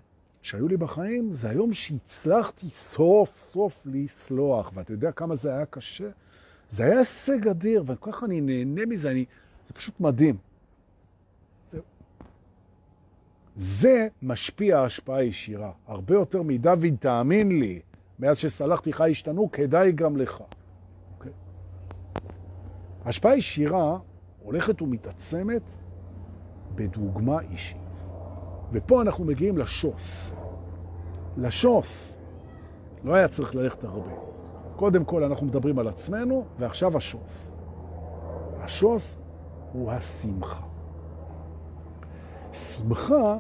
שהיו 0.43 0.69
לי 0.69 0.77
בחיים, 0.77 1.33
זה 1.33 1.51
היום 1.51 1.73
שהצלחתי 1.73 2.71
סוף 2.71 3.39
סוף 3.39 3.83
לסלוח, 3.85 4.71
ואתה 4.75 4.93
יודע 4.93 5.13
כמה 5.13 5.37
זה 5.37 5.55
היה 5.55 5.67
קשה? 5.67 6.09
זה 6.69 6.85
היה 6.85 6.99
הישג 6.99 7.49
אדיר, 7.49 7.85
וככה 7.87 8.27
אני 8.27 8.41
נהנה 8.41 8.87
מזה, 8.87 9.11
אני, 9.11 9.25
זה 9.69 9.75
פשוט 9.75 10.01
מדהים. 10.01 10.37
זה, 11.71 11.79
זה 13.59 14.09
משפיע 14.23 14.83
השפעה 14.83 15.25
ישירה, 15.25 15.71
הרבה 15.87 16.15
יותר 16.15 16.43
מדוד, 16.43 16.85
תאמין 17.01 17.59
לי, 17.59 17.81
מאז 18.19 18.39
שסלחתי 18.39 18.91
לך 18.91 19.01
השתנו, 19.01 19.51
כדאי 19.53 19.93
גם 19.93 20.17
לך. 20.17 20.43
אוקיי? 21.15 21.33
השפעה 23.05 23.37
ישירה 23.37 23.99
הולכת 24.43 24.83
ומתעצמת 24.83 25.73
בדוגמה 26.75 27.41
אישית. 27.41 28.07
ופה 28.73 29.03
אנחנו 29.03 29.25
מגיעים 29.25 29.59
לשוס. 29.59 30.35
לשוס. 31.37 32.19
לא 33.05 33.15
היה 33.15 33.29
צריך 33.29 33.55
ללכת 33.55 33.85
הרבה. 33.85 34.13
קודם 34.77 35.05
כל 35.05 35.25
אנחנו 35.25 35.47
מדברים 35.47 35.79
על 35.79 35.89
עצמנו, 35.89 36.45
ועכשיו 36.59 36.97
השוס. 36.97 37.51
השוס 38.61 39.19
הוא 39.73 39.93
השמחה. 39.93 40.61
שמחה 42.53 43.39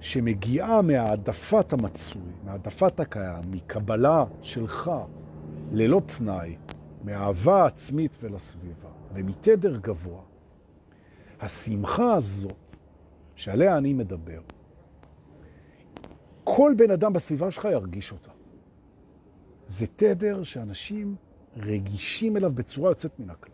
שמגיעה 0.00 0.82
מהעדפת 0.82 1.72
המצוי, 1.72 2.32
מהעדפת 2.44 3.00
הקיים, 3.00 3.42
מקבלה 3.50 4.24
שלך 4.42 4.90
ללא 5.72 6.02
תנאי, 6.06 6.56
מאהבה 7.04 7.66
עצמית 7.66 8.16
ולסביבה, 8.20 8.88
ומתדר 9.12 9.76
גבוה. 9.76 10.20
השמחה 11.40 12.14
הזאת, 12.14 12.76
שעליה 13.34 13.78
אני 13.78 13.92
מדבר, 13.92 14.40
כל 16.44 16.72
בן 16.76 16.90
אדם 16.90 17.12
בסביבה 17.12 17.50
שלך 17.50 17.68
ירגיש 17.72 18.12
אותה. 18.12 18.30
זה 19.68 19.86
תדר 19.96 20.42
שאנשים 20.42 21.16
רגישים 21.56 22.36
אליו 22.36 22.52
בצורה 22.52 22.90
יוצאת 22.90 23.20
מן 23.20 23.30
הכלל. 23.30 23.52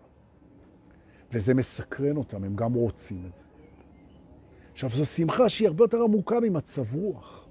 וזה 1.33 1.55
מסקרן 1.55 2.17
אותם, 2.17 2.45
הם 2.45 2.57
גם 2.57 2.75
רוצים 2.75 3.27
את 3.31 3.35
זה. 3.35 3.44
עכשיו, 4.75 4.91
זו 4.91 5.05
שמחה 5.05 5.49
שהיא 5.49 5.69
הרבה 5.69 5.85
יותר 5.85 6.03
עמוקה 6.03 6.41
ממצב 6.41 6.95
רוח. 6.95 7.49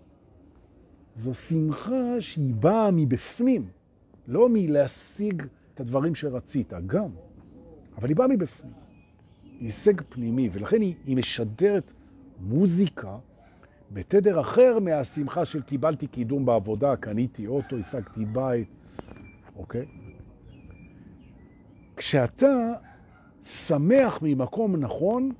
זו 1.15 1.33
שמחה 1.33 2.21
שהיא 2.21 2.53
באה 2.53 2.91
מבפנים, 2.91 3.67
לא 4.27 4.49
מלהשיג 4.49 5.43
את 5.73 5.79
הדברים 5.79 6.15
שרצית, 6.15 6.73
גם, 6.85 7.09
אבל 7.97 8.07
היא 8.09 8.15
באה 8.15 8.27
מבפנים. 8.27 8.73
היא 9.43 9.67
הישג 9.67 10.01
פנימי, 10.01 10.49
ולכן 10.53 10.81
היא, 10.81 10.95
היא 11.05 11.17
משדרת 11.17 11.93
מוזיקה 12.39 13.17
בתדר 13.91 14.41
אחר 14.41 14.79
מהשמחה 14.79 15.45
של 15.45 15.61
קיבלתי 15.61 16.07
קידום 16.07 16.45
בעבודה, 16.45 16.95
קניתי 16.95 17.47
אוטו, 17.47 17.77
השגתי 17.77 18.25
בית, 18.25 18.67
אוקיי? 19.55 19.85
כשאתה 21.95 22.73
שמח 23.43 24.19
ממקום 24.21 24.75
נכון, 24.75 25.31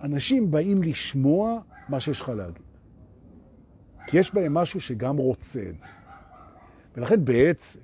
אנשים 0.00 0.50
באים 0.50 0.82
לשמוע 0.82 1.60
מה 1.88 2.00
שיש 2.00 2.20
לך 2.20 2.28
להגיד. 2.28 2.62
כי 4.06 4.18
יש 4.18 4.34
בהם 4.34 4.54
משהו 4.54 4.80
שגם 4.80 5.16
רוצה 5.16 5.62
את 5.70 5.80
זה. 5.80 5.88
ולכן 6.96 7.24
בעצם 7.24 7.80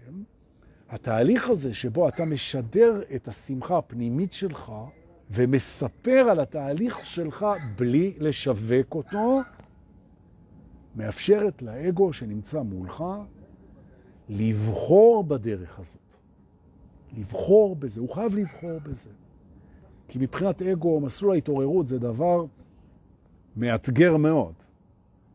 התהליך 0.89 1.49
הזה 1.49 1.75
שבו 1.75 2.09
אתה 2.09 2.25
משדר 2.25 3.03
את 3.15 3.29
השמחה 3.29 3.79
הפנימית 3.79 4.33
שלך 4.33 4.73
ומספר 5.31 6.27
על 6.31 6.41
התהליך 6.41 7.07
שלך 7.07 7.47
בלי 7.77 8.15
לשווק 8.19 8.95
אותו, 8.95 9.41
מאפשרת 10.97 11.63
לאגו 11.63 12.13
שנמצא 12.13 12.63
מולך 12.63 13.05
לבחור 14.29 15.25
בדרך 15.25 15.79
הזאת. 15.79 15.97
לבחור 17.17 17.77
בזה, 17.77 18.01
הוא 18.01 18.15
חייב 18.15 18.35
לבחור 18.35 18.79
בזה. 18.79 19.11
כי 20.13 20.19
מבחינת 20.19 20.63
אגו, 20.63 21.01
מסלול 21.01 21.35
ההתעוררות 21.35 21.89
זה 21.89 21.99
דבר 21.99 22.45
מאתגר 23.57 24.17
מאוד. 24.17 24.53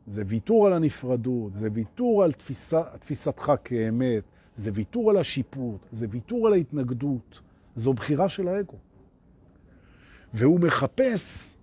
זה 0.07 0.23
ויתור 0.25 0.67
על 0.67 0.73
הנפרדות, 0.73 1.53
זה 1.53 1.69
ויתור 1.73 2.23
על 2.23 2.31
תפיסה, 2.31 2.81
תפיסתך 2.99 3.51
כאמת, 3.63 4.23
זה 4.55 4.71
ויתור 4.73 5.09
על 5.09 5.17
השיפוט, 5.17 5.85
זה 5.91 6.07
ויתור 6.09 6.47
על 6.47 6.53
ההתנגדות. 6.53 7.41
זו 7.75 7.93
בחירה 7.93 8.29
של 8.29 8.47
האגו. 8.47 8.77
והוא 10.33 10.59
מחפש 10.59 11.55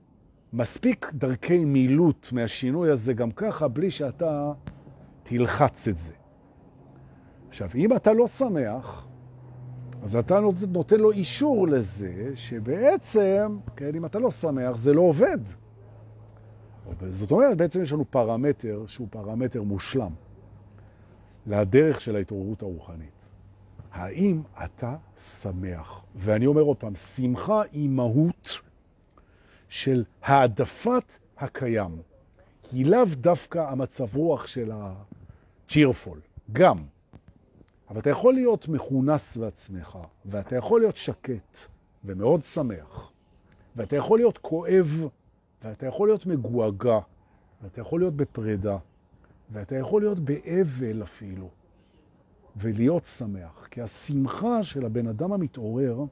מספיק 0.53 1.13
דרכי 1.15 1.65
מילוט 1.65 2.29
מהשינוי 2.33 2.91
הזה 2.91 3.13
גם 3.13 3.31
ככה, 3.31 3.69
בלי 3.69 3.91
שאתה 3.91 4.53
תלחץ 5.23 5.89
את 5.89 5.99
זה. 5.99 6.13
עכשיו, 7.49 7.71
אם 7.75 7.97
אתה 7.97 8.13
לא 8.13 8.27
שמח, 8.27 9.07
אז 10.05 10.17
אתה 10.17 10.41
נותן 10.69 11.01
לו 11.01 11.13
אישור 11.13 11.69
לזה 11.69 12.31
שבעצם, 12.35 13.59
כן, 13.77 13.95
אם 13.95 14.07
אתה 14.07 14.19
לא 14.19 14.31
שמח, 14.31 14.77
זה 14.77 14.93
לא 14.93 15.01
עובד. 15.01 15.39
זאת 17.09 17.31
אומרת, 17.31 17.57
בעצם 17.57 17.83
יש 17.83 17.93
לנו 17.93 18.05
פרמטר 18.11 18.85
שהוא 18.87 19.09
פרמטר 19.11 19.63
מושלם 19.63 20.13
לדרך 21.47 22.01
של 22.01 22.17
ההתעוררות 22.17 22.63
הרוחנית. 22.63 23.11
האם 23.93 24.43
אתה 24.65 24.97
שמח? 25.43 26.05
ואני 26.15 26.47
אומר 26.47 26.63
עוד 26.63 26.77
פעם, 26.77 26.95
שמחה 26.95 27.63
היא 27.73 27.89
מהות 27.89 28.61
של 29.69 30.05
העדפת 30.23 31.17
הקיים. 31.39 31.99
היא 32.73 32.87
לאו 32.87 33.05
דווקא 33.13 33.59
המצב 33.59 34.17
רוח 34.17 34.47
של 34.47 34.71
ה-cheerful, 34.73 36.19
גם. 36.53 36.94
אבל 37.95 38.01
אתה 38.01 38.11
יכול 38.11 38.35
להיות 38.35 38.69
מכונס 38.69 39.37
בעצמך, 39.37 39.99
ואתה 40.25 40.57
יכול 40.57 40.81
להיות 40.81 40.97
שקט 40.97 41.59
ומאוד 42.05 42.43
שמח, 42.43 43.13
ואתה 43.77 43.97
יכול 43.97 44.19
להיות 44.19 44.39
כואב, 44.39 45.09
ואתה 45.65 45.87
יכול 45.87 46.09
להיות 46.09 46.27
מגועגע, 46.27 46.99
ואתה 47.63 47.81
יכול 47.81 48.01
להיות 48.01 48.17
בפרידה, 48.17 48.77
ואתה 49.51 49.77
יכול 49.77 50.03
להיות 50.03 50.19
באבל 50.19 51.03
אפילו, 51.03 51.49
ולהיות 52.57 53.05
שמח. 53.05 53.69
כי 53.71 53.81
השמחה 53.83 54.63
של 54.63 54.87
הבן 54.87 55.07
אדם 55.07 55.33
המתעורר 55.33 56.05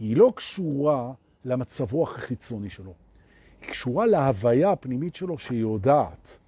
היא 0.00 0.16
לא 0.16 0.32
קשורה 0.36 1.12
למצב 1.44 1.92
רוח 1.92 2.18
החיצוני 2.18 2.70
שלו. 2.70 2.94
היא 3.60 3.68
קשורה 3.68 4.06
להוויה 4.06 4.72
הפנימית 4.72 5.14
שלו 5.14 5.38
שהיא 5.38 5.60
יודעת 5.60 6.38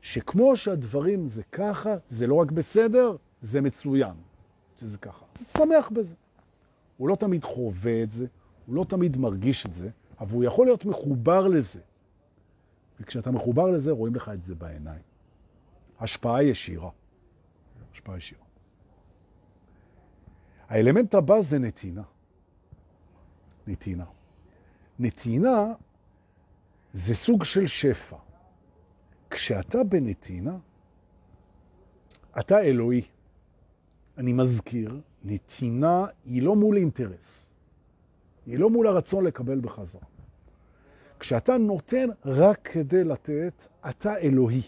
שכמו 0.00 0.56
שהדברים 0.56 1.26
זה 1.26 1.42
ככה, 1.42 1.94
זה 2.08 2.26
לא 2.26 2.34
רק 2.34 2.50
בסדר, 2.50 3.16
זה 3.42 3.60
מצוין 3.60 4.14
שזה 4.76 4.98
ככה. 4.98 5.24
הוא 5.38 5.46
שמח 5.46 5.88
בזה. 5.88 6.14
הוא 6.96 7.08
לא 7.08 7.16
תמיד 7.16 7.44
חווה 7.44 8.02
את 8.02 8.10
זה, 8.10 8.26
הוא 8.66 8.76
לא 8.76 8.84
תמיד 8.88 9.16
מרגיש 9.16 9.66
את 9.66 9.74
זה, 9.74 9.90
אבל 10.20 10.34
הוא 10.34 10.44
יכול 10.44 10.66
להיות 10.66 10.84
מחובר 10.84 11.48
לזה. 11.48 11.80
וכשאתה 13.00 13.30
מחובר 13.30 13.70
לזה, 13.70 13.90
רואים 13.90 14.14
לך 14.14 14.28
את 14.34 14.42
זה 14.42 14.54
בעיניים. 14.54 15.02
השפעה 16.00 16.42
ישירה. 16.42 16.90
השפעה 17.92 18.16
ישירה. 18.16 18.42
האלמנט 20.68 21.14
הבא 21.14 21.40
זה 21.40 21.58
נתינה. 21.58 22.02
נתינה. 23.66 24.04
נתינה 24.98 25.72
זה 26.92 27.14
סוג 27.14 27.44
של 27.44 27.66
שפע. 27.66 28.16
כשאתה 29.30 29.84
בנתינה, 29.84 30.56
אתה 32.40 32.60
אלוהי. 32.60 33.02
אני 34.18 34.32
מזכיר, 34.32 35.00
נתינה 35.24 36.06
היא 36.24 36.42
לא 36.42 36.56
מול 36.56 36.76
אינטרס. 36.76 37.50
היא 38.46 38.58
לא 38.58 38.70
מול 38.70 38.86
הרצון 38.86 39.24
לקבל 39.24 39.60
בחזרה. 39.60 40.02
כשאתה 41.18 41.58
נותן 41.58 42.08
רק 42.24 42.68
כדי 42.72 43.04
לתת, 43.04 43.66
אתה 43.90 44.16
אלוהי, 44.16 44.62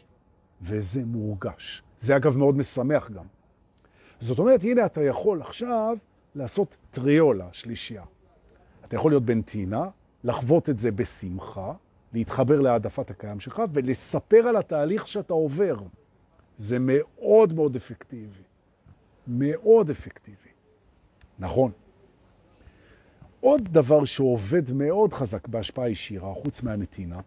וזה 0.62 1.04
מורגש. 1.04 1.82
זה 2.00 2.16
אגב 2.16 2.36
מאוד 2.36 2.56
משמח 2.56 3.10
גם. 3.10 3.24
זאת 4.20 4.38
אומרת, 4.38 4.64
הנה 4.64 4.86
אתה 4.86 5.02
יכול 5.02 5.40
עכשיו 5.40 5.96
לעשות 6.34 6.76
טריולה, 6.90 7.48
שלישייה. 7.52 8.04
אתה 8.84 8.96
יכול 8.96 9.10
להיות 9.10 9.24
בנתינה, 9.24 9.88
לחוות 10.24 10.70
את 10.70 10.78
זה 10.78 10.90
בשמחה, 10.90 11.72
להתחבר 12.12 12.60
להעדפת 12.60 13.10
הקיים 13.10 13.40
שלך 13.40 13.62
ולספר 13.72 14.48
על 14.48 14.56
התהליך 14.56 15.08
שאתה 15.08 15.34
עובר. 15.34 15.76
זה 16.56 16.76
מאוד 16.80 17.52
מאוד 17.52 17.76
אפקטיבי. 17.76 18.43
מאוד 19.26 19.90
אפקטיבי. 19.90 20.50
נכון. 21.38 21.70
עוד 23.40 23.68
דבר 23.72 24.04
שעובד 24.04 24.72
מאוד 24.72 25.12
חזק 25.12 25.48
בהשפעה 25.48 25.90
ישירה, 25.90 26.34
חוץ 26.34 26.62
מהנתינה, 26.62 27.20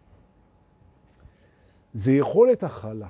זה 1.93 2.11
יכולת 2.11 2.63
הכלה. 2.63 3.07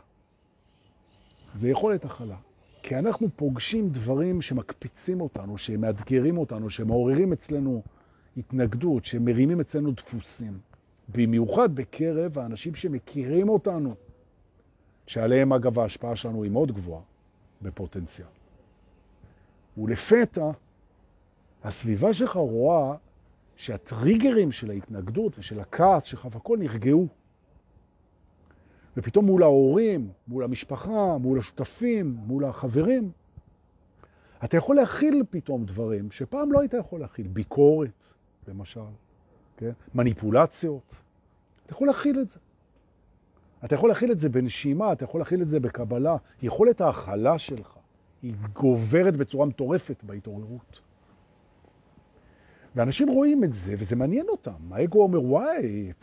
זה 1.56 1.70
יכולת 1.70 2.06
הכלה. 2.06 2.36
כי 2.84 2.96
אנחנו 2.96 3.28
פוגשים 3.36 3.90
דברים 3.90 4.42
שמקפיצים 4.42 5.22
אותנו, 5.22 5.58
שמאתגרים 5.58 6.38
אותנו, 6.38 6.70
שמעוררים 6.70 7.34
אצלנו 7.34 7.84
התנגדות, 8.38 9.06
שמרימים 9.06 9.60
אצלנו 9.60 9.92
דפוסים. 9.92 10.60
במיוחד 11.10 11.76
בקרב 11.76 12.40
האנשים 12.40 12.76
שמכירים 12.76 13.50
אותנו, 13.50 13.96
שעליהם 15.08 15.54
אגב 15.54 15.80
ההשפעה 15.80 16.16
שלנו 16.16 16.44
היא 16.44 16.52
מאוד 16.52 16.72
גבוהה 16.72 17.02
בפוטנציאל. 17.62 18.37
ולפתע 19.78 20.52
הסביבה 21.64 22.14
שלך 22.14 22.36
רואה 22.36 22.96
שהטריגרים 23.56 24.52
של 24.52 24.70
ההתנגדות 24.70 25.40
ושל 25.40 25.60
הכעס 25.60 26.04
שלך 26.04 26.28
והכל 26.32 26.58
נרגעו. 26.58 27.08
ופתאום 28.98 29.26
מול 29.26 29.44
ההורים, 29.44 30.10
מול 30.28 30.44
המשפחה, 30.44 31.18
מול 31.18 31.40
השותפים, 31.40 32.18
מול 32.26 32.46
החברים, 32.46 33.12
אתה 34.44 34.58
יכול 34.58 34.76
להכיל 34.76 35.24
פתאום 35.30 35.66
דברים 35.66 36.12
שפעם 36.12 36.52
לא 36.52 36.60
היית 36.60 36.74
יכול 36.74 37.00
להכיל. 37.00 37.28
ביקורת, 37.28 38.06
למשל. 38.48 38.80
כן? 39.58 39.72
מניפולציות. 39.96 40.96
אתה 41.66 41.74
יכול 41.74 41.88
להכיל 41.88 42.20
את 42.20 42.30
זה. 42.30 42.40
אתה 43.66 43.76
יכול 43.76 43.90
להכיל 43.90 44.12
את 44.12 44.20
זה 44.20 44.30
בנשימה, 44.30 44.92
אתה 44.92 45.04
יכול 45.04 45.22
להכיל 45.22 45.42
את 45.42 45.50
זה 45.50 45.60
בקבלה. 45.60 46.18
יכולת 46.42 46.82
ההכלה 46.82 47.38
שלך 47.38 47.77
היא 48.22 48.34
גוברת 48.54 49.16
בצורה 49.16 49.46
מטורפת 49.46 50.04
בהתעוררות. 50.04 50.82
ואנשים 52.76 53.10
רואים 53.10 53.44
את 53.44 53.54
זה, 53.54 53.76
וזה 53.78 53.96
מעניין 53.96 54.26
אותם. 54.30 54.74
האגו 54.74 55.04
אומר, 55.04 55.24
וואי, 55.24 55.94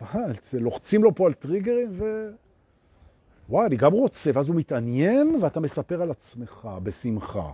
לוחצים 0.53 1.05
לו 1.05 1.15
פה 1.15 1.27
על 1.27 1.33
טריגרים, 1.33 1.89
ו... 1.91 2.31
וואי, 3.49 3.67
אני 3.67 3.77
גם 3.77 3.93
רוצה, 3.93 4.31
ואז 4.35 4.49
הוא 4.49 4.57
מתעניין, 4.57 5.39
ואתה 5.43 5.61
מספר 5.61 6.03
על 6.03 6.11
עצמך 6.11 6.69
בשמחה. 6.83 7.51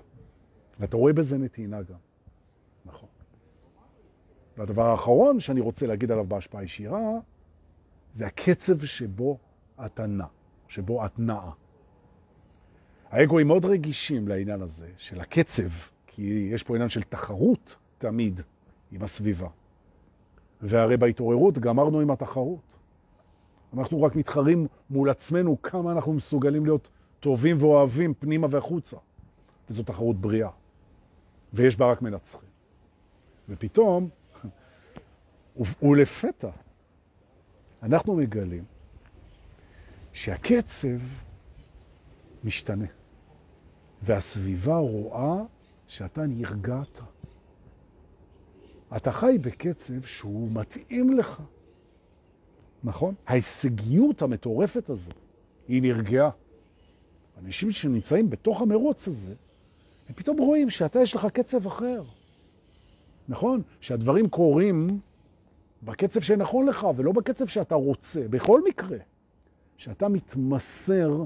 ואתה 0.81 0.97
רואה 0.97 1.13
בזה 1.13 1.39
נתינה 1.39 1.83
גם. 1.83 1.99
נכון. 2.85 3.09
והדבר 4.57 4.87
האחרון 4.87 5.41
שאני 5.41 5.61
רוצה 5.61 5.87
להגיד 5.87 6.11
עליו 6.11 6.25
בהשפעה 6.25 6.65
ישירה, 6.65 7.19
זה 8.13 8.27
הקצב 8.27 8.85
שבו 8.85 9.39
אתה 9.87 10.07
נע, 10.07 10.27
שבו 10.69 11.07
את 11.07 11.19
נעה. 11.19 11.51
האגואים 13.11 13.47
מאוד 13.47 13.65
רגישים 13.65 14.29
לעניין 14.29 14.63
הזה 14.63 14.89
של 14.97 15.21
הקצב, 15.21 15.69
כי 16.07 16.49
יש 16.53 16.63
פה 16.63 16.75
עניין 16.75 16.89
של 16.89 17.03
תחרות 17.03 17.77
תמיד 17.99 18.41
עם 18.93 19.03
הסביבה. 19.03 19.49
והרי 20.63 20.97
בהתעוררות 20.97 21.59
גמרנו 21.59 22.01
עם 22.01 22.11
התחרות. 22.11 22.77
אנחנו 23.79 24.03
רק 24.03 24.17
מתחרים 24.17 24.67
מול 24.91 25.11
עצמנו 25.11 25.63
כמה 25.63 25.93
אנחנו 25.93 26.13
מסוגלים 26.13 26.65
להיות 26.65 26.89
טובים 27.21 27.57
ואוהבים 27.61 28.15
פנימה 28.15 28.47
והחוצה. 28.51 28.97
וזו 29.71 29.83
תחרות 29.83 30.17
בריאה. 30.17 30.51
ויש 31.53 31.77
בה 31.77 31.91
רק 31.91 32.03
מנצחים. 32.03 32.49
ופתאום 33.49 34.09
ולפתע 35.83 36.51
אנחנו 37.83 38.17
מגלים 38.17 38.65
שהקצב 40.13 40.99
משתנה, 42.45 42.87
והסביבה 44.03 44.77
רואה 44.77 45.43
שאתה 45.87 46.27
נרגעת. 46.27 47.01
אתה 48.97 49.13
חי 49.13 49.39
בקצב 49.41 50.03
שהוא 50.03 50.51
מתאים 50.53 51.13
לך, 51.19 51.43
נכון? 52.85 53.15
ההישגיות 53.27 54.23
המטורפת 54.23 54.91
הזו, 54.91 55.11
היא 55.69 55.83
נרגעה. 55.83 56.31
אנשים 57.45 57.73
שנמצאים 57.73 58.31
בתוך 58.31 58.63
המרוץ 58.63 59.09
הזה, 59.09 59.35
הם 60.09 60.15
פתאום 60.15 60.39
רואים 60.39 60.71
שאתה 60.71 61.01
יש 61.01 61.15
לך 61.15 61.27
קצב 61.27 61.67
אחר. 61.67 62.03
נכון? 63.29 63.63
שהדברים 63.81 64.29
קורים 64.29 65.01
בקצב 65.83 66.21
שנכון 66.21 66.67
לך, 66.67 66.87
ולא 66.97 67.13
בקצב 67.13 67.47
שאתה 67.47 67.75
רוצה. 67.75 68.29
בכל 68.29 68.61
מקרה, 68.69 68.99
שאתה 69.77 70.09
מתמסר 70.09 71.25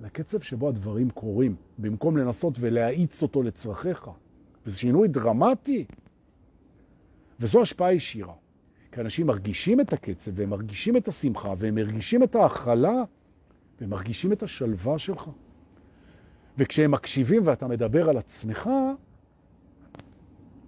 לקצב 0.00 0.40
שבו 0.40 0.68
הדברים 0.68 1.10
קורים, 1.10 1.56
במקום 1.78 2.16
לנסות 2.16 2.54
ולהאיץ 2.60 3.22
אותו 3.22 3.42
לצרכיך. 3.42 4.10
וזה 4.66 4.78
שינוי 4.78 5.08
דרמטי. 5.08 5.84
וזו 7.40 7.62
השפעה 7.62 7.92
ישירה. 7.92 8.34
כי 8.92 9.00
אנשים 9.00 9.26
מרגישים 9.26 9.80
את 9.80 9.92
הקצב, 9.92 10.30
והם 10.34 10.50
מרגישים 10.50 10.96
את 10.96 11.08
השמחה, 11.08 11.54
והם 11.58 11.74
מרגישים 11.74 12.22
את 12.22 12.36
ההכלה, 12.36 13.02
והם 13.80 13.90
מרגישים 13.90 14.32
את 14.32 14.42
השלווה 14.42 14.98
שלך. 14.98 15.30
וכשהם 16.58 16.90
מקשיבים 16.90 17.42
ואתה 17.44 17.68
מדבר 17.68 18.08
על 18.08 18.16
עצמך, 18.16 18.70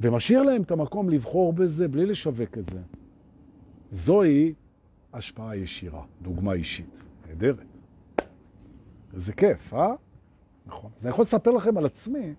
ומשאיר 0.01 0.43
להם 0.43 0.63
את 0.63 0.71
המקום 0.71 1.11
לבחור 1.11 1.53
בזה 1.53 1.89
בלי 1.89 2.07
לשווק 2.07 2.59
את 2.59 2.67
זה, 2.67 2.81
זוהי 3.91 4.55
השפעה 5.13 5.57
ישירה, 5.57 6.03
דוגמה 6.23 6.53
אישית. 6.53 6.91
נהדרת. 7.29 7.70
זה 9.13 9.33
כיף, 9.33 9.75
אה? 9.75 9.95
נכון. 10.67 10.91
אז 10.99 11.07
אני 11.07 11.11
יכול 11.11 11.23
לספר 11.23 11.51
לכם 11.51 11.79
על 11.79 11.87
עצמי, 11.87 12.35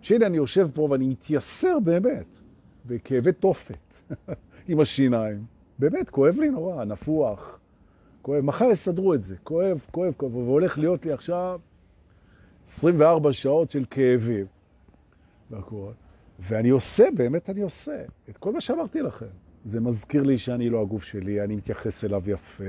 שהנה 0.00 0.26
אני 0.26 0.36
יושב 0.36 0.68
פה 0.74 0.88
ואני 0.90 1.08
מתייסר 1.08 1.78
באמת 1.80 2.26
בכאבי 2.86 3.32
תופת 3.32 3.94
עם 4.68 4.80
השיניים. 4.80 5.44
באמת, 5.78 6.10
כואב 6.10 6.36
לי 6.38 6.50
נורא, 6.50 6.84
נפוח. 6.84 7.58
כואב, 8.22 8.40
מחר 8.40 8.70
יסדרו 8.70 9.14
את 9.14 9.22
זה. 9.22 9.36
כואב, 9.42 9.78
כואב, 9.90 10.12
כואב, 10.16 10.36
והולך 10.36 10.78
להיות 10.78 11.06
לי 11.06 11.12
עכשיו 11.12 11.60
24 12.66 13.32
שעות 13.32 13.70
של 13.70 13.84
כאבים. 13.90 14.46
והכל. 15.50 15.90
ואני 16.40 16.70
עושה, 16.70 17.04
באמת 17.16 17.50
אני 17.50 17.62
עושה, 17.62 18.04
את 18.30 18.36
כל 18.36 18.52
מה 18.52 18.60
שאמרתי 18.60 19.02
לכם. 19.02 19.26
זה 19.64 19.80
מזכיר 19.80 20.22
לי 20.22 20.38
שאני 20.38 20.70
לא 20.70 20.82
הגוף 20.82 21.04
שלי, 21.04 21.44
אני 21.44 21.56
מתייחס 21.56 22.04
אליו 22.04 22.30
יפה, 22.30 22.64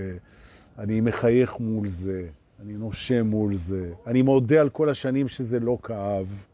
אני 0.77 1.01
מחייך 1.01 1.59
מול 1.59 1.87
זה, 1.87 2.27
אני 2.59 2.73
נושם 2.73 3.27
מול 3.27 3.55
זה, 3.55 3.93
אני 4.07 4.21
מודה 4.21 4.61
על 4.61 4.69
כל 4.69 4.89
השנים 4.89 5.27
שזה 5.27 5.59
לא 5.59 5.77
כאב, 5.83 6.45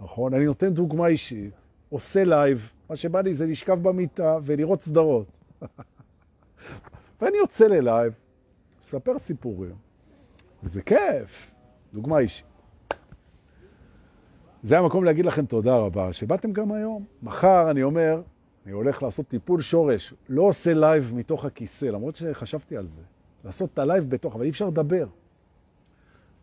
נכון? 0.00 0.34
אני 0.34 0.44
נותן 0.44 0.68
דוגמה 0.68 1.06
אישית, 1.06 1.52
עושה 1.88 2.24
לייב, 2.24 2.70
מה 2.90 2.96
שבא 2.96 3.20
לי 3.20 3.34
זה 3.34 3.46
לשכב 3.46 3.82
במיטה 3.82 4.38
ולראות 4.44 4.82
סדרות. 4.82 5.26
ואני 7.20 7.36
יוצא 7.36 7.66
ללייב, 7.66 8.12
מספר 8.80 9.18
סיפורים, 9.18 9.74
וזה 10.62 10.82
כיף, 10.82 11.50
דוגמה 11.94 12.18
אישית. 12.18 12.46
זה 14.62 14.78
המקום 14.78 15.04
להגיד 15.04 15.24
לכם 15.24 15.46
תודה 15.46 15.76
רבה, 15.76 16.12
שבאתם 16.12 16.52
גם 16.52 16.72
היום. 16.72 17.04
מחר 17.22 17.70
אני 17.70 17.82
אומר, 17.82 18.22
אני 18.64 18.72
הולך 18.72 19.02
לעשות 19.02 19.28
טיפול 19.28 19.60
שורש, 19.60 20.14
לא 20.28 20.42
עושה 20.42 20.74
לייב 20.74 21.12
מתוך 21.14 21.44
הכיסא, 21.44 21.86
למרות 21.86 22.16
שחשבתי 22.16 22.76
על 22.76 22.86
זה. 22.86 23.02
לעשות 23.44 23.70
את 23.74 23.78
הלייב 23.78 24.10
בתוך, 24.10 24.34
אבל 24.34 24.44
אי 24.44 24.50
אפשר 24.50 24.68
לדבר. 24.68 25.06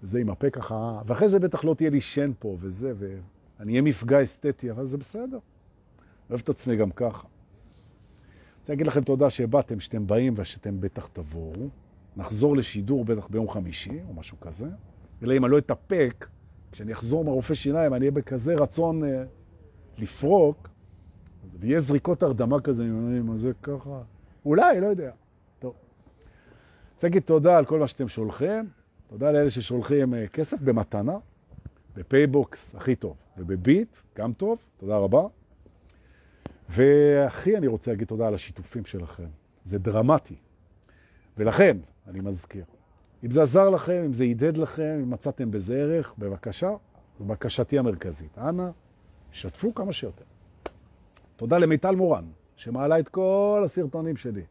וזה 0.04 0.20
עם 0.20 0.30
הפה 0.30 0.50
ככה, 0.50 1.02
ואחרי 1.06 1.30
זה 1.30 1.40
בטח 1.40 1.64
לא 1.64 1.74
תהיה 1.74 1.90
לי 1.90 2.02
שן 2.02 2.32
פה 2.40 2.58
וזה, 2.60 2.94
ואני 2.98 3.72
אהיה 3.72 3.82
מפגע 3.82 4.24
אסתטי, 4.24 4.72
אבל 4.72 4.86
זה 4.86 4.98
בסדר. 4.98 5.40
אוהב 6.30 6.42
את 6.44 6.50
עצמי 6.50 6.76
גם 6.76 6.92
ככה. 6.92 7.28
רוצה 8.60 8.74
להגיד 8.74 8.88
לכם 8.88 9.04
תודה 9.04 9.30
שבאתם, 9.30 9.80
שאתם 9.80 10.08
באים 10.08 10.34
ושאתם 10.38 10.82
בטח 10.82 11.10
תבואו. 11.14 11.70
נחזור 12.18 12.58
לשידור 12.58 13.06
בטח 13.06 13.28
ביום 13.28 13.50
חמישי 13.50 14.00
או 14.08 14.14
משהו 14.14 14.40
כזה. 14.40 14.68
אלא 15.24 15.38
אם 15.38 15.46
אני 15.46 15.52
לא 15.52 15.58
אתאפק, 15.58 16.28
כשאני 16.72 16.94
אחזור 16.94 17.26
מהרופא 17.26 17.54
שיניים, 17.54 17.94
אני 17.94 18.00
אהיה 18.00 18.12
בכזה 18.12 18.56
רצון 18.56 19.04
אה, 19.04 19.24
לפרוק, 19.98 20.70
ויהיה 21.60 21.80
זריקות 21.80 22.24
הרדמה 22.24 22.62
כזה, 22.62 22.84
אני 22.84 22.92
אומר, 22.92 23.24
מה 23.24 23.38
זה 23.38 23.52
ככה? 23.64 24.02
אולי, 24.46 24.82
לא 24.82 24.88
יודע. 24.88 25.12
טוב. 25.60 25.74
רוצה 26.94 27.08
להגיד 27.08 27.24
תודה 27.24 27.58
על 27.58 27.66
כל 27.66 27.80
מה 27.80 27.88
שאתם 27.88 28.08
שולחים. 28.08 28.79
תודה 29.10 29.32
לאלה 29.32 29.50
ששולחים 29.50 30.14
אה, 30.14 30.28
כסף 30.28 30.62
במתנה, 30.62 31.18
בפייבוקס 31.96 32.76
הכי 32.76 32.96
טוב, 32.96 33.16
ובביט 33.38 33.98
גם 34.18 34.34
טוב, 34.34 34.60
תודה 34.78 34.98
רבה. 34.98 35.22
והכי 36.70 37.58
אני 37.58 37.68
רוצה 37.68 37.92
להגיד 37.92 38.08
תודה 38.08 38.28
על 38.28 38.34
השיתופים 38.34 38.86
שלכם. 38.86 39.28
זה 39.64 39.80
דרמטי. 39.80 40.36
ולכן, 41.38 41.78
אני 42.08 42.20
מזכיר, 42.20 42.64
אם 43.24 43.32
זה 43.32 43.42
עזר 43.42 43.70
לכם, 43.70 44.02
אם 44.06 44.14
זה 44.14 44.26
הדהד 44.26 44.58
לכם, 44.58 45.00
אם 45.04 45.10
מצאתם 45.10 45.52
בזה 45.52 45.76
ערך, 45.76 46.14
בבקשה, 46.18 46.72
זו 47.20 47.26
בקשתי 47.26 47.80
המרכזית. 47.80 48.38
אנא, 48.38 48.70
שתפו 49.32 49.76
כמה 49.76 49.94
שיותר. 49.94 50.26
תודה 51.36 51.58
למיטל 51.58 51.96
מורן, 51.96 52.26
שמעלה 52.56 53.00
את 53.00 53.10
כל 53.10 53.62
הסרטונים 53.66 54.18
שלי 54.18 54.44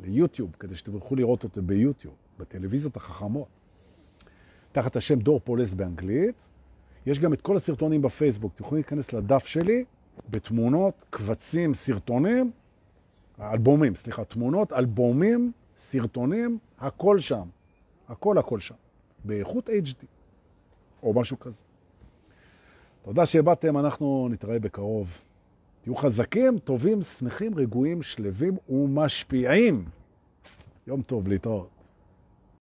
ליוטיוב, 0.00 0.56
כדי 0.58 0.74
שתוכלו 0.74 1.16
לראות 1.16 1.44
אותו 1.44 1.62
ביוטיוב, 1.62 2.14
בטלוויזיות 2.38 2.96
החכמות. 2.96 3.55
תחת 4.76 4.96
השם 4.96 5.18
דור 5.18 5.40
פולס 5.44 5.74
באנגלית. 5.74 6.44
יש 7.06 7.18
גם 7.18 7.32
את 7.32 7.42
כל 7.42 7.56
הסרטונים 7.56 8.02
בפייסבוק. 8.02 8.52
אתם 8.54 8.64
יכולים 8.64 8.82
להיכנס 8.82 9.12
לדף 9.12 9.46
שלי 9.46 9.84
בתמונות, 10.30 11.04
קבצים, 11.10 11.74
סרטונים, 11.74 12.50
אלבומים, 13.40 13.94
סליחה, 13.94 14.24
תמונות, 14.24 14.72
אלבומים, 14.72 15.52
סרטונים, 15.76 16.58
הכל 16.78 17.18
שם. 17.18 17.48
הכל 18.08 18.38
הכל 18.38 18.60
שם. 18.60 18.74
באיכות 19.24 19.68
HD, 19.68 20.06
או 21.02 21.14
משהו 21.14 21.38
כזה. 21.38 21.62
תודה 23.02 23.26
שבאתם, 23.26 23.78
אנחנו 23.78 24.28
נתראה 24.30 24.58
בקרוב. 24.58 25.08
תהיו 25.82 25.96
חזקים, 25.96 26.58
טובים, 26.58 27.02
שמחים, 27.02 27.54
רגועים, 27.54 28.02
שלווים 28.02 28.56
ומשפיעים. 28.68 29.84
יום 30.86 31.02
טוב, 31.02 31.28
להתראות. 31.28 31.75